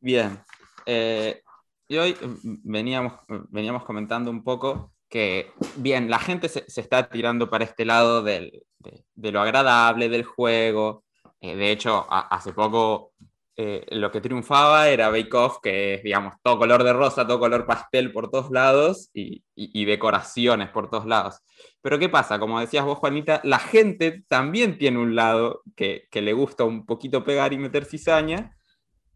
Bien. 0.00 0.38
Eh, 0.86 1.42
y 1.88 1.96
hoy 1.96 2.16
veníamos, 2.42 3.14
veníamos 3.50 3.84
comentando 3.84 4.30
un 4.30 4.44
poco 4.44 4.92
que, 5.08 5.52
bien, 5.76 6.10
la 6.10 6.18
gente 6.18 6.48
se, 6.48 6.64
está 6.66 7.08
tirando 7.08 7.50
para 7.50 7.64
este 7.64 7.84
lado 7.84 8.22
de, 8.22 8.64
lo 9.16 9.40
agradable 9.40 10.08
del 10.08 10.24
juego. 10.24 11.04
Eh, 11.40 11.56
de 11.56 11.70
hecho, 11.70 12.06
hace 12.10 12.52
poco 12.52 13.12
eh, 13.56 13.84
lo 13.90 14.12
que 14.12 14.20
triunfaba 14.20 14.88
era 14.88 15.10
Bake 15.10 15.34
Off, 15.34 15.58
que 15.60 15.94
es, 15.94 16.02
digamos, 16.04 16.34
todo 16.42 16.58
color 16.58 16.84
de 16.84 16.92
rosa, 16.92 17.26
todo 17.26 17.40
color 17.40 17.66
pastel 17.66 18.12
por 18.12 18.30
todos 18.30 18.50
lados 18.50 19.10
y, 19.12 19.42
decoraciones 19.84 20.68
por 20.70 20.88
todos 20.88 21.06
lados. 21.06 21.40
Pero 21.80 21.98
¿qué 21.98 22.08
pasa? 22.08 22.38
Como 22.38 22.60
decías 22.60 22.84
vos, 22.84 22.98
Juanita, 22.98 23.40
la 23.44 23.58
gente 23.58 24.24
también 24.28 24.78
tiene 24.78 24.98
un 24.98 25.14
lado 25.14 25.62
que, 25.76 26.08
le 26.12 26.32
gusta 26.32 26.64
un 26.64 26.84
poquito 26.84 27.24
pegar 27.24 27.52
y 27.52 27.58
meter 27.58 27.84
cizaña, 27.84 28.56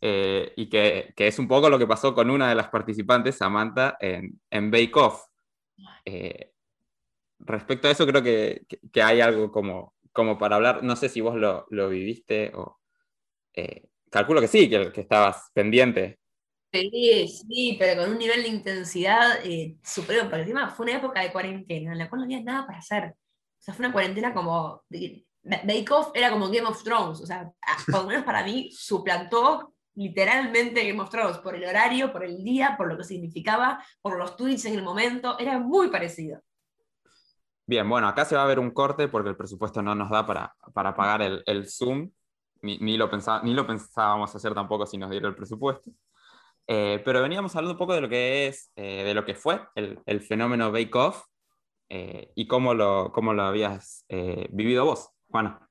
eh, 0.00 0.52
y 0.56 0.68
que, 0.68 1.12
es 1.16 1.38
un 1.38 1.48
poco 1.48 1.68
lo 1.70 1.78
que 1.78 1.86
pasó 1.86 2.14
con 2.14 2.30
una 2.30 2.48
de 2.48 2.54
las 2.54 2.68
participantes, 2.68 3.36
Samantha, 3.36 3.96
en, 4.00 4.40
en 4.50 4.70
Bake 4.70 4.96
Off. 4.96 5.24
Eh, 6.04 6.52
respecto 7.40 7.88
a 7.88 7.90
eso, 7.90 8.06
creo 8.06 8.22
que, 8.22 8.64
hay 9.02 9.20
algo 9.20 9.50
como, 9.50 9.94
como 10.12 10.38
para 10.38 10.56
hablar. 10.56 10.82
No 10.82 10.96
sé 10.96 11.08
si 11.08 11.20
vos 11.20 11.34
lo, 11.36 11.88
viviste 11.88 12.52
o 12.54 12.80
calculo 14.10 14.40
que 14.40 14.48
sí, 14.48 14.70
que, 14.70 14.92
que 14.92 15.00
estabas 15.00 15.50
pendiente. 15.52 16.21
Sí, 16.72 17.28
sí, 17.28 17.76
pero 17.78 18.00
con 18.02 18.12
un 18.12 18.18
nivel 18.18 18.42
de 18.42 18.48
intensidad 18.48 19.44
eh, 19.44 19.76
superior, 19.84 20.24
porque 20.24 20.40
encima 20.40 20.70
fue 20.70 20.84
una 20.84 20.96
época 20.96 21.20
de 21.20 21.30
cuarentena 21.30 21.92
en 21.92 21.98
la 21.98 22.08
cual 22.08 22.20
no 22.20 22.24
había 22.24 22.42
nada 22.42 22.66
para 22.66 22.78
hacer. 22.78 23.14
O 23.14 23.62
sea, 23.62 23.74
fue 23.74 23.84
una 23.84 23.92
cuarentena 23.92 24.32
como. 24.32 24.82
Bake 25.44 25.90
Off 25.90 26.12
era 26.14 26.30
como 26.30 26.46
Game 26.48 26.66
of 26.66 26.82
Thrones, 26.82 27.20
o 27.20 27.26
sea, 27.26 27.52
por 27.86 28.02
lo 28.02 28.06
menos 28.06 28.24
para 28.24 28.44
mí 28.44 28.70
suplantó 28.72 29.74
literalmente 29.94 30.86
Game 30.86 31.00
of 31.02 31.10
Thrones 31.10 31.38
por 31.38 31.56
el 31.56 31.64
horario, 31.64 32.12
por 32.12 32.24
el 32.24 32.42
día, 32.42 32.74
por 32.76 32.88
lo 32.88 32.96
que 32.96 33.04
significaba, 33.04 33.84
por 34.00 34.16
los 34.16 34.36
tweets 34.36 34.64
en 34.66 34.74
el 34.74 34.82
momento, 34.82 35.36
era 35.38 35.58
muy 35.58 35.88
parecido. 35.88 36.40
Bien, 37.66 37.88
bueno, 37.88 38.08
acá 38.08 38.24
se 38.24 38.36
va 38.36 38.44
a 38.44 38.46
ver 38.46 38.60
un 38.60 38.70
corte 38.70 39.08
porque 39.08 39.30
el 39.30 39.36
presupuesto 39.36 39.82
no 39.82 39.94
nos 39.94 40.10
da 40.10 40.24
para, 40.24 40.54
para 40.72 40.94
pagar 40.94 41.22
el, 41.22 41.42
el 41.44 41.68
Zoom, 41.68 42.10
ni, 42.62 42.96
lo 42.96 43.10
ni 43.42 43.54
lo 43.54 43.66
pensábamos 43.66 44.34
hacer 44.34 44.54
tampoco 44.54 44.86
si 44.86 44.96
nos 44.96 45.10
diera 45.10 45.28
el 45.28 45.34
presupuesto. 45.34 45.90
Eh, 46.66 47.02
pero 47.04 47.22
veníamos 47.22 47.54
hablando 47.54 47.72
un 47.72 47.78
poco 47.78 47.94
de 47.94 48.00
lo 48.00 48.08
que 48.08 48.46
es, 48.46 48.70
eh, 48.76 49.04
de 49.04 49.14
lo 49.14 49.24
que 49.24 49.34
fue 49.34 49.60
el, 49.74 50.20
fenómeno 50.20 50.70
Bake 50.70 50.94
Off 50.94 51.24
eh, 51.88 52.30
y 52.34 52.46
cómo 52.46 52.72
lo, 52.74 53.12
cómo 53.12 53.34
lo 53.34 53.42
habías 53.42 54.04
vivido 54.50 54.84
vos, 54.84 55.10
Juana. 55.30 55.68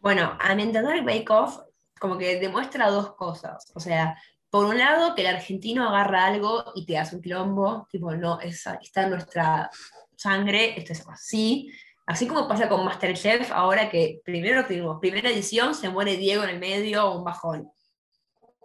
Bueno, 0.00 0.36
a 0.40 0.54
mi 0.54 0.62
entender, 0.62 1.04
Bake 1.04 1.30
Off 1.30 1.60
como 2.00 2.18
que 2.18 2.38
demuestra 2.38 2.90
dos 2.90 3.14
cosas. 3.14 3.72
O 3.74 3.80
sea, 3.80 4.16
por 4.50 4.66
un 4.66 4.78
lado, 4.78 5.14
que 5.14 5.22
el 5.22 5.34
argentino 5.34 5.88
agarra 5.88 6.26
algo 6.26 6.72
y 6.74 6.86
te 6.86 6.96
hace 6.98 7.16
un 7.16 7.22
quilombo, 7.22 7.86
tipo, 7.90 8.14
no, 8.14 8.40
está 8.40 8.78
en 9.02 9.10
nuestra 9.10 9.70
sangre, 10.16 10.78
esto 10.78 10.92
es 10.92 11.06
así, 11.08 11.70
Así 12.08 12.26
como 12.26 12.48
pasa 12.48 12.70
con 12.70 12.86
Masterchef, 12.86 13.52
ahora 13.52 13.90
que 13.90 14.22
primero 14.24 14.64
tuvimos 14.64 14.98
primera 14.98 15.28
edición, 15.28 15.74
se 15.74 15.90
muere 15.90 16.16
Diego 16.16 16.42
en 16.42 16.48
el 16.48 16.58
medio, 16.58 17.12
un 17.12 17.22
bajón. 17.22 17.70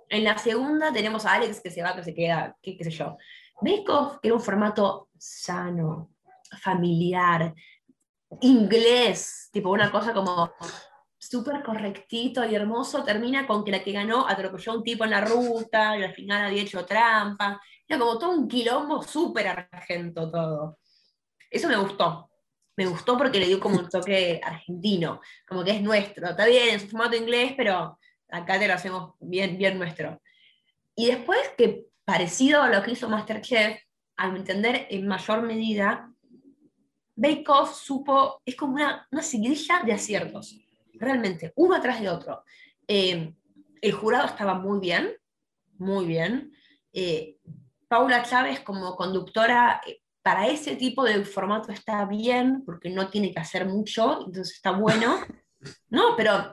En 0.09 0.23
la 0.23 0.37
segunda 0.37 0.91
tenemos 0.91 1.25
a 1.25 1.33
Alex 1.33 1.61
que 1.61 1.71
se 1.71 1.81
va, 1.81 1.95
que 1.95 2.03
se 2.03 2.13
queda, 2.13 2.57
qué, 2.61 2.77
qué 2.77 2.83
sé 2.83 2.91
yo. 2.91 3.17
Bake 3.61 3.85
que 4.21 4.27
era 4.27 4.35
un 4.35 4.41
formato 4.41 5.09
sano, 5.17 6.11
familiar, 6.61 7.53
inglés, 8.41 9.49
tipo 9.51 9.69
una 9.69 9.91
cosa 9.91 10.13
como 10.13 10.51
súper 11.17 11.63
correctito 11.63 12.43
y 12.45 12.55
hermoso, 12.55 13.03
termina 13.03 13.47
con 13.47 13.63
que 13.63 13.71
la 13.71 13.83
que 13.83 13.93
ganó 13.93 14.27
atropelló 14.27 14.73
a 14.73 14.75
un 14.75 14.83
tipo 14.83 15.03
en 15.05 15.11
la 15.11 15.21
ruta 15.21 15.97
y 15.97 16.03
al 16.03 16.13
final 16.13 16.45
había 16.45 16.63
hecho 16.63 16.85
trampa. 16.85 17.61
Era 17.87 17.99
como 17.99 18.17
todo 18.17 18.31
un 18.31 18.47
quilombo 18.47 19.01
súper 19.01 19.47
argento 19.47 20.29
todo. 20.29 20.79
Eso 21.49 21.67
me 21.69 21.77
gustó. 21.77 22.29
Me 22.75 22.87
gustó 22.87 23.17
porque 23.17 23.39
le 23.39 23.47
dio 23.47 23.59
como 23.59 23.77
un 23.77 23.87
toque 23.87 24.41
argentino, 24.43 25.21
como 25.47 25.63
que 25.63 25.71
es 25.71 25.81
nuestro. 25.81 26.29
Está 26.29 26.45
bien, 26.45 26.69
en 26.73 26.79
su 26.79 26.89
formato 26.89 27.15
inglés, 27.15 27.53
pero 27.55 27.99
acá 28.33 28.59
te 28.59 28.67
lo 28.67 28.73
hacemos 28.73 29.13
bien, 29.19 29.57
bien 29.57 29.77
nuestro. 29.77 30.21
Y 30.95 31.07
después 31.07 31.39
que 31.57 31.85
parecido 32.03 32.61
a 32.61 32.69
lo 32.69 32.81
que 32.83 32.91
hizo 32.91 33.07
Masterchef, 33.07 33.79
al 34.17 34.35
entender 34.35 34.87
en 34.89 35.07
mayor 35.07 35.43
medida, 35.43 36.11
Bake 37.15 37.45
Off 37.47 37.75
supo, 37.75 38.41
es 38.45 38.55
como 38.55 38.73
una, 38.73 39.07
una 39.11 39.21
seguidilla 39.21 39.81
de 39.85 39.93
aciertos, 39.93 40.59
realmente, 40.93 41.53
uno 41.55 41.75
atrás 41.75 42.01
de 42.01 42.09
otro. 42.09 42.43
Eh, 42.87 43.33
el 43.81 43.91
jurado 43.91 44.25
estaba 44.25 44.55
muy 44.55 44.79
bien, 44.79 45.15
muy 45.77 46.05
bien. 46.05 46.51
Eh, 46.91 47.37
Paula 47.87 48.23
Chávez 48.23 48.61
como 48.61 48.95
conductora 48.95 49.81
eh, 49.85 50.01
para 50.23 50.47
ese 50.47 50.75
tipo 50.75 51.03
de 51.03 51.23
formato 51.23 51.71
está 51.71 52.05
bien, 52.05 52.63
porque 52.65 52.89
no 52.89 53.09
tiene 53.09 53.31
que 53.31 53.39
hacer 53.39 53.67
mucho, 53.67 54.25
entonces 54.25 54.55
está 54.55 54.71
bueno. 54.71 55.19
No, 55.89 56.17
pero 56.17 56.51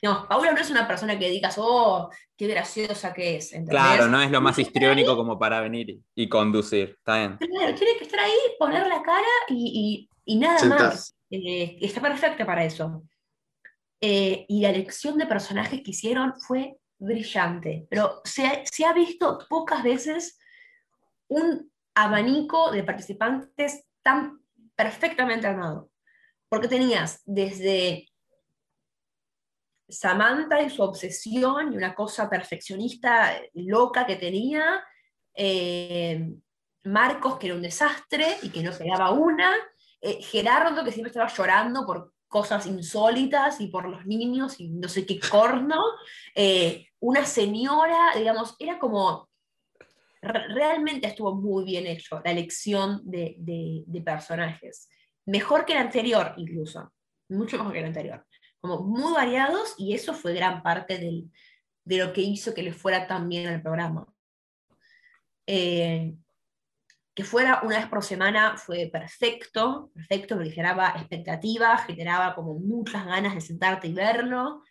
digamos, 0.00 0.26
Paula 0.26 0.52
no 0.52 0.60
es 0.60 0.70
una 0.70 0.86
persona 0.86 1.18
que 1.18 1.28
digas, 1.28 1.56
oh, 1.58 2.10
qué 2.36 2.46
graciosa 2.46 3.12
que 3.12 3.36
es. 3.36 3.52
Claro, 3.68 4.08
no 4.08 4.20
es 4.20 4.30
lo 4.30 4.40
más 4.40 4.58
histriónico 4.58 5.16
como 5.16 5.38
para 5.38 5.60
venir 5.60 6.00
y, 6.14 6.28
conducir, 6.28 6.96
está 6.98 7.18
bien. 7.18 7.36
Claro, 7.36 7.74
tiene 7.74 7.98
que 7.98 8.04
estar 8.04 8.20
ahí, 8.20 8.38
poner 8.58 8.86
la 8.86 9.02
cara 9.02 9.26
y, 9.48 10.08
y, 10.24 10.36
nada 10.36 10.64
más. 10.64 11.14
Eh, 11.30 11.78
está 11.80 12.00
perfecta 12.00 12.44
para 12.44 12.64
eso. 12.64 13.02
Eh, 14.00 14.46
y 14.48 14.62
la 14.62 14.70
elección 14.70 15.18
de 15.18 15.26
personajes 15.26 15.82
que 15.82 15.90
hicieron 15.90 16.34
fue 16.40 16.76
brillante, 16.98 17.86
pero 17.90 18.20
se, 18.24 18.64
se 18.70 18.84
ha 18.84 18.92
visto 18.92 19.38
pocas 19.48 19.82
veces 19.82 20.38
un 21.28 21.70
abanico 21.94 22.70
de 22.70 22.82
participantes 22.82 23.86
tan 24.02 24.40
perfectamente 24.74 25.46
armado. 25.46 25.90
Porque 26.48 26.68
tenías 26.68 27.22
desde 27.26 28.09
Samantha 29.90 30.62
y 30.62 30.70
su 30.70 30.82
obsesión 30.82 31.72
y 31.72 31.76
una 31.76 31.94
cosa 31.94 32.28
perfeccionista 32.28 33.40
loca 33.54 34.06
que 34.06 34.16
tenía, 34.16 34.82
eh, 35.34 36.30
Marcos 36.84 37.38
que 37.38 37.46
era 37.46 37.56
un 37.56 37.62
desastre 37.62 38.38
y 38.42 38.48
que 38.50 38.62
no 38.62 38.72
pegaba 38.72 39.10
una, 39.10 39.54
eh, 40.00 40.22
Gerardo 40.22 40.82
que 40.84 40.92
siempre 40.92 41.10
estaba 41.10 41.32
llorando 41.32 41.84
por 41.84 42.14
cosas 42.26 42.64
insólitas 42.66 43.60
y 43.60 43.66
por 43.66 43.88
los 43.88 44.06
niños 44.06 44.60
y 44.60 44.68
no 44.70 44.88
sé 44.88 45.04
qué 45.04 45.18
corno, 45.18 45.76
eh, 46.34 46.86
una 47.00 47.26
señora, 47.26 48.12
digamos, 48.16 48.54
era 48.58 48.78
como 48.78 49.28
realmente 50.22 51.08
estuvo 51.08 51.34
muy 51.34 51.64
bien 51.64 51.86
hecho 51.86 52.20
la 52.24 52.30
elección 52.30 53.00
de, 53.04 54.02
personajes. 54.04 54.88
Mejor 55.26 55.64
que 55.64 55.72
el 55.72 55.78
anterior, 55.78 56.34
incluso. 56.36 56.92
Mucho 57.28 57.58
mejor 57.58 57.72
que 57.72 57.78
el 57.80 57.86
anterior. 57.86 58.26
Como 58.60 58.82
muy 58.82 59.12
variados, 59.12 59.74
y 59.78 59.94
eso 59.94 60.14
fue 60.14 60.34
gran 60.34 60.62
parte 60.62 60.98
de 61.84 61.96
lo 61.96 62.12
que 62.12 62.20
hizo 62.20 62.54
que 62.54 62.62
le 62.62 62.72
fuera 62.72 63.06
tan 63.06 63.28
bien 63.28 63.48
al 63.48 63.62
programa. 63.62 64.06
Eh, 65.46 66.14
que 67.14 67.24
fuera 67.24 67.60
una 67.64 67.78
vez 67.78 67.88
por 67.88 68.04
semana 68.04 68.56
fue 68.56 68.88
perfecto, 68.92 69.90
perfecto, 69.94 70.36
porque 70.36 70.52
generaba 70.52 70.90
expectativas, 70.96 71.84
generaba 71.86 72.34
como 72.34 72.54
muchas 72.54 73.04
ganas 73.04 73.34
de 73.34 73.40
sentarte 73.40 73.88
y 73.88 73.92
verlo. 73.92 74.62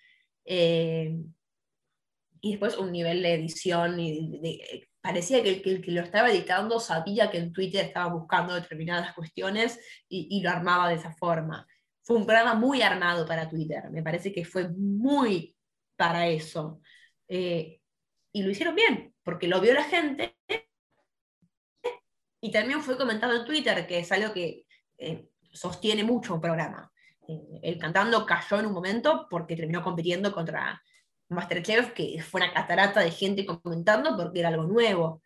Eh, 0.45 1.17
y 2.41 2.51
después 2.51 2.77
un 2.77 2.91
nivel 2.91 3.21
de 3.21 3.33
edición 3.33 3.97
parecía 5.01 5.43
que 5.43 5.49
el, 5.49 5.61
que 5.61 5.91
lo 5.91 6.01
estaba 6.01 6.31
editando 6.31 6.79
sabía 6.79 7.29
que 7.29 7.37
en 7.37 7.51
Twitter 7.51 7.85
estaba 7.85 8.13
buscando 8.13 8.55
determinadas 8.55 9.13
cuestiones 9.13 9.79
y, 10.07 10.41
lo 10.41 10.49
armaba 10.49 10.89
de 10.89 10.95
esa 10.95 11.11
forma. 11.13 11.67
Fue 12.09 12.17
un 12.17 12.25
programa 12.25 12.55
muy 12.55 12.81
armado 12.81 13.23
para 13.27 13.47
Twitter, 13.47 13.83
me 13.91 14.01
parece 14.01 14.33
que 14.33 14.43
fue 14.43 14.67
muy 14.67 15.55
para 15.95 16.27
eso. 16.27 16.81
Eh, 17.27 17.81
y 18.31 18.41
lo 18.41 18.49
hicieron 18.49 18.73
bien, 18.73 19.13
porque 19.21 19.47
lo 19.47 19.61
vio 19.61 19.75
la 19.75 19.83
gente 19.83 20.35
y 22.41 22.51
también 22.51 22.81
fue 22.81 22.97
comentado 22.97 23.35
en 23.35 23.45
Twitter, 23.45 23.85
que 23.85 23.99
es 23.99 24.11
algo 24.11 24.33
que 24.33 24.65
eh, 24.97 25.29
sostiene 25.53 26.03
mucho 26.03 26.33
un 26.33 26.41
programa. 26.41 26.91
Eh, 27.27 27.59
el 27.61 27.77
cantando 27.77 28.25
cayó 28.25 28.57
en 28.57 28.65
un 28.65 28.73
momento 28.73 29.27
porque 29.29 29.55
terminó 29.55 29.83
compitiendo 29.83 30.33
contra 30.33 30.81
Masterchef, 31.27 31.91
que 31.91 32.19
fue 32.23 32.41
una 32.41 32.51
catarata 32.51 33.01
de 33.01 33.11
gente 33.11 33.45
comentando 33.45 34.17
porque 34.17 34.39
era 34.39 34.49
algo 34.49 34.63
nuevo. 34.63 35.21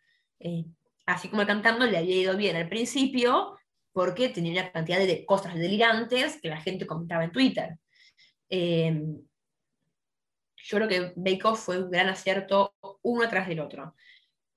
Así 1.06 1.30
como 1.30 1.46
cantando 1.46 1.86
le 1.86 1.98
había 1.98 2.18
ido 2.18 2.36
bien 2.36 2.58
al 2.58 2.68
principio, 2.68 3.56
porque 3.94 4.30
tenía 4.30 4.62
una 4.62 4.72
cantidad 4.72 5.00
de 5.00 5.26
cosas 5.26 5.56
delirantes 5.56 6.40
que 6.42 6.50
la 6.50 6.60
gente 6.60 6.86
comentaba 6.86 7.24
en 7.24 7.32
Twitter. 7.32 7.78
Eh, 8.50 9.02
yo 10.56 10.78
creo 10.78 10.88
que 10.88 11.14
Bake 11.16 11.46
Off 11.46 11.66
fue 11.66 11.84
un 11.84 11.92
gran 11.92 12.10
acierto 12.10 12.76
uno 13.04 13.30
tras 13.30 13.48
del 13.48 13.60
otro. 13.60 13.96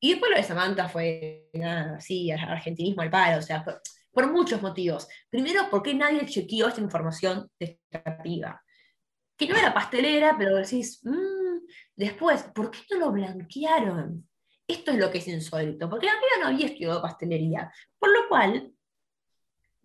Y 0.01 0.11
después 0.11 0.31
lo 0.31 0.37
de 0.37 0.43
Samantha 0.43 0.89
fue 0.89 1.49
nada, 1.53 1.97
así, 1.97 2.31
argentinismo 2.31 3.03
al 3.03 3.11
palo, 3.11 3.39
o 3.39 3.43
sea, 3.43 3.65
por, 4.13 4.33
muchos 4.33 4.63
motivos. 4.63 5.09
Primero, 5.29 5.69
porque 5.71 5.95
nadie 5.95 6.27
chequeó 6.27 6.69
esta 6.69 6.81
información 6.81 7.49
de 7.59 7.79
esta 7.91 8.23
piba. 8.23 8.63
Que 9.37 9.47
no 9.49 9.57
era 9.57 9.75
pastelera, 9.75 10.35
pero 10.39 10.57
decís, 10.57 11.01
mmm, 11.03 11.37
Después, 11.95 12.43
¿por 12.55 12.71
qué 12.71 12.81
no 12.91 12.99
lo 12.99 13.13
blanquearon? 13.13 14.29
Esto 14.69 14.91
es 14.91 14.99
lo 14.99 15.11
que 15.11 15.19
es 15.19 15.29
insólito, 15.29 15.89
porque 15.89 16.07
la 16.07 16.13
piba 16.13 16.43
no 16.43 16.49
había 16.49 16.67
estudiado 16.67 17.01
pastelería, 17.01 17.73
por 17.99 18.11
lo 18.11 18.29
cual 18.29 18.73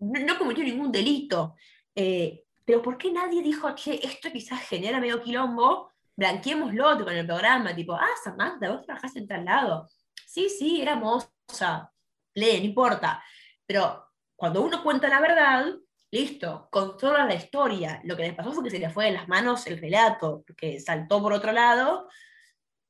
no, 0.02 0.38
cometió 0.38 0.64
ningún 0.64 0.90
delito. 0.90 1.54
Eh, 1.94 2.44
pero 2.64 2.82
¿por 2.82 2.98
qué 2.98 3.12
nadie 3.12 3.42
dijo, 3.42 3.74
che, 3.74 4.00
esto 4.04 4.30
quizás 4.30 4.60
genera 4.60 5.00
medio 5.00 5.22
quilombo, 5.22 5.92
blanqueémoslo 6.16 7.04
con 7.04 7.12
el 7.12 7.26
programa, 7.26 7.74
tipo, 7.74 7.94
ah, 7.94 8.14
Samantha, 8.22 8.70
vos 8.70 8.84
trabajaste 8.84 9.20
en 9.20 9.28
tal 9.28 9.44
lado. 9.44 9.88
Sí, 10.26 10.48
sí, 10.48 10.80
era 10.80 10.96
moza, 10.96 11.92
lee, 12.34 12.58
no 12.58 12.64
importa. 12.66 13.22
Pero 13.66 14.06
cuando 14.36 14.62
uno 14.62 14.82
cuenta 14.82 15.08
la 15.08 15.20
verdad, 15.20 15.66
listo, 16.10 16.68
controla 16.70 17.24
la 17.24 17.34
historia. 17.34 18.00
Lo 18.04 18.16
que 18.16 18.24
le 18.24 18.32
pasó 18.32 18.52
fue 18.52 18.64
que 18.64 18.70
se 18.70 18.78
le 18.78 18.90
fue 18.90 19.06
de 19.06 19.12
las 19.12 19.28
manos 19.28 19.66
el 19.66 19.78
relato, 19.78 20.44
que 20.56 20.80
saltó 20.80 21.20
por 21.20 21.32
otro 21.32 21.52
lado 21.52 22.08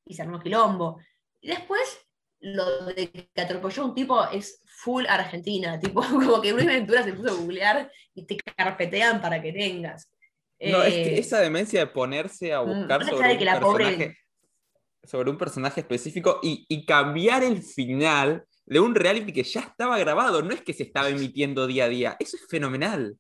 y 0.05 0.15
se 0.15 0.23
armó 0.23 0.41
quilombo. 0.41 1.01
Y 1.41 1.49
después, 1.49 2.07
lo 2.41 2.87
de 2.87 3.11
que 3.11 3.41
atropelló 3.41 3.85
un 3.85 3.95
tipo 3.95 4.25
es 4.29 4.62
full 4.83 5.05
Argentina, 5.09 5.79
tipo, 5.81 6.03
como 6.03 6.41
que 6.41 6.53
una 6.53 6.65
aventura 6.65 7.03
se 7.03 7.13
puso 7.13 7.31
a 7.31 7.35
googlear 7.35 7.91
y 8.15 8.27
te 8.27 8.37
carpetean 8.37 9.21
para 9.21 9.41
que 9.41 9.53
tengas. 9.53 10.11
No, 10.61 10.83
es 10.83 10.95
que 10.95 11.17
eh, 11.17 11.19
esa 11.19 11.41
demencia 11.41 11.81
de 11.81 11.87
ponerse 11.89 12.53
a 12.53 12.63
mm, 12.63 12.67
buscar 12.67 13.05
sobre, 13.05 13.33
un 13.33 13.39
personaje, 13.39 14.19
sobre 15.03 15.31
un 15.31 15.39
personaje 15.39 15.81
específico 15.81 16.39
y, 16.43 16.65
y 16.69 16.87
cambiar 16.87 17.43
el 17.43 17.63
final 17.63 18.45
de 18.65 18.79
un 18.79 18.95
reality 18.95 19.33
que 19.33 19.43
ya 19.43 19.61
estaba 19.61 19.99
grabado, 19.99 20.43
no 20.43 20.53
es 20.53 20.63
que 20.63 20.73
se 20.73 20.85
estaba 20.85 21.09
emitiendo 21.09 21.67
día 21.67 21.87
a 21.87 21.89
día. 21.89 22.17
Eso 22.21 22.37
es 22.37 22.47
fenomenal. 22.49 23.17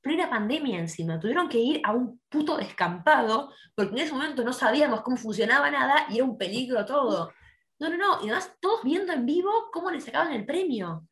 Plena 0.00 0.28
pandemia 0.28 0.78
encima, 0.78 1.20
tuvieron 1.20 1.48
que 1.48 1.58
ir 1.58 1.80
a 1.84 1.92
un 1.92 2.20
puto 2.28 2.56
descampado, 2.56 3.52
porque 3.74 3.92
en 3.92 3.98
ese 3.98 4.12
momento 4.12 4.42
no 4.42 4.52
sabíamos 4.52 5.02
cómo 5.02 5.16
funcionaba 5.16 5.70
nada 5.70 6.06
y 6.10 6.16
era 6.16 6.24
un 6.24 6.36
peligro 6.36 6.84
todo. 6.84 7.32
No, 7.78 7.88
no, 7.88 7.96
no, 7.96 8.20
y 8.20 8.24
además 8.24 8.52
todos 8.60 8.82
viendo 8.82 9.12
en 9.12 9.24
vivo 9.24 9.50
cómo 9.72 9.90
le 9.90 10.00
sacaban 10.00 10.32
el 10.32 10.44
premio. 10.44 11.06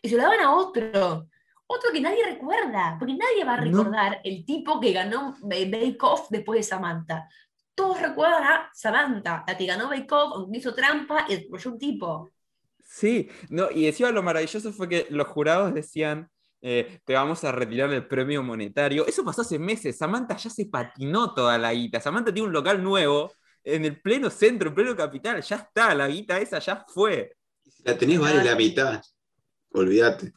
Y 0.00 0.08
se 0.08 0.16
lo 0.16 0.22
daban 0.22 0.40
a 0.40 0.54
otro, 0.54 1.28
otro 1.66 1.92
que 1.92 2.00
nadie 2.00 2.24
recuerda, 2.24 2.96
porque 2.98 3.14
nadie 3.14 3.44
va 3.44 3.54
a 3.54 3.60
recordar 3.60 4.20
el 4.24 4.44
tipo 4.46 4.80
que 4.80 4.92
ganó 4.92 5.36
Bake 5.42 5.98
Off 6.00 6.28
después 6.30 6.60
de 6.60 6.62
Samantha. 6.62 7.28
Todos 7.74 8.00
recuerdan 8.00 8.42
a 8.42 8.70
Samantha, 8.72 9.44
la 9.46 9.56
que 9.56 9.66
ganó 9.66 9.88
Bake 9.88 10.10
Off, 10.12 10.32
aunque 10.34 10.58
hizo 10.58 10.74
trampa 10.74 11.26
y 11.28 11.36
después 11.36 11.66
un 11.66 11.78
tipo. 11.78 12.30
Sí, 12.82 13.28
no, 13.50 13.70
y 13.70 13.84
decía 13.84 14.10
lo 14.10 14.22
maravilloso 14.22 14.72
fue 14.72 14.88
que 14.88 15.06
los 15.10 15.28
jurados 15.28 15.74
decían, 15.74 16.30
eh, 16.62 17.00
te 17.04 17.12
vamos 17.12 17.44
a 17.44 17.52
retirar 17.52 17.92
el 17.92 18.06
premio 18.06 18.42
monetario. 18.42 19.06
Eso 19.06 19.22
pasó 19.24 19.42
hace 19.42 19.58
meses, 19.58 19.98
Samantha 19.98 20.36
ya 20.36 20.48
se 20.48 20.66
patinó 20.66 21.34
toda 21.34 21.58
la 21.58 21.74
guita, 21.74 22.00
Samantha 22.00 22.32
tiene 22.32 22.48
un 22.48 22.54
local 22.54 22.82
nuevo 22.82 23.30
en 23.64 23.84
el 23.84 24.00
pleno 24.00 24.30
centro, 24.30 24.68
en 24.68 24.74
pleno 24.74 24.96
capital, 24.96 25.42
ya 25.42 25.56
está, 25.56 25.94
la 25.94 26.08
guita 26.08 26.38
esa 26.38 26.58
ya 26.58 26.84
fue. 26.88 27.36
La 27.84 27.96
tenés 27.96 28.18
vale 28.18 28.42
la 28.44 28.54
mitad, 28.56 29.02
olvídate. 29.72 30.32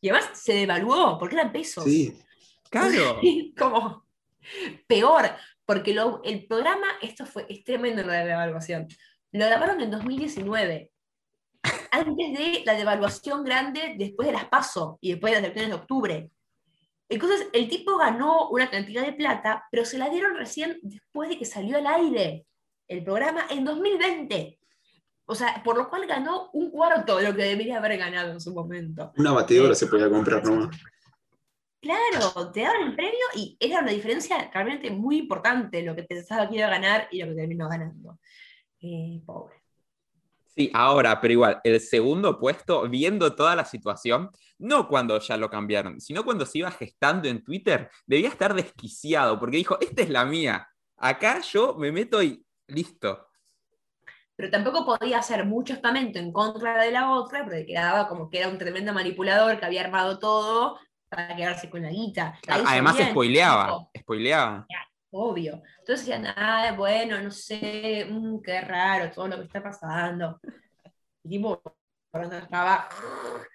Y 0.00 0.08
además 0.08 0.30
se 0.40 0.54
devaluó, 0.54 1.18
porque 1.18 1.36
eran 1.36 1.52
pesos. 1.52 1.84
Sí, 1.84 2.16
Claro. 2.70 3.20
como 3.58 4.06
peor, 4.86 5.30
porque 5.64 5.94
lo- 5.94 6.20
el 6.24 6.46
programa, 6.46 6.86
esto 7.00 7.24
fue, 7.26 7.46
es 7.48 7.62
tremendo 7.64 8.02
lo 8.02 8.10
de 8.12 8.18
la 8.18 8.24
devaluación. 8.26 8.88
Lo 9.30 9.46
grabaron 9.46 9.80
en 9.80 9.90
2019, 9.90 10.90
antes 11.92 12.16
de 12.38 12.62
la 12.66 12.74
devaluación 12.74 13.44
grande, 13.44 13.94
después 13.96 14.26
de 14.26 14.32
las 14.32 14.46
PASO 14.46 14.98
y 15.00 15.12
después 15.12 15.30
de 15.32 15.36
las 15.40 15.44
elecciones 15.44 15.70
de 15.70 15.76
octubre. 15.80 16.30
Entonces, 17.12 17.46
el 17.52 17.68
tipo 17.68 17.98
ganó 17.98 18.48
una 18.48 18.70
cantidad 18.70 19.04
de 19.04 19.12
plata, 19.12 19.68
pero 19.70 19.84
se 19.84 19.98
la 19.98 20.08
dieron 20.08 20.34
recién 20.34 20.78
después 20.82 21.28
de 21.28 21.38
que 21.38 21.44
salió 21.44 21.76
al 21.76 21.86
aire 21.86 22.46
el 22.88 23.04
programa 23.04 23.44
en 23.50 23.66
2020. 23.66 24.58
O 25.26 25.34
sea, 25.34 25.62
por 25.62 25.76
lo 25.76 25.90
cual 25.90 26.06
ganó 26.06 26.48
un 26.54 26.70
cuarto 26.70 27.18
de 27.18 27.28
lo 27.28 27.36
que 27.36 27.42
debería 27.44 27.76
haber 27.76 27.98
ganado 27.98 28.32
en 28.32 28.40
su 28.40 28.54
momento. 28.54 29.12
una 29.16 29.32
batidora 29.32 29.74
se 29.74 29.88
podía 29.88 30.08
comprar 30.08 30.42
nomás. 30.42 30.74
Claro, 31.80 32.50
te 32.50 32.62
daban 32.62 32.82
el 32.82 32.94
premio 32.94 33.26
y 33.34 33.56
era 33.60 33.80
una 33.80 33.90
diferencia 33.90 34.50
realmente 34.50 34.90
muy 34.90 35.18
importante 35.18 35.82
lo 35.82 35.94
que 35.94 36.04
pensaba 36.04 36.48
que 36.48 36.56
iba 36.56 36.66
a 36.66 36.70
ganar 36.70 37.08
y 37.10 37.20
lo 37.20 37.26
que 37.26 37.34
terminó 37.34 37.68
ganando. 37.68 38.18
Eh, 38.80 39.20
pobre. 39.26 39.61
Sí, 40.54 40.70
ahora, 40.74 41.18
pero 41.20 41.32
igual, 41.32 41.60
el 41.64 41.80
segundo 41.80 42.38
puesto, 42.38 42.86
viendo 42.88 43.34
toda 43.34 43.56
la 43.56 43.64
situación, 43.64 44.30
no 44.58 44.86
cuando 44.86 45.18
ya 45.18 45.38
lo 45.38 45.48
cambiaron, 45.48 45.98
sino 45.98 46.24
cuando 46.24 46.44
se 46.44 46.58
iba 46.58 46.70
gestando 46.70 47.26
en 47.28 47.42
Twitter, 47.42 47.90
debía 48.06 48.28
estar 48.28 48.52
desquiciado, 48.52 49.38
porque 49.40 49.56
dijo, 49.56 49.78
esta 49.80 50.02
es 50.02 50.10
la 50.10 50.26
mía, 50.26 50.68
acá 50.98 51.40
yo 51.40 51.74
me 51.78 51.90
meto 51.90 52.22
y 52.22 52.44
listo. 52.66 53.28
Pero 54.36 54.50
tampoco 54.50 54.84
podía 54.84 55.18
hacer 55.18 55.46
mucho 55.46 55.72
estamento 55.72 56.18
en 56.18 56.32
contra 56.32 56.82
de 56.82 56.90
la 56.90 57.12
otra, 57.12 57.44
porque 57.44 57.64
quedaba 57.64 58.08
como 58.08 58.28
que 58.28 58.40
era 58.40 58.48
un 58.48 58.58
tremendo 58.58 58.92
manipulador 58.92 59.58
que 59.58 59.64
había 59.64 59.82
armado 59.82 60.18
todo 60.18 60.78
para 61.08 61.34
quedarse 61.34 61.70
con 61.70 61.82
la 61.82 61.90
guita. 61.90 62.38
La 62.46 62.56
Además, 62.66 62.96
spoileaba, 62.98 63.88
spoileaba. 63.98 64.66
Obvio. 65.12 65.62
Entonces 65.80 66.06
decían, 66.06 66.26
ah, 66.36 66.74
bueno, 66.76 67.20
no 67.20 67.30
sé, 67.30 68.06
mm, 68.10 68.40
qué 68.42 68.60
raro 68.60 69.10
todo 69.10 69.28
lo 69.28 69.36
que 69.38 69.44
está 69.44 69.62
pasando. 69.62 70.40
Y 71.24 71.28
tipo, 71.28 71.62
cuando 72.10 72.36
estaba, 72.38 72.88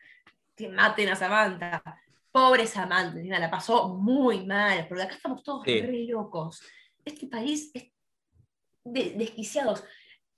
que 0.56 0.70
maten 0.70 1.10
a 1.10 1.16
Samantha. 1.16 1.84
Pobre 2.32 2.68
Samantha, 2.68 3.40
la 3.40 3.50
pasó 3.50 3.90
muy 3.90 4.46
mal, 4.46 4.88
porque 4.88 5.04
acá 5.04 5.16
estamos 5.16 5.44
todos 5.44 5.64
Sí. 5.66 5.82
re 5.82 6.06
locos. 6.06 6.62
Este 7.04 7.28
país 7.28 7.72
es 7.74 7.86
de- 8.84 9.14
desquiciados. 9.18 9.84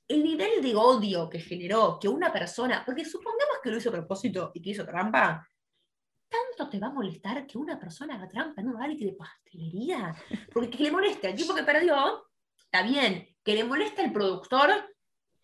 El 0.07 0.24
nivel 0.24 0.61
de 0.61 0.76
odio 0.76 1.30
que 1.30 1.39
generó 1.39 1.99
que 1.99 2.07
una 2.07 2.32
persona, 2.32 2.84
porque 2.86 3.05
supongamos 3.05 3.57
que 3.61 3.70
lo 3.70 3.78
hizo 3.78 3.89
a 3.89 3.93
propósito 3.93 4.51
y 4.53 4.61
que 4.61 4.72
hizo 4.72 4.86
trampa, 4.86 5.47
¿tanto 6.30 6.69
te 6.69 6.80
va 6.80 6.88
a 6.88 6.91
molestar 6.91 7.45
que 7.45 7.57
una 7.57 7.80
persona 7.80 8.15
haga 8.15 8.30
trampa 8.30 8.61
en 8.61 8.69
un 8.69 8.77
reality 8.77 9.05
de 9.05 9.13
pastelería? 9.13 10.15
Porque 10.53 10.69
que 10.69 10.84
le 10.84 10.91
moleste 10.91 11.27
al 11.27 11.36
tipo 11.36 11.55
que 11.55 11.63
perdió, 11.63 12.30
está 12.57 12.84
bien. 12.84 13.27
Que 13.43 13.55
le 13.55 13.63
moleste 13.63 14.01
al 14.01 14.13
productor, 14.13 14.95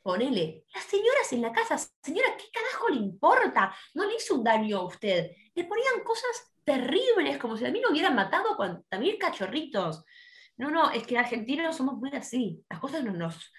ponele. 0.01 0.65
Las 0.73 0.83
señoras 0.83 1.31
en 1.33 1.41
la 1.41 1.51
casa, 1.51 1.77
señora, 2.01 2.38
¿qué 2.38 2.45
carajo 2.53 2.89
le 2.89 2.97
importa? 2.97 3.75
No 3.95 4.05
le 4.05 4.15
hizo 4.15 4.36
un 4.36 4.43
daño 4.43 4.77
a 4.77 4.86
usted. 4.86 5.31
Le 5.53 5.63
ponían 5.63 6.03
cosas 6.03 6.53
terribles, 6.63 7.38
como 7.38 7.57
si 7.57 7.65
a 7.65 7.71
mí 7.71 7.81
lo 7.81 7.91
hubieran 7.91 8.15
matado 8.15 8.55
con 8.55 8.83
también 8.89 9.17
cachorritos. 9.17 10.03
No, 10.57 10.69
no, 10.69 10.91
es 10.91 11.05
que 11.05 11.17
argentinos 11.17 11.75
somos 11.75 11.95
muy 11.95 12.11
así. 12.11 12.63
Las 12.69 12.79
cosas 12.79 13.03
no 13.03 13.11
nos, 13.11 13.51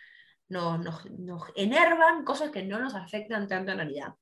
nos, 0.48 0.78
nos, 0.80 1.10
nos 1.10 1.42
enervan, 1.54 2.24
cosas 2.24 2.50
que 2.50 2.62
no 2.62 2.78
nos 2.78 2.94
afectan 2.94 3.48
tanto 3.48 3.72
en 3.72 3.78
realidad. 3.78 4.14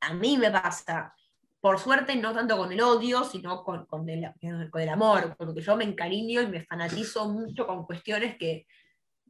A 0.00 0.14
mí 0.14 0.36
me 0.38 0.50
pasa, 0.50 1.14
por 1.60 1.78
suerte, 1.78 2.16
no 2.16 2.32
tanto 2.32 2.56
con 2.56 2.72
el 2.72 2.80
odio, 2.80 3.24
sino 3.24 3.62
con, 3.62 3.84
con, 3.86 4.08
el, 4.08 4.32
con 4.70 4.80
el 4.80 4.88
amor, 4.88 5.36
porque 5.36 5.60
yo 5.60 5.76
me 5.76 5.84
encariño 5.84 6.40
y 6.40 6.46
me 6.46 6.64
fanatizo 6.64 7.28
mucho 7.28 7.66
con 7.66 7.84
cuestiones 7.84 8.36
que 8.38 8.66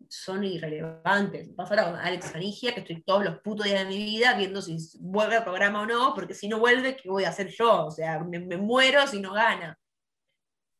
son 0.08 0.44
irrelevantes. 0.44 1.48
Me 1.48 1.64
ahora 1.64 1.84
con 1.84 1.96
Alex 1.96 2.30
Canigia, 2.30 2.72
que 2.72 2.80
estoy 2.80 3.02
todos 3.02 3.24
los 3.24 3.40
putos 3.40 3.66
días 3.66 3.80
de 3.80 3.86
mi 3.86 3.96
vida 3.96 4.34
viendo 4.34 4.62
si 4.62 4.78
vuelve 5.00 5.36
al 5.36 5.44
programa 5.44 5.82
o 5.82 5.86
no, 5.86 6.14
porque 6.14 6.34
si 6.34 6.48
no 6.48 6.58
vuelve, 6.58 6.96
¿qué 6.96 7.08
voy 7.08 7.24
a 7.24 7.30
hacer 7.30 7.48
yo? 7.48 7.86
O 7.86 7.90
sea, 7.90 8.20
me, 8.20 8.38
muero 8.56 9.06
si 9.06 9.20
no 9.20 9.32
gana. 9.32 9.78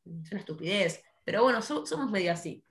Es 0.05 0.31
una 0.31 0.41
estupidez. 0.41 1.03
Pero 1.25 1.43
bueno, 1.43 1.63
so, 1.63 1.85
somos 1.85 2.11
medio 2.11 2.33
así. 2.33 2.65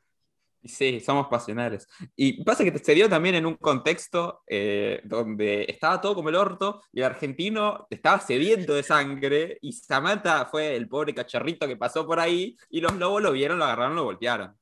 Sí, 0.64 0.99
somos 0.99 1.28
pasionales. 1.28 1.88
Y 2.16 2.43
pasa 2.43 2.66
que 2.66 2.78
se 2.78 2.93
dio 2.93 3.07
también 3.07 3.36
en 3.36 3.45
un 3.45 3.55
contexto 3.55 4.43
eh, 4.45 4.99
donde 5.05 5.66
estaba 5.70 6.01
todo 6.01 6.16
como 6.16 6.30
el 6.30 6.36
orto 6.36 6.82
y 6.91 6.99
el 6.99 7.05
argentino 7.05 7.88
estaba 7.89 8.20
sediento 8.20 8.74
de 8.74 8.84
sangre 8.84 9.57
y 9.62 9.72
Samantha 9.72 10.45
fue 10.47 10.76
el 10.76 10.89
pobre 10.89 11.16
cachorrito 11.16 11.66
que 11.66 11.78
pasó 11.78 12.05
por 12.05 12.20
ahí 12.20 12.57
y 12.70 12.82
los 12.82 12.93
lobos 12.95 13.22
lo 13.22 13.32
vieron, 13.32 13.57
lo 13.57 13.66
agarraron, 13.66 13.95
lo 13.95 14.03
golpearon. 14.03 14.57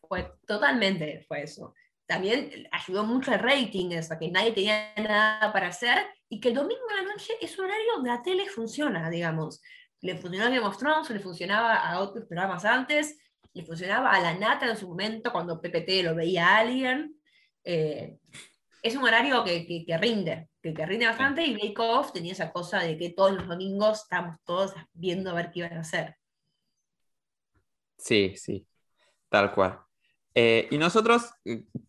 Fue 0.00 0.32
totalmente 0.46 1.24
fue 1.26 1.42
eso. 1.42 1.74
También 2.06 2.68
ayudó 2.70 3.04
mucho 3.04 3.32
el 3.32 3.40
rating, 3.40 3.90
eso, 3.90 4.16
que 4.18 4.30
nadie 4.30 4.52
tenía 4.52 4.92
nada 4.96 5.52
para 5.52 5.68
hacer 5.68 6.06
y 6.28 6.40
que 6.40 6.48
el 6.48 6.54
domingo 6.54 6.82
a 6.90 7.02
la 7.02 7.08
noche 7.08 7.32
es 7.40 7.58
un 7.58 7.66
horario 7.66 7.94
donde 7.94 8.10
la 8.10 8.22
tele 8.22 8.48
funciona, 8.48 9.10
digamos. 9.10 9.60
Le 10.00 10.16
funcionó 10.16 10.46
a 10.46 10.50
Game 10.50 10.66
of 10.66 10.78
Thrones, 10.78 11.10
le 11.10 11.20
funcionaba 11.20 11.76
a 11.76 12.00
otros 12.00 12.24
programas 12.26 12.64
antes, 12.64 13.16
le 13.52 13.64
funcionaba 13.64 14.12
a 14.12 14.20
la 14.20 14.34
nata 14.34 14.68
en 14.68 14.76
su 14.76 14.88
momento 14.88 15.32
cuando 15.32 15.60
PPT 15.60 16.02
lo 16.04 16.14
veía 16.14 16.48
a 16.48 16.58
alguien. 16.58 17.16
Eh, 17.64 18.18
es 18.82 18.96
un 18.96 19.04
horario 19.04 19.44
que, 19.44 19.66
que, 19.66 19.84
que 19.84 19.98
rinde, 19.98 20.48
que, 20.62 20.72
que, 20.72 20.86
rinde 20.86 21.06
bastante 21.06 21.44
y 21.44 21.54
Bake 21.54 21.78
Off 21.78 22.12
tenía 22.12 22.32
esa 22.32 22.52
cosa 22.52 22.80
de 22.80 22.96
que 22.96 23.10
todos 23.10 23.32
los 23.32 23.46
domingos 23.46 24.02
estábamos 24.02 24.36
todos 24.44 24.72
viendo 24.92 25.30
a 25.30 25.34
ver 25.34 25.50
qué 25.50 25.60
iban 25.60 25.76
a 25.76 25.80
hacer. 25.80 26.16
Sí, 27.98 28.34
sí, 28.36 28.66
tal 29.28 29.52
cual. 29.54 29.80
Eh, 30.34 30.68
y 30.70 30.78
nosotros, 30.78 31.30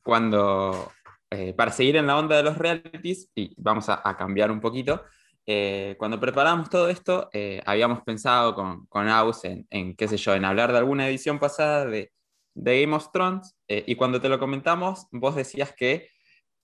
cuando, 0.03 0.91
eh, 1.30 1.53
para 1.53 1.72
seguir 1.72 1.95
en 1.95 2.07
la 2.07 2.18
onda 2.18 2.36
de 2.36 2.43
los 2.43 2.57
realities, 2.57 3.32
y 3.34 3.53
vamos 3.57 3.88
a, 3.88 4.01
a 4.03 4.18
cambiar 4.18 4.51
un 4.51 4.59
poquito, 4.59 5.05
eh, 5.52 5.95
cuando 5.97 6.20
preparamos 6.20 6.70
todo 6.70 6.88
esto, 6.89 7.30
eh, 7.34 7.62
habíamos 7.66 8.02
pensado 8.04 8.56
con, 8.56 8.86
con 8.88 9.10
Aus 9.10 9.43
en, 9.43 9.68
en, 9.70 9.95
qué 9.95 10.08
sé 10.08 10.18
yo, 10.18 10.34
en 10.34 10.45
hablar 10.45 10.72
de 10.72 10.78
alguna 10.78 11.08
edición 11.08 11.39
pasada 11.39 11.86
de, 11.86 12.12
de 12.56 12.82
Game 12.82 12.95
of 12.95 13.12
Thrones, 13.12 13.56
eh, 13.68 13.84
y 13.88 13.95
cuando 13.95 14.22
te 14.22 14.30
lo 14.30 14.39
comentamos, 14.39 15.08
vos 15.12 15.36
decías 15.36 15.74
que 15.74 16.10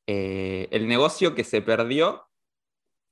eh, 0.07 0.67
el 0.71 0.87
negocio 0.87 1.35
que 1.35 1.43
se 1.43 1.61
perdió, 1.61 2.23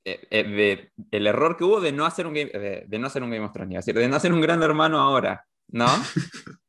eh, 0.06 0.20
de, 0.30 0.92
el 1.12 1.28
error 1.28 1.58
que 1.58 1.64
hubo 1.64 1.82
de 1.82 1.92
no 1.92 2.06
hacer 2.06 2.28
un 2.28 2.34
Game, 2.34 2.52
de, 2.52 2.86
de 2.88 3.00
no 3.00 3.08
hacer 3.08 3.24
un 3.24 3.32
Game 3.32 3.46
of 3.46 3.54
Thrones, 3.54 3.86
decir, 3.86 3.96
de 3.96 4.08
no 4.08 4.16
hacer 4.16 4.32
un 4.34 4.42
gran 4.42 4.62
hermano 4.64 5.00
ahora, 5.00 5.46
¿no? 5.68 5.88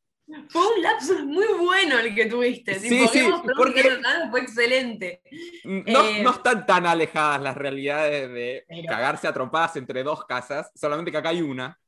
Fue 0.49 0.63
un 0.75 0.83
lapsus 0.83 1.25
muy 1.25 1.47
bueno 1.59 1.99
el 1.99 2.15
que 2.15 2.27
tuviste. 2.27 2.79
Sí, 2.79 2.89
tipo, 2.89 3.09
sí, 3.09 3.25
porque 3.57 3.99
fue 4.31 4.41
excelente. 4.41 5.23
No, 5.65 6.05
eh, 6.05 6.23
no, 6.23 6.31
están 6.31 6.67
tan 6.67 6.87
alejadas 6.87 7.41
las 7.41 7.57
realidades 7.57 8.29
de 8.31 8.65
pero... 8.69 8.89
cagarse 8.89 9.27
a 9.29 9.33
trompadas 9.33 9.77
entre 9.77 10.03
dos 10.03 10.25
casas, 10.25 10.71
solamente 10.75 11.11
que 11.11 11.19
acá 11.19 11.31
hay 11.31 11.43
una. 11.43 11.79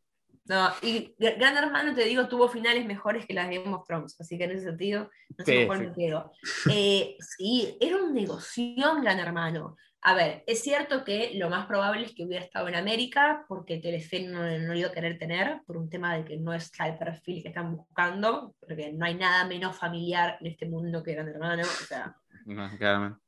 No, 0.48 0.70
y 0.80 1.14
Gran 1.18 1.58
Hermano, 1.58 1.94
te 1.94 2.04
digo, 2.04 2.26
tuvo 2.26 2.48
finales 2.48 2.86
mejores 2.86 3.26
que 3.26 3.34
las 3.34 3.50
de 3.50 3.58
Game 3.58 3.74
of 3.74 3.86
Thrones, 3.86 4.16
así 4.18 4.38
que 4.38 4.44
en 4.44 4.52
ese 4.52 4.64
sentido, 4.64 5.10
no 5.36 5.44
sé 5.44 5.60
sí, 5.60 5.66
cuál 5.66 5.78
sí. 5.80 5.86
me 5.86 5.92
quedo. 5.92 6.32
Eh, 6.70 7.16
sí, 7.20 7.76
era 7.78 7.96
un 7.96 8.14
negocio 8.14 9.00
Gran 9.02 9.18
Hermano. 9.18 9.76
A 10.00 10.14
ver, 10.14 10.44
es 10.46 10.62
cierto 10.62 11.04
que 11.04 11.32
lo 11.34 11.50
más 11.50 11.66
probable 11.66 12.06
es 12.06 12.14
que 12.14 12.24
hubiera 12.24 12.44
estado 12.44 12.68
en 12.68 12.76
América, 12.76 13.44
porque 13.48 13.78
Telefe 13.78 14.20
no, 14.20 14.42
no 14.42 14.72
lo 14.72 14.78
iba 14.78 14.88
a 14.88 14.92
querer 14.92 15.18
tener, 15.18 15.60
por 15.66 15.76
un 15.76 15.90
tema 15.90 16.16
de 16.16 16.24
que 16.24 16.36
no 16.36 16.54
es 16.54 16.70
el 16.78 16.96
perfil 16.96 17.42
que 17.42 17.48
están 17.48 17.76
buscando, 17.76 18.54
porque 18.60 18.92
no 18.92 19.04
hay 19.04 19.14
nada 19.14 19.44
menos 19.46 19.76
familiar 19.76 20.38
en 20.40 20.46
este 20.46 20.66
mundo 20.66 21.02
que 21.02 21.14
Gran 21.14 21.28
Hermano. 21.28 21.62
O 21.62 21.84
sea, 21.86 22.16
no, 22.46 22.68
claramente. 22.78 23.20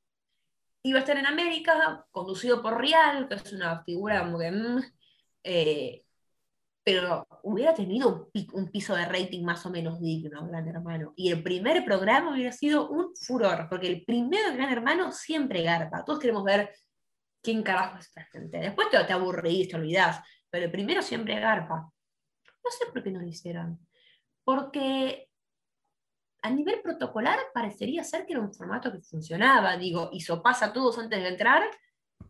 Iba 0.82 0.98
a 0.98 1.00
estar 1.00 1.18
en 1.18 1.26
América, 1.26 2.06
conducido 2.10 2.62
por 2.62 2.80
Rial, 2.80 3.28
que 3.28 3.34
es 3.34 3.52
una 3.52 3.82
figura 3.82 4.20
como 4.20 4.38
que. 4.38 4.50
Mm, 4.50 4.80
eh, 5.42 6.04
pero 6.92 7.26
hubiera 7.44 7.72
tenido 7.74 8.30
un, 8.34 8.48
un, 8.52 8.70
piso 8.70 8.96
de 8.96 9.04
rating 9.04 9.44
más 9.44 9.64
o 9.64 9.70
menos 9.70 10.00
digno, 10.00 10.46
Gran 10.46 10.66
Hermano. 10.66 11.12
Y 11.16 11.30
el 11.30 11.42
primer 11.42 11.84
programa 11.84 12.32
hubiera 12.32 12.52
sido 12.52 12.88
un 12.88 13.14
furor, 13.14 13.68
porque 13.68 13.86
el 13.86 14.04
primero 14.04 14.52
Gran 14.54 14.72
Hermano 14.72 15.12
siempre 15.12 15.62
garpa. 15.62 16.04
Todos 16.04 16.18
queremos 16.18 16.44
ver 16.44 16.74
quién 17.40 17.62
carajo 17.62 17.98
es 17.98 18.06
esta 18.06 18.24
gente. 18.24 18.58
Después 18.58 18.90
te, 18.90 19.02
te 19.04 19.12
aburrís, 19.12 19.68
te 19.68 19.76
olvidás, 19.76 20.20
pero 20.50 20.64
el 20.66 20.70
primero 20.72 21.00
siempre 21.00 21.38
garpa. 21.38 21.76
No 21.76 22.70
sé 22.70 22.86
por 22.92 23.02
qué 23.02 23.10
no 23.10 23.20
lo 23.20 23.26
hicieron. 23.26 23.78
Porque 24.44 25.28
a 26.42 26.50
nivel 26.50 26.80
protocolar 26.82 27.38
parecería 27.54 28.02
ser 28.02 28.26
que 28.26 28.32
era 28.32 28.42
un 28.42 28.52
formato 28.52 28.90
que 28.90 29.00
funcionaba. 29.00 29.76
Digo, 29.76 30.10
hizo 30.12 30.42
pasa 30.42 30.66
a 30.66 30.72
todos 30.72 30.98
antes 30.98 31.22
de 31.22 31.28
entrar, 31.28 31.62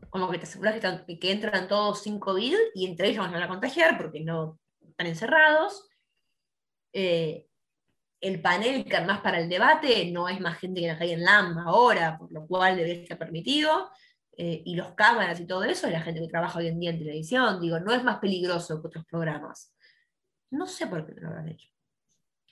como 0.09 0.31
que 0.31 0.39
te 0.39 0.45
aseguras 0.45 0.81
que, 1.07 1.19
que 1.19 1.33
entran 1.33 1.69
todos 1.69 2.03
sin 2.03 2.19
COVID 2.19 2.57
y 2.75 2.87
entre 2.87 3.09
ellos 3.09 3.31
van 3.31 3.43
a 3.43 3.49
contagiar 3.49 3.99
porque 3.99 4.21
no 4.21 4.59
están 4.81 5.07
encerrados. 5.07 5.89
Eh, 6.93 7.47
el 8.21 8.43
panel 8.43 8.85
que 8.85 9.01
más 9.03 9.21
para 9.21 9.41
el 9.41 9.49
debate 9.49 10.11
no 10.11 10.29
es 10.29 10.41
más 10.41 10.59
gente 10.59 10.81
que 10.81 10.89
la 10.89 10.99
cae 10.99 11.13
en 11.13 11.25
LAM 11.25 11.59
ahora, 11.59 12.19
por 12.19 12.31
lo 12.33 12.47
cual 12.47 12.77
debe 12.77 13.03
estar 13.03 13.19
permitido. 13.19 13.91
eh, 14.37 14.63
y 14.65 14.75
los 14.75 14.93
cámaras 14.95 15.39
y 15.41 15.47
todo 15.47 15.65
eso, 15.65 15.87
es 15.87 15.93
la 15.93 16.01
gente 16.01 16.21
que 16.21 16.29
trabaja 16.29 16.59
hoy 16.59 16.69
en 16.69 16.81
día 16.81 16.91
en 16.91 16.99
televisión. 16.99 17.61
Digo, 17.61 17.79
no 17.81 17.93
es 17.93 18.03
más 18.03 18.19
peligroso 18.21 18.81
que 18.81 18.89
otros 18.89 19.05
programas. 19.05 19.75
No 20.51 20.67
sé 20.67 20.87
por 20.87 21.05
qué 21.07 21.13
no 21.15 21.23
lo 21.23 21.29
habrán 21.29 21.49
hecho. 21.49 21.69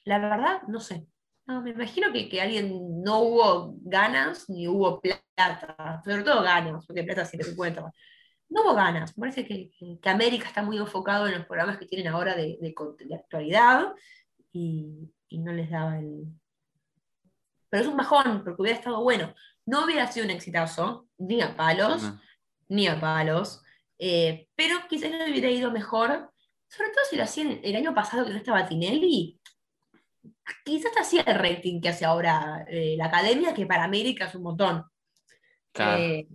La 0.04 0.18
verdad, 0.18 0.62
no 0.68 0.80
sé. 0.80 1.06
No, 1.48 1.62
me 1.62 1.70
imagino 1.70 2.12
que, 2.12 2.28
que 2.28 2.42
alguien 2.42 3.02
no 3.02 3.20
hubo 3.20 3.74
ganas 3.80 4.50
ni 4.50 4.68
hubo 4.68 5.00
plata, 5.00 6.02
sobre 6.04 6.22
todo 6.22 6.42
ganas, 6.42 6.84
porque 6.84 7.02
plata 7.04 7.24
siempre 7.24 7.46
se 7.46 7.52
encuentra. 7.52 7.90
No 8.50 8.62
hubo 8.62 8.74
ganas, 8.74 9.16
me 9.16 9.22
parece 9.22 9.46
que, 9.46 9.70
que, 10.02 10.10
América 10.10 10.46
está 10.46 10.62
muy 10.62 10.76
enfocado 10.76 11.26
en 11.26 11.32
los 11.32 11.46
programas 11.46 11.78
que 11.78 11.86
tienen 11.86 12.08
ahora 12.08 12.36
de, 12.36 12.58
de, 12.60 12.74
de 13.06 13.14
actualidad 13.14 13.94
y, 14.52 15.10
y, 15.28 15.38
no 15.38 15.52
les 15.52 15.70
daba 15.70 15.98
el... 15.98 16.26
Pero 17.70 17.82
es 17.82 17.88
un 17.88 17.96
bajón, 17.96 18.44
porque 18.44 18.60
hubiera 18.60 18.78
estado 18.78 19.02
bueno. 19.02 19.34
No 19.64 19.86
hubiera 19.86 20.06
sido 20.12 20.26
un 20.26 20.32
exitazo, 20.32 21.08
ni 21.16 21.40
a 21.40 21.56
palos, 21.56 22.02
no. 22.02 22.20
ni 22.68 22.88
a 22.88 23.00
palos, 23.00 23.62
eh, 23.98 24.48
pero 24.54 24.76
quizás 24.86 25.10
no 25.12 25.24
hubiera 25.24 25.50
ido 25.50 25.70
mejor, 25.70 26.30
sobre 26.68 26.90
todo 26.90 27.04
si 27.08 27.16
lo 27.16 27.22
hacían 27.22 27.60
el 27.62 27.74
año 27.74 27.94
pasado 27.94 28.26
que 28.26 28.32
no 28.32 28.36
estaba 28.36 28.68
Tinelli, 28.68 29.37
quizás 30.64 30.92
hacía 30.98 31.22
el 31.22 31.38
rating 31.38 31.80
que 31.80 31.90
hace 31.90 32.04
ahora 32.04 32.64
eh, 32.68 32.94
la 32.96 33.06
academia, 33.06 33.54
que 33.54 33.66
para 33.66 33.84
América 33.84 34.26
es 34.26 34.34
un 34.34 34.42
montón. 34.42 34.84
Claro. 35.72 36.02
Eh, 36.02 36.28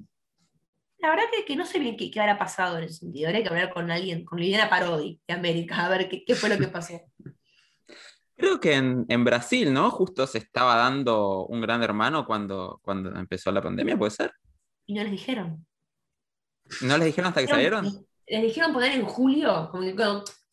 la 0.99 1.09
verdad 1.09 1.25
que, 1.35 1.43
que, 1.43 1.55
no 1.55 1.65
sé 1.65 1.79
bien 1.79 1.97
qué, 1.97 2.09
qué 2.09 2.21
habrá 2.21 2.37
pasado 2.37 2.77
en 2.77 2.85
ese 2.85 2.99
sentido. 2.99 3.27
Habría 3.27 3.43
que 3.43 3.49
hablar 3.49 3.73
con 3.73 3.91
alguien, 3.91 4.23
con 4.23 4.39
Liliana 4.39 4.69
Parodi 4.69 5.19
de 5.27 5.33
América, 5.33 5.85
a 5.85 5.89
ver 5.89 6.07
qué, 6.07 6.23
qué 6.23 6.33
fue 6.33 6.49
lo 6.49 6.57
que 6.57 6.67
pasó. 6.67 7.01
Creo 8.35 8.59
que 8.59 8.73
en, 8.73 9.05
en, 9.09 9.23
Brasil, 9.23 9.73
¿no? 9.73 9.91
Justo 9.91 10.25
se 10.25 10.39
estaba 10.39 10.75
dando 10.75 11.45
un 11.45 11.61
gran 11.61 11.83
hermano 11.83 12.25
cuando, 12.25 12.79
cuando 12.83 13.15
empezó 13.15 13.51
la 13.51 13.61
pandemia, 13.61 13.97
¿puede 13.97 14.11
ser? 14.11 14.33
Y 14.85 14.95
no 14.95 15.03
les 15.03 15.11
dijeron. 15.11 15.65
¿No 16.81 16.97
les 16.97 17.07
dijeron 17.07 17.29
hasta 17.29 17.41
que 17.41 17.47
salieron? 17.47 17.85
Les 18.25 18.41
dijeron 18.41 18.73
poner 18.73 18.93
en 18.93 19.05
julio, 19.05 19.69
como 19.71 19.83
que, 19.83 19.95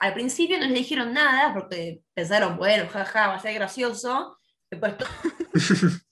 al 0.01 0.14
principio 0.14 0.59
no 0.59 0.64
les 0.64 0.74
dijeron 0.74 1.12
nada 1.12 1.53
porque 1.53 2.03
pensaron, 2.14 2.57
bueno, 2.57 2.88
jaja, 2.88 3.28
va 3.28 3.34
a 3.34 3.40
ser 3.40 3.55
gracioso. 3.55 4.38
Después 4.70 4.94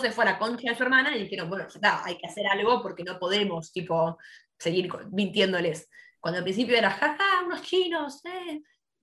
se 0.00 0.12
fue 0.12 0.24
a 0.24 0.32
la 0.32 0.38
concha 0.38 0.70
de 0.70 0.76
su 0.76 0.82
hermana 0.82 1.14
y 1.14 1.24
dijeron, 1.24 1.50
bueno, 1.50 1.68
ya 1.68 1.74
está, 1.74 2.04
hay 2.04 2.16
que 2.16 2.26
hacer 2.26 2.46
algo 2.46 2.82
porque 2.82 3.04
no 3.04 3.18
podemos, 3.18 3.70
tipo, 3.70 4.18
seguir 4.58 4.90
mintiéndoles. 5.10 5.90
Cuando 6.18 6.38
al 6.38 6.44
principio 6.44 6.76
era, 6.76 6.90
jaja, 6.90 7.44
unos 7.44 7.60
chinos, 7.62 8.24
eh. 8.24 8.62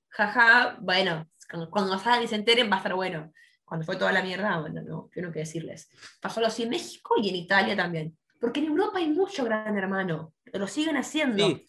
jaja, 0.10 0.78
bueno, 0.82 1.30
cuando, 1.50 1.70
cuando 1.70 2.00
salgan 2.00 2.24
y 2.24 2.28
se 2.28 2.36
enteren 2.36 2.70
va 2.70 2.76
a 2.76 2.78
estar 2.78 2.96
bueno. 2.96 3.32
Cuando 3.64 3.86
fue 3.86 3.98
toda 3.98 4.12
la 4.12 4.24
mierda, 4.24 4.60
bueno, 4.60 4.82
no, 4.82 5.10
yo 5.16 5.22
no 5.22 5.32
qué 5.32 5.40
decirles. 5.40 5.88
Pasó 6.20 6.44
así 6.44 6.64
en 6.64 6.70
México 6.70 7.14
y 7.22 7.30
en 7.30 7.36
Italia 7.36 7.76
también. 7.76 8.18
Porque 8.40 8.60
en 8.60 8.68
Europa 8.68 8.98
hay 8.98 9.10
mucho 9.10 9.44
gran 9.44 9.78
hermano, 9.78 10.34
lo 10.46 10.68
siguen 10.68 10.98
haciendo. 10.98 11.46
Sí. 11.46 11.68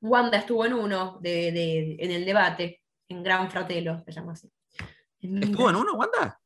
Wanda 0.00 0.38
estuvo 0.38 0.64
en 0.64 0.74
uno, 0.74 1.18
de, 1.20 1.52
de, 1.52 1.96
en 1.98 2.10
el 2.10 2.24
debate, 2.24 2.82
en 3.08 3.22
Gran 3.22 3.50
Fratello, 3.50 4.02
se 4.04 4.12
llama 4.12 4.32
así. 4.32 4.50
¿Estuvo 5.20 5.70
en 5.70 5.76
uno, 5.76 5.94
Wanda? 5.94 6.40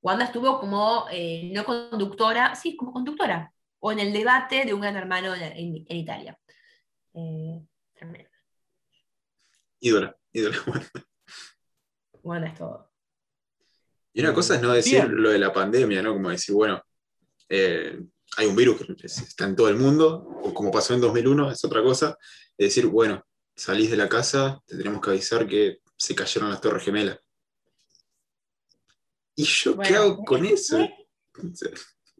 Wanda 0.00 0.24
estuvo 0.24 0.58
como, 0.58 1.06
eh, 1.10 1.50
no 1.52 1.64
conductora, 1.64 2.54
sí, 2.54 2.76
como 2.76 2.92
conductora, 2.92 3.52
o 3.80 3.92
en 3.92 4.00
el 4.00 4.12
debate 4.12 4.64
de 4.64 4.74
un 4.74 4.80
gran 4.80 4.96
hermano 4.96 5.34
en, 5.34 5.42
en, 5.42 5.86
en 5.88 5.96
Italia. 5.96 6.38
Eh, 7.14 7.62
ídola, 9.80 10.16
ídola. 10.32 10.56
Wanda 12.22 12.48
es 12.48 12.54
todo. 12.54 12.90
Y 14.14 14.20
una 14.20 14.34
cosa 14.34 14.56
es 14.56 14.62
no 14.62 14.72
decir 14.72 15.06
Bien. 15.06 15.22
lo 15.22 15.30
de 15.30 15.38
la 15.38 15.52
pandemia, 15.52 16.02
¿no? 16.02 16.12
Como 16.12 16.30
decir, 16.30 16.54
bueno, 16.54 16.82
eh, 17.48 17.98
hay 18.36 18.46
un 18.46 18.56
virus 18.56 18.78
que 18.78 19.06
está 19.06 19.44
en 19.44 19.56
todo 19.56 19.68
el 19.68 19.76
mundo, 19.76 20.40
o 20.42 20.54
como 20.54 20.70
pasó 20.70 20.94
en 20.94 21.00
2001, 21.00 21.50
es 21.50 21.64
otra 21.64 21.82
cosa, 21.82 22.16
es 22.56 22.68
decir, 22.68 22.86
bueno, 22.86 23.24
salís 23.54 23.90
de 23.90 23.96
la 23.96 24.08
casa, 24.08 24.62
te 24.66 24.76
tenemos 24.76 25.00
que 25.00 25.10
avisar 25.10 25.46
que 25.46 25.80
se 25.96 26.14
cayeron 26.14 26.50
las 26.50 26.60
torres 26.60 26.84
gemelas. 26.84 27.18
¿Y 29.34 29.44
yo 29.44 29.74
bueno, 29.74 29.88
qué 29.88 29.96
hago 29.96 30.24
con 30.24 30.44
eso? 30.44 30.88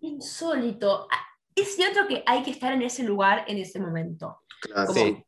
Insólito. 0.01 1.09
Es 1.55 1.77
cierto 1.77 2.07
que 2.09 2.23
hay 2.27 2.43
que 2.43 2.51
estar 2.51 2.73
en 2.73 2.83
ese 2.83 3.03
lugar 3.03 3.45
en 3.47 3.59
ese 3.59 3.79
momento. 3.79 4.43
Claro, 4.61 4.93
sí. 4.93 5.25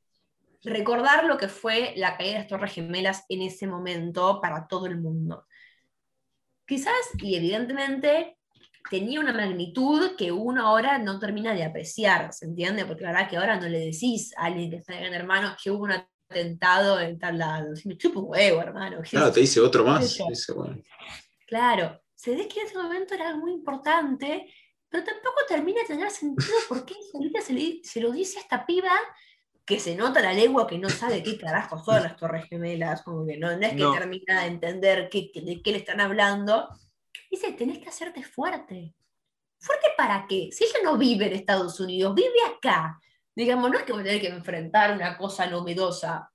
Recordar 0.63 1.27
lo 1.27 1.37
que 1.37 1.49
fue 1.49 1.93
la 1.97 2.17
caída 2.17 2.33
de 2.35 2.39
las 2.41 2.49
Torres 2.49 2.73
Gemelas 2.73 3.25
en 3.29 3.43
ese 3.43 3.67
momento 3.67 4.41
para 4.41 4.67
todo 4.67 4.87
el 4.87 4.99
mundo. 4.99 5.47
Quizás, 6.67 6.95
y 7.19 7.35
evidentemente, 7.35 8.39
tenía 8.91 9.21
una 9.21 9.33
magnitud 9.33 10.17
que 10.17 10.31
uno 10.33 10.67
ahora 10.67 10.99
no 10.99 11.19
termina 11.19 11.55
de 11.55 11.65
apreciar, 11.65 12.33
¿se 12.33 12.47
entiende? 12.47 12.85
Porque 12.85 13.05
la 13.05 13.13
verdad 13.13 13.31
que 13.31 13.37
ahora 13.37 13.59
no 13.59 13.69
le 13.69 13.81
decís 13.81 14.33
a 14.37 14.47
alguien 14.47 14.71
que 14.71 14.77
está 14.77 14.99
en 14.99 15.15
hermano 15.15 15.57
que 15.63 15.71
hubo 15.71 15.85
un 15.85 15.93
atentado 15.93 17.01
en 17.01 17.19
tal 17.19 17.39
lado. 17.39 17.75
Si 17.77 17.89
me 17.89 17.97
chupo 17.97 18.21
un 18.21 18.31
huevo, 18.31 18.61
hermano. 18.61 19.01
Claro, 19.03 19.33
te 19.33 19.41
dice 19.41 19.61
otro 19.61 19.85
más. 19.85 20.19
Dice, 20.29 20.53
bueno. 20.53 20.83
Claro, 21.47 22.01
se 22.15 22.35
ve 22.35 22.49
que 22.49 22.61
en 22.61 22.67
ese 22.67 22.77
momento 22.77 23.15
era 23.15 23.35
muy 23.37 23.53
importante, 23.53 24.53
pero 24.89 25.05
tampoco 25.05 25.41
termina 25.49 25.81
de 25.81 25.87
tener 25.87 26.11
sentido 26.11 26.55
porque 26.69 26.95
Solita 27.11 27.41
se, 27.41 27.53
le, 27.53 27.81
se 27.83 28.01
lo 28.01 28.13
dice 28.13 28.39
a 28.39 28.43
esta 28.43 28.67
piba 28.67 28.93
que 29.65 29.81
se 29.81 29.97
nota 29.97 30.21
la 30.21 30.35
legua 30.35 30.67
que 30.67 30.79
no 30.79 30.91
sabe 30.91 31.23
qué 31.23 31.39
carajo 31.39 31.83
son 31.83 32.03
las 32.03 32.17
Torres 32.17 32.45
Gemelas, 32.51 33.03
como 33.03 33.27
que 33.27 33.39
no, 33.39 33.57
no 33.57 33.67
es 33.67 33.73
que 33.73 33.77
no. 33.77 33.95
termina 33.95 34.43
de 34.43 34.49
entender 34.49 35.09
qué, 35.11 35.31
de 35.35 35.63
qué 35.63 35.73
le 35.73 35.79
están 35.79 36.03
hablando. 36.03 36.69
Dice, 37.35 37.51
tenés 37.51 37.81
que 37.81 37.89
hacerte 37.89 38.23
fuerte. 38.23 38.95
¿Fuerte 39.59 39.89
para 39.97 40.25
qué? 40.29 40.51
Si 40.53 40.63
ella 40.63 40.79
no 40.85 40.97
vive 40.97 41.27
en 41.27 41.33
Estados 41.33 41.81
Unidos, 41.81 42.15
vive 42.15 42.29
acá. 42.47 43.01
Digamos, 43.35 43.73
no 43.73 43.77
es 43.77 43.83
que 43.83 43.93
voy 43.93 44.03
a 44.03 44.05
tener 44.05 44.21
que 44.21 44.29
enfrentar 44.29 44.95
una 44.95 45.19
cosa 45.19 45.49
novedosa. 45.49 46.31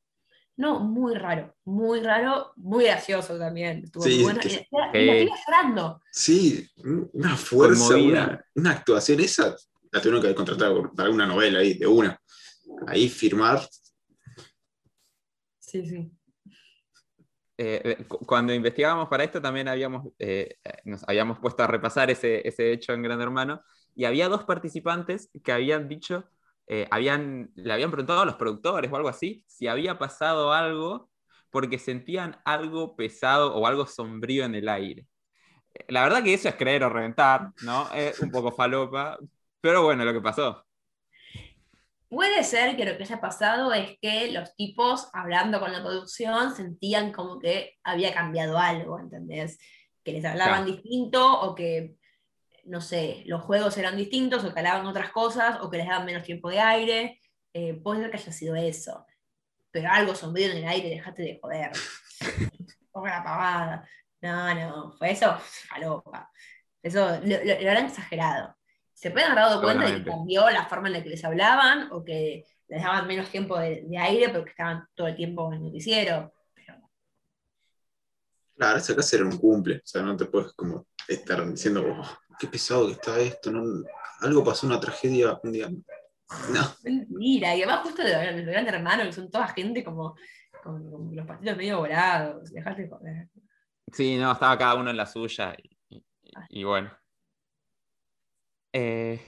No, 0.57 0.81
muy 0.81 1.15
raro, 1.15 1.55
muy 1.63 2.01
raro, 2.01 2.51
muy 2.57 2.83
gracioso 2.83 3.39
también. 3.39 3.85
Estuvo 3.85 4.03
sí, 4.03 4.15
muy 4.15 4.23
bueno. 4.23 4.41
Que, 4.41 4.49
y, 4.49 5.05
la, 5.05 5.17
y 5.19 5.25
la 5.25 5.35
llorando. 5.47 6.01
Sí, 6.11 6.69
una 7.13 7.37
fuerza, 7.37 7.95
una, 7.95 8.45
una, 8.55 8.71
actuación 8.71 9.21
esa, 9.21 9.55
la 9.93 10.01
tuvieron 10.01 10.19
que 10.19 10.27
haber 10.27 10.35
contratado 10.35 10.91
para 10.93 11.05
alguna 11.05 11.25
novela 11.25 11.59
ahí, 11.59 11.75
de 11.75 11.87
una. 11.87 12.21
Ahí 12.87 13.07
firmar. 13.07 13.65
Sí, 15.59 15.85
sí. 15.85 16.11
Eh, 17.61 18.05
cuando 18.25 18.53
investigábamos 18.53 19.09
para 19.09 19.25
esto 19.25 19.41
también 19.41 19.67
habíamos, 19.67 20.13
eh, 20.17 20.55
nos 20.85 21.03
habíamos 21.09 21.39
puesto 21.39 21.61
a 21.61 21.67
repasar 21.67 22.09
ese, 22.09 22.47
ese 22.47 22.71
hecho 22.71 22.93
en 22.93 23.01
Gran 23.03 23.19
Hermano 23.19 23.61
y 23.95 24.05
había 24.05 24.29
dos 24.29 24.45
participantes 24.45 25.29
que 25.43 25.51
habían 25.51 25.89
dicho 25.89 26.23
eh, 26.71 26.87
habían, 26.91 27.51
le 27.55 27.73
habían 27.73 27.89
preguntado 27.89 28.21
a 28.21 28.25
los 28.25 28.35
productores 28.35 28.91
o 28.91 28.95
algo 28.95 29.09
así 29.09 29.43
si 29.47 29.67
había 29.67 29.97
pasado 29.97 30.53
algo 30.53 31.09
porque 31.49 31.79
sentían 31.79 32.39
algo 32.45 32.95
pesado 32.95 33.55
o 33.55 33.65
algo 33.65 33.87
sombrío 33.87 34.45
en 34.45 34.53
el 34.53 34.69
aire. 34.69 35.07
La 35.87 36.03
verdad 36.03 36.23
que 36.23 36.33
eso 36.33 36.47
es 36.47 36.55
creer 36.55 36.83
o 36.83 36.89
reventar, 36.89 37.51
¿no? 37.63 37.91
Es 37.91 38.19
un 38.21 38.29
poco 38.31 38.51
falopa, 38.51 39.17
pero 39.61 39.83
bueno, 39.83 40.05
lo 40.05 40.13
que 40.13 40.21
pasó. 40.21 40.63
Puede 42.09 42.43
ser 42.43 42.75
que 42.75 42.85
lo 42.85 42.97
que 42.97 43.03
haya 43.03 43.21
pasado 43.21 43.71
es 43.71 43.97
que 44.01 44.31
los 44.31 44.55
tipos, 44.55 45.09
hablando 45.13 45.59
con 45.59 45.71
la 45.71 45.83
producción, 45.83 46.55
sentían 46.55 47.11
como 47.11 47.39
que 47.39 47.77
había 47.83 48.13
cambiado 48.13 48.57
algo, 48.57 48.99
¿entendés? 48.99 49.59
Que 50.03 50.13
les 50.13 50.25
hablaban 50.25 50.65
claro. 50.65 50.71
distinto 50.71 51.41
o 51.41 51.53
que 51.53 51.95
no 52.69 52.81
sé, 52.81 53.23
los 53.25 53.41
juegos 53.41 53.77
eran 53.77 53.97
distintos 53.97 54.43
o 54.43 54.53
calaban 54.53 54.85
otras 54.85 55.11
cosas 55.11 55.57
o 55.61 55.69
que 55.69 55.77
les 55.77 55.87
daban 55.87 56.05
menos 56.05 56.23
tiempo 56.23 56.49
de 56.49 56.59
aire. 56.59 57.19
Eh, 57.53 57.73
puede 57.73 58.01
ser 58.01 58.11
que 58.11 58.17
haya 58.17 58.31
sido 58.31 58.55
eso. 58.55 59.05
Pero 59.71 59.89
algo 59.89 60.13
sombrío 60.13 60.51
en 60.51 60.57
el 60.57 60.67
aire, 60.67 60.89
dejate 60.89 61.23
de 61.23 61.39
joder. 61.41 61.71
Ponga 62.91 63.09
la 63.09 63.23
pavada. 63.23 63.89
No, 64.21 64.53
no, 64.53 64.91
fue 64.97 65.11
eso, 65.11 65.35
falopa. 65.67 66.29
Eso 66.81 67.09
lo, 67.23 67.43
lo, 67.43 67.61
lo 67.61 67.71
han 67.71 67.85
exagerado. 67.85 68.55
Se 68.99 69.11
pueden 69.11 69.31
haber 69.31 69.45
dado 69.45 69.61
cuenta 69.61 69.85
de 69.85 70.03
que 70.03 70.09
cambió 70.09 70.49
la 70.49 70.65
forma 70.65 70.87
en 70.87 70.93
la 70.95 71.01
que 71.01 71.07
les 71.07 71.23
hablaban 71.23 71.87
o 71.93 72.03
que 72.03 72.43
les 72.67 72.83
daban 72.83 73.07
menos 73.07 73.29
tiempo 73.29 73.57
de, 73.57 73.85
de 73.87 73.97
aire 73.97 74.27
porque 74.27 74.49
estaban 74.49 74.85
todo 74.93 75.07
el 75.07 75.15
tiempo 75.15 75.47
en 75.47 75.53
el 75.53 75.63
noticiero. 75.63 76.33
Pero... 76.53 76.73
Claro, 78.57 78.77
eso 78.77 78.91
acá 78.91 79.01
será 79.01 79.23
un 79.23 79.37
cumple. 79.37 79.77
O 79.77 79.81
sea, 79.85 80.01
no 80.01 80.17
te 80.17 80.25
puedes 80.25 80.51
como 80.51 80.85
estar 81.07 81.49
diciendo, 81.49 81.85
oh, 81.87 82.19
qué 82.37 82.47
pesado 82.47 82.87
que 82.87 82.91
está 82.91 83.17
esto, 83.21 83.51
¿no? 83.51 83.85
algo 84.19 84.43
pasó, 84.43 84.67
una 84.67 84.81
tragedia 84.81 85.39
un 85.43 85.53
día. 85.53 85.69
No. 85.69 85.79
Mentira, 86.83 87.55
y 87.55 87.63
además 87.63 87.83
justo 87.83 88.03
de 88.03 88.33
los 88.33 88.45
grandes 88.45 88.73
hermanos, 88.73 89.05
que 89.05 89.13
son 89.13 89.31
toda 89.31 89.47
gente 89.47 89.81
como 89.81 90.17
con, 90.61 90.91
con 90.91 91.15
los 91.15 91.25
partidos 91.25 91.55
medio 91.55 91.77
volados, 91.77 92.51
dejarte 92.51 92.81
de 92.81 92.89
joder. 92.89 93.29
Sí, 93.93 94.17
no, 94.17 94.33
estaba 94.33 94.57
cada 94.57 94.75
uno 94.75 94.89
en 94.89 94.97
la 94.97 95.05
suya 95.05 95.55
y, 95.57 95.95
y, 95.95 96.03
y 96.49 96.63
bueno. 96.65 96.98
Eh, 98.73 99.19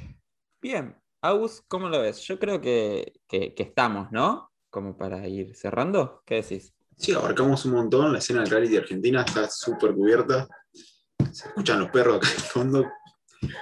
bien, 0.61 0.95
Aus, 1.21 1.63
¿cómo 1.67 1.89
lo 1.89 2.01
ves? 2.01 2.21
Yo 2.21 2.37
creo 2.39 2.61
que, 2.61 3.13
que, 3.27 3.53
que, 3.55 3.63
estamos, 3.63 4.11
¿no? 4.11 4.51
Como 4.69 4.95
para 4.97 5.27
ir 5.27 5.55
cerrando, 5.55 6.21
¿qué 6.25 6.35
decís? 6.35 6.73
Sí, 6.97 7.13
abarcamos 7.13 7.65
un 7.65 7.73
montón, 7.73 8.13
la 8.13 8.19
escena 8.19 8.41
del 8.41 8.49
reality 8.51 8.73
de 8.73 8.79
Argentina 8.79 9.21
está 9.23 9.49
súper 9.49 9.93
cubierta, 9.93 10.47
se 11.31 11.47
escuchan 11.47 11.79
los 11.79 11.89
perros 11.89 12.17
acá 12.17 12.27
en 12.27 12.33
el 12.35 12.41
fondo, 12.41 12.91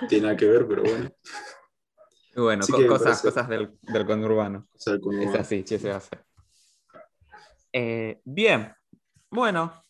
tiene 0.09 0.23
nada 0.23 0.38
que 0.38 0.45
ver, 0.47 0.67
pero 0.67 0.84
bueno. 0.84 1.09
Bueno, 2.36 2.65
co- 2.67 2.88
cosas, 2.88 3.21
parece- 3.21 3.27
cosas 3.27 3.49
del, 3.49 3.77
del 3.82 4.05
conurbano. 4.05 4.67
Es 5.21 5.36
así, 5.36 5.63
¿qué 5.63 5.80
se 5.80 5.91
hace? 5.91 6.09
Eh, 7.71 8.21
bien, 8.25 8.73
bueno, 9.32 9.86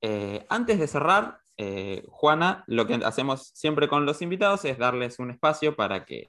eh, 0.00 0.46
antes 0.48 0.78
de 0.78 0.86
cerrar, 0.86 1.41
eh, 1.64 2.04
Juana, 2.08 2.64
lo 2.66 2.86
que 2.86 2.94
hacemos 2.94 3.52
siempre 3.54 3.86
con 3.88 4.04
los 4.04 4.20
invitados 4.20 4.64
es 4.64 4.78
darles 4.78 5.18
un 5.20 5.30
espacio 5.30 5.76
para 5.76 6.04
que, 6.04 6.28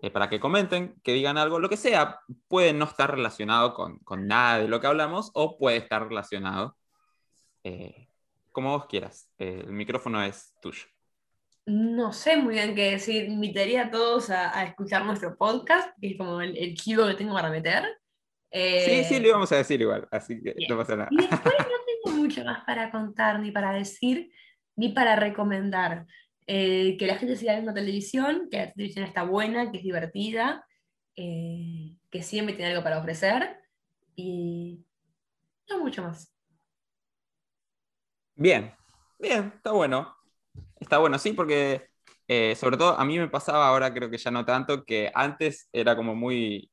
eh, 0.00 0.10
para 0.10 0.30
que 0.30 0.40
comenten, 0.40 0.94
que 1.02 1.12
digan 1.12 1.36
algo, 1.36 1.58
lo 1.58 1.68
que 1.68 1.76
sea, 1.76 2.20
puede 2.48 2.72
no 2.72 2.86
estar 2.86 3.10
relacionado 3.10 3.74
con, 3.74 3.98
con 3.98 4.26
nada 4.26 4.58
de 4.58 4.68
lo 4.68 4.80
que 4.80 4.86
hablamos 4.86 5.30
o 5.34 5.58
puede 5.58 5.76
estar 5.76 6.08
relacionado 6.08 6.76
eh, 7.64 8.08
como 8.50 8.70
vos 8.70 8.86
quieras. 8.86 9.28
Eh, 9.38 9.62
el 9.66 9.72
micrófono 9.72 10.22
es 10.22 10.54
tuyo. 10.62 10.84
No 11.66 12.12
sé 12.12 12.36
muy 12.38 12.54
bien 12.54 12.74
qué 12.74 12.92
decir. 12.92 13.24
Invitaría 13.26 13.82
a 13.82 13.90
todos 13.90 14.30
a, 14.30 14.58
a 14.58 14.64
escuchar 14.64 15.04
nuestro 15.04 15.36
podcast, 15.36 15.90
que 16.00 16.08
es 16.12 16.18
como 16.18 16.40
el, 16.40 16.56
el 16.56 16.74
chivo 16.74 17.06
que 17.06 17.14
tengo 17.14 17.34
para 17.34 17.50
meter. 17.50 17.84
Eh, 18.50 19.04
Sí, 19.04 19.14
sí, 19.14 19.20
lo 19.20 19.28
íbamos 19.28 19.52
a 19.52 19.56
decir 19.56 19.80
igual, 19.80 20.06
así 20.10 20.42
que 20.42 20.54
bien. 20.54 20.68
no 20.68 20.76
pasa 20.76 20.96
nada. 20.96 21.08
Y 21.10 21.16
después 21.16 21.54
no 21.58 21.76
tengo 22.04 22.16
mucho 22.18 22.44
más 22.44 22.64
para 22.64 22.90
contar, 22.90 23.38
ni 23.40 23.50
para 23.50 23.72
decir, 23.72 24.30
ni 24.76 24.90
para 24.90 25.16
recomendar. 25.16 26.06
Eh, 26.46 26.96
que 26.98 27.06
la 27.06 27.16
gente 27.16 27.36
siga 27.36 27.54
viendo 27.54 27.72
televisión, 27.72 28.48
que 28.50 28.58
la 28.58 28.72
televisión 28.72 29.04
está 29.04 29.22
buena, 29.22 29.70
que 29.70 29.78
es 29.78 29.84
divertida, 29.84 30.66
eh, 31.16 31.94
que 32.10 32.22
siempre 32.22 32.54
tiene 32.54 32.72
algo 32.72 32.82
para 32.82 32.98
ofrecer. 32.98 33.58
Y 34.16 34.84
no 35.68 35.78
mucho 35.78 36.02
más. 36.02 36.34
Bien, 38.34 38.72
bien, 39.18 39.52
está 39.54 39.72
bueno. 39.72 40.16
Está 40.80 40.98
bueno, 40.98 41.18
sí, 41.18 41.32
porque 41.32 41.88
eh, 42.26 42.56
sobre 42.56 42.76
todo 42.76 42.98
a 42.98 43.04
mí 43.04 43.18
me 43.18 43.28
pasaba, 43.28 43.68
ahora 43.68 43.92
creo 43.94 44.10
que 44.10 44.18
ya 44.18 44.30
no 44.30 44.44
tanto, 44.44 44.84
que 44.84 45.10
antes 45.14 45.68
era 45.72 45.94
como 45.94 46.14
muy, 46.14 46.70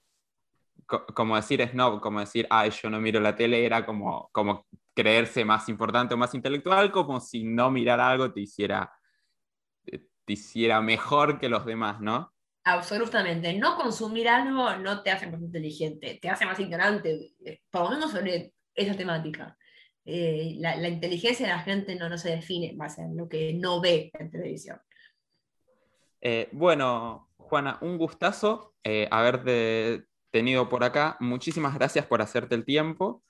co- 0.89 1.05
como 1.07 1.35
decir 1.35 1.61
snob, 1.69 2.01
como 2.01 2.19
decir, 2.19 2.47
ay, 2.49 2.71
yo 2.71 2.89
no 2.89 2.99
miro 2.99 3.19
la 3.19 3.35
tele, 3.35 3.63
era 3.65 3.85
como, 3.85 4.29
como 4.33 4.65
creerse 4.93 5.45
más 5.45 5.69
importante 5.69 6.13
o 6.15 6.17
más 6.17 6.33
intelectual, 6.35 6.91
como 6.91 7.19
si 7.19 7.43
no 7.43 7.71
mirar 7.71 7.99
algo 7.99 8.33
te 8.33 8.41
hiciera, 8.41 8.91
te 9.85 10.09
te 10.25 10.33
hiciera 10.33 10.81
mejor 10.81 11.39
que 11.39 11.49
los 11.49 11.65
demás, 11.65 12.01
¿no? 12.01 12.31
Absolutamente. 12.63 13.53
No 13.53 13.75
consumir 13.77 14.27
algo 14.29 14.75
no 14.77 15.01
te 15.01 15.09
hace 15.11 15.25
más 15.27 15.41
inteligente, 15.41 16.19
te 16.21 16.29
hace 16.29 16.45
más 16.45 16.59
ignorante, 16.59 17.31
eh, 17.45 17.61
por 17.71 17.83
lo 17.83 17.89
menos 17.91 18.11
sobre 18.11 18.53
esa 18.75 18.95
temática. 18.95 19.57
Eh, 20.05 20.55
la, 20.59 20.75
la 20.75 20.87
inteligencia 20.89 21.47
de 21.47 21.53
la 21.53 21.59
gente 21.59 21.95
no, 21.95 22.09
no 22.09 22.17
se 22.17 22.29
define 22.29 22.71
en 22.71 22.77
base 22.77 23.01
a 23.03 23.07
lo 23.07 23.27
que 23.27 23.53
no 23.53 23.81
ve 23.81 24.11
en 24.13 24.29
televisión. 24.29 24.79
Eh, 26.21 26.49
bueno, 26.51 27.29
Juana, 27.37 27.77
un 27.81 27.97
gustazo 27.97 28.75
eh, 28.83 29.07
haberte 29.09 30.08
tenido 30.31 30.69
por 30.69 30.83
acá. 30.83 31.17
Muchísimas 31.19 31.75
gracias 31.75 32.05
por 32.05 32.21
hacerte 32.21 32.55
el 32.55 32.65
tiempo. 32.65 33.23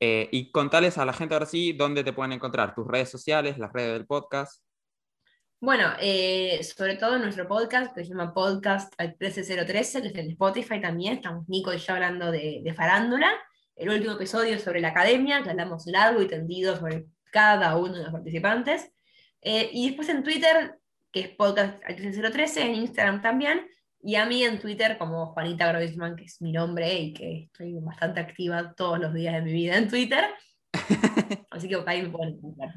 Eh, 0.00 0.28
y 0.30 0.50
contales 0.52 0.96
a 0.98 1.04
la 1.04 1.12
gente 1.12 1.34
ahora 1.34 1.46
sí 1.46 1.72
dónde 1.72 2.04
te 2.04 2.12
pueden 2.12 2.32
encontrar, 2.32 2.74
tus 2.74 2.86
redes 2.86 3.10
sociales, 3.10 3.58
las 3.58 3.72
redes 3.72 3.94
del 3.94 4.06
podcast. 4.06 4.62
Bueno, 5.60 5.90
eh, 6.00 6.62
sobre 6.62 6.96
todo 6.96 7.18
nuestro 7.18 7.48
podcast, 7.48 7.92
que 7.92 8.04
se 8.04 8.10
llama 8.10 8.32
Podcast 8.32 8.94
al 8.96 9.16
13013, 9.16 10.02
que 10.02 10.08
es 10.08 10.14
en 10.14 10.30
Spotify 10.30 10.80
también, 10.80 11.14
estamos 11.14 11.48
Nico 11.48 11.74
y 11.74 11.78
yo 11.78 11.94
hablando 11.94 12.30
de, 12.30 12.60
de 12.62 12.74
farándula. 12.74 13.28
El 13.74 13.90
último 13.90 14.12
episodio 14.14 14.58
sobre 14.60 14.80
la 14.80 14.88
academia, 14.88 15.42
que 15.42 15.50
hablamos 15.50 15.86
largo 15.86 16.22
y 16.22 16.28
tendido 16.28 16.76
sobre 16.76 17.06
cada 17.32 17.76
uno 17.76 17.94
de 17.94 18.04
los 18.04 18.12
participantes. 18.12 18.92
Eh, 19.40 19.70
y 19.72 19.88
después 19.88 20.08
en 20.08 20.22
Twitter, 20.22 20.78
que 21.12 21.20
es 21.20 21.28
Podcast 21.30 21.82
al 21.84 21.96
13013, 21.96 22.62
en 22.62 22.74
Instagram 22.74 23.22
también, 23.22 23.68
y 24.00 24.14
a 24.14 24.26
mí 24.26 24.44
en 24.44 24.58
Twitter 24.58 24.96
como 24.98 25.26
Juanita 25.26 25.68
Groisman, 25.72 26.16
que 26.16 26.24
es 26.24 26.40
mi 26.40 26.52
nombre 26.52 26.98
y 26.98 27.12
que 27.12 27.44
estoy 27.44 27.74
bastante 27.80 28.20
activa 28.20 28.74
todos 28.74 28.98
los 28.98 29.12
días 29.12 29.34
de 29.34 29.42
mi 29.42 29.52
vida 29.52 29.76
en 29.76 29.88
Twitter. 29.88 30.24
Así 31.50 31.68
que 31.68 31.82
ahí 31.86 32.02
me 32.02 32.10
pueden 32.10 32.34
encontrar. 32.34 32.72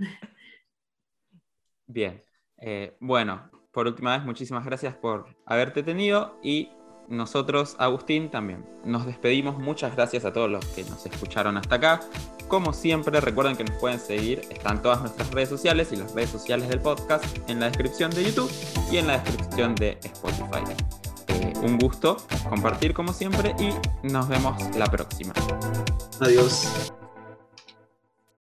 Bien. 1.86 2.22
Eh, 2.58 2.96
bueno, 3.00 3.50
por 3.72 3.88
última 3.88 4.18
vez, 4.18 4.26
muchísimas 4.26 4.66
gracias 4.66 4.96
por 4.96 5.36
haberte 5.46 5.84
tenido 5.84 6.40
y 6.44 6.70
nosotros, 7.08 7.76
Agustín, 7.78 8.30
también. 8.30 8.66
Nos 8.86 9.06
despedimos. 9.06 9.58
Muchas 9.58 9.96
gracias 9.96 10.24
a 10.24 10.32
todos 10.32 10.50
los 10.50 10.66
que 10.68 10.84
nos 10.84 11.06
escucharon 11.06 11.58
hasta 11.58 11.76
acá. 11.76 12.00
Como 12.48 12.74
siempre, 12.74 13.20
recuerden 13.20 13.58
que 13.58 13.66
nos 13.66 13.78
pueden 13.80 14.00
seguir. 14.00 14.42
Están 14.50 14.82
todas 14.82 15.02
nuestras 15.02 15.30
redes 15.32 15.50
sociales 15.50 15.92
y 15.92 15.98
las 15.98 16.14
redes 16.14 16.30
sociales 16.30 16.70
del 16.70 16.80
podcast 16.80 17.26
en 17.50 17.60
la 17.60 17.68
descripción 17.68 18.12
de 18.12 18.24
YouTube 18.24 18.52
y 18.92 18.98
en 18.98 19.08
la 19.08 19.20
descripción 19.20 19.76
de 19.76 19.98
Spotify. 20.04 20.64
Un 21.62 21.78
gusto 21.78 22.18
compartir 22.50 22.94
como 22.94 23.14
siempre 23.14 23.56
y 23.60 24.08
nos 24.08 24.28
vemos 24.28 24.76
la 24.76 24.88
próxima. 24.88 25.34
Adiós. 26.20 26.92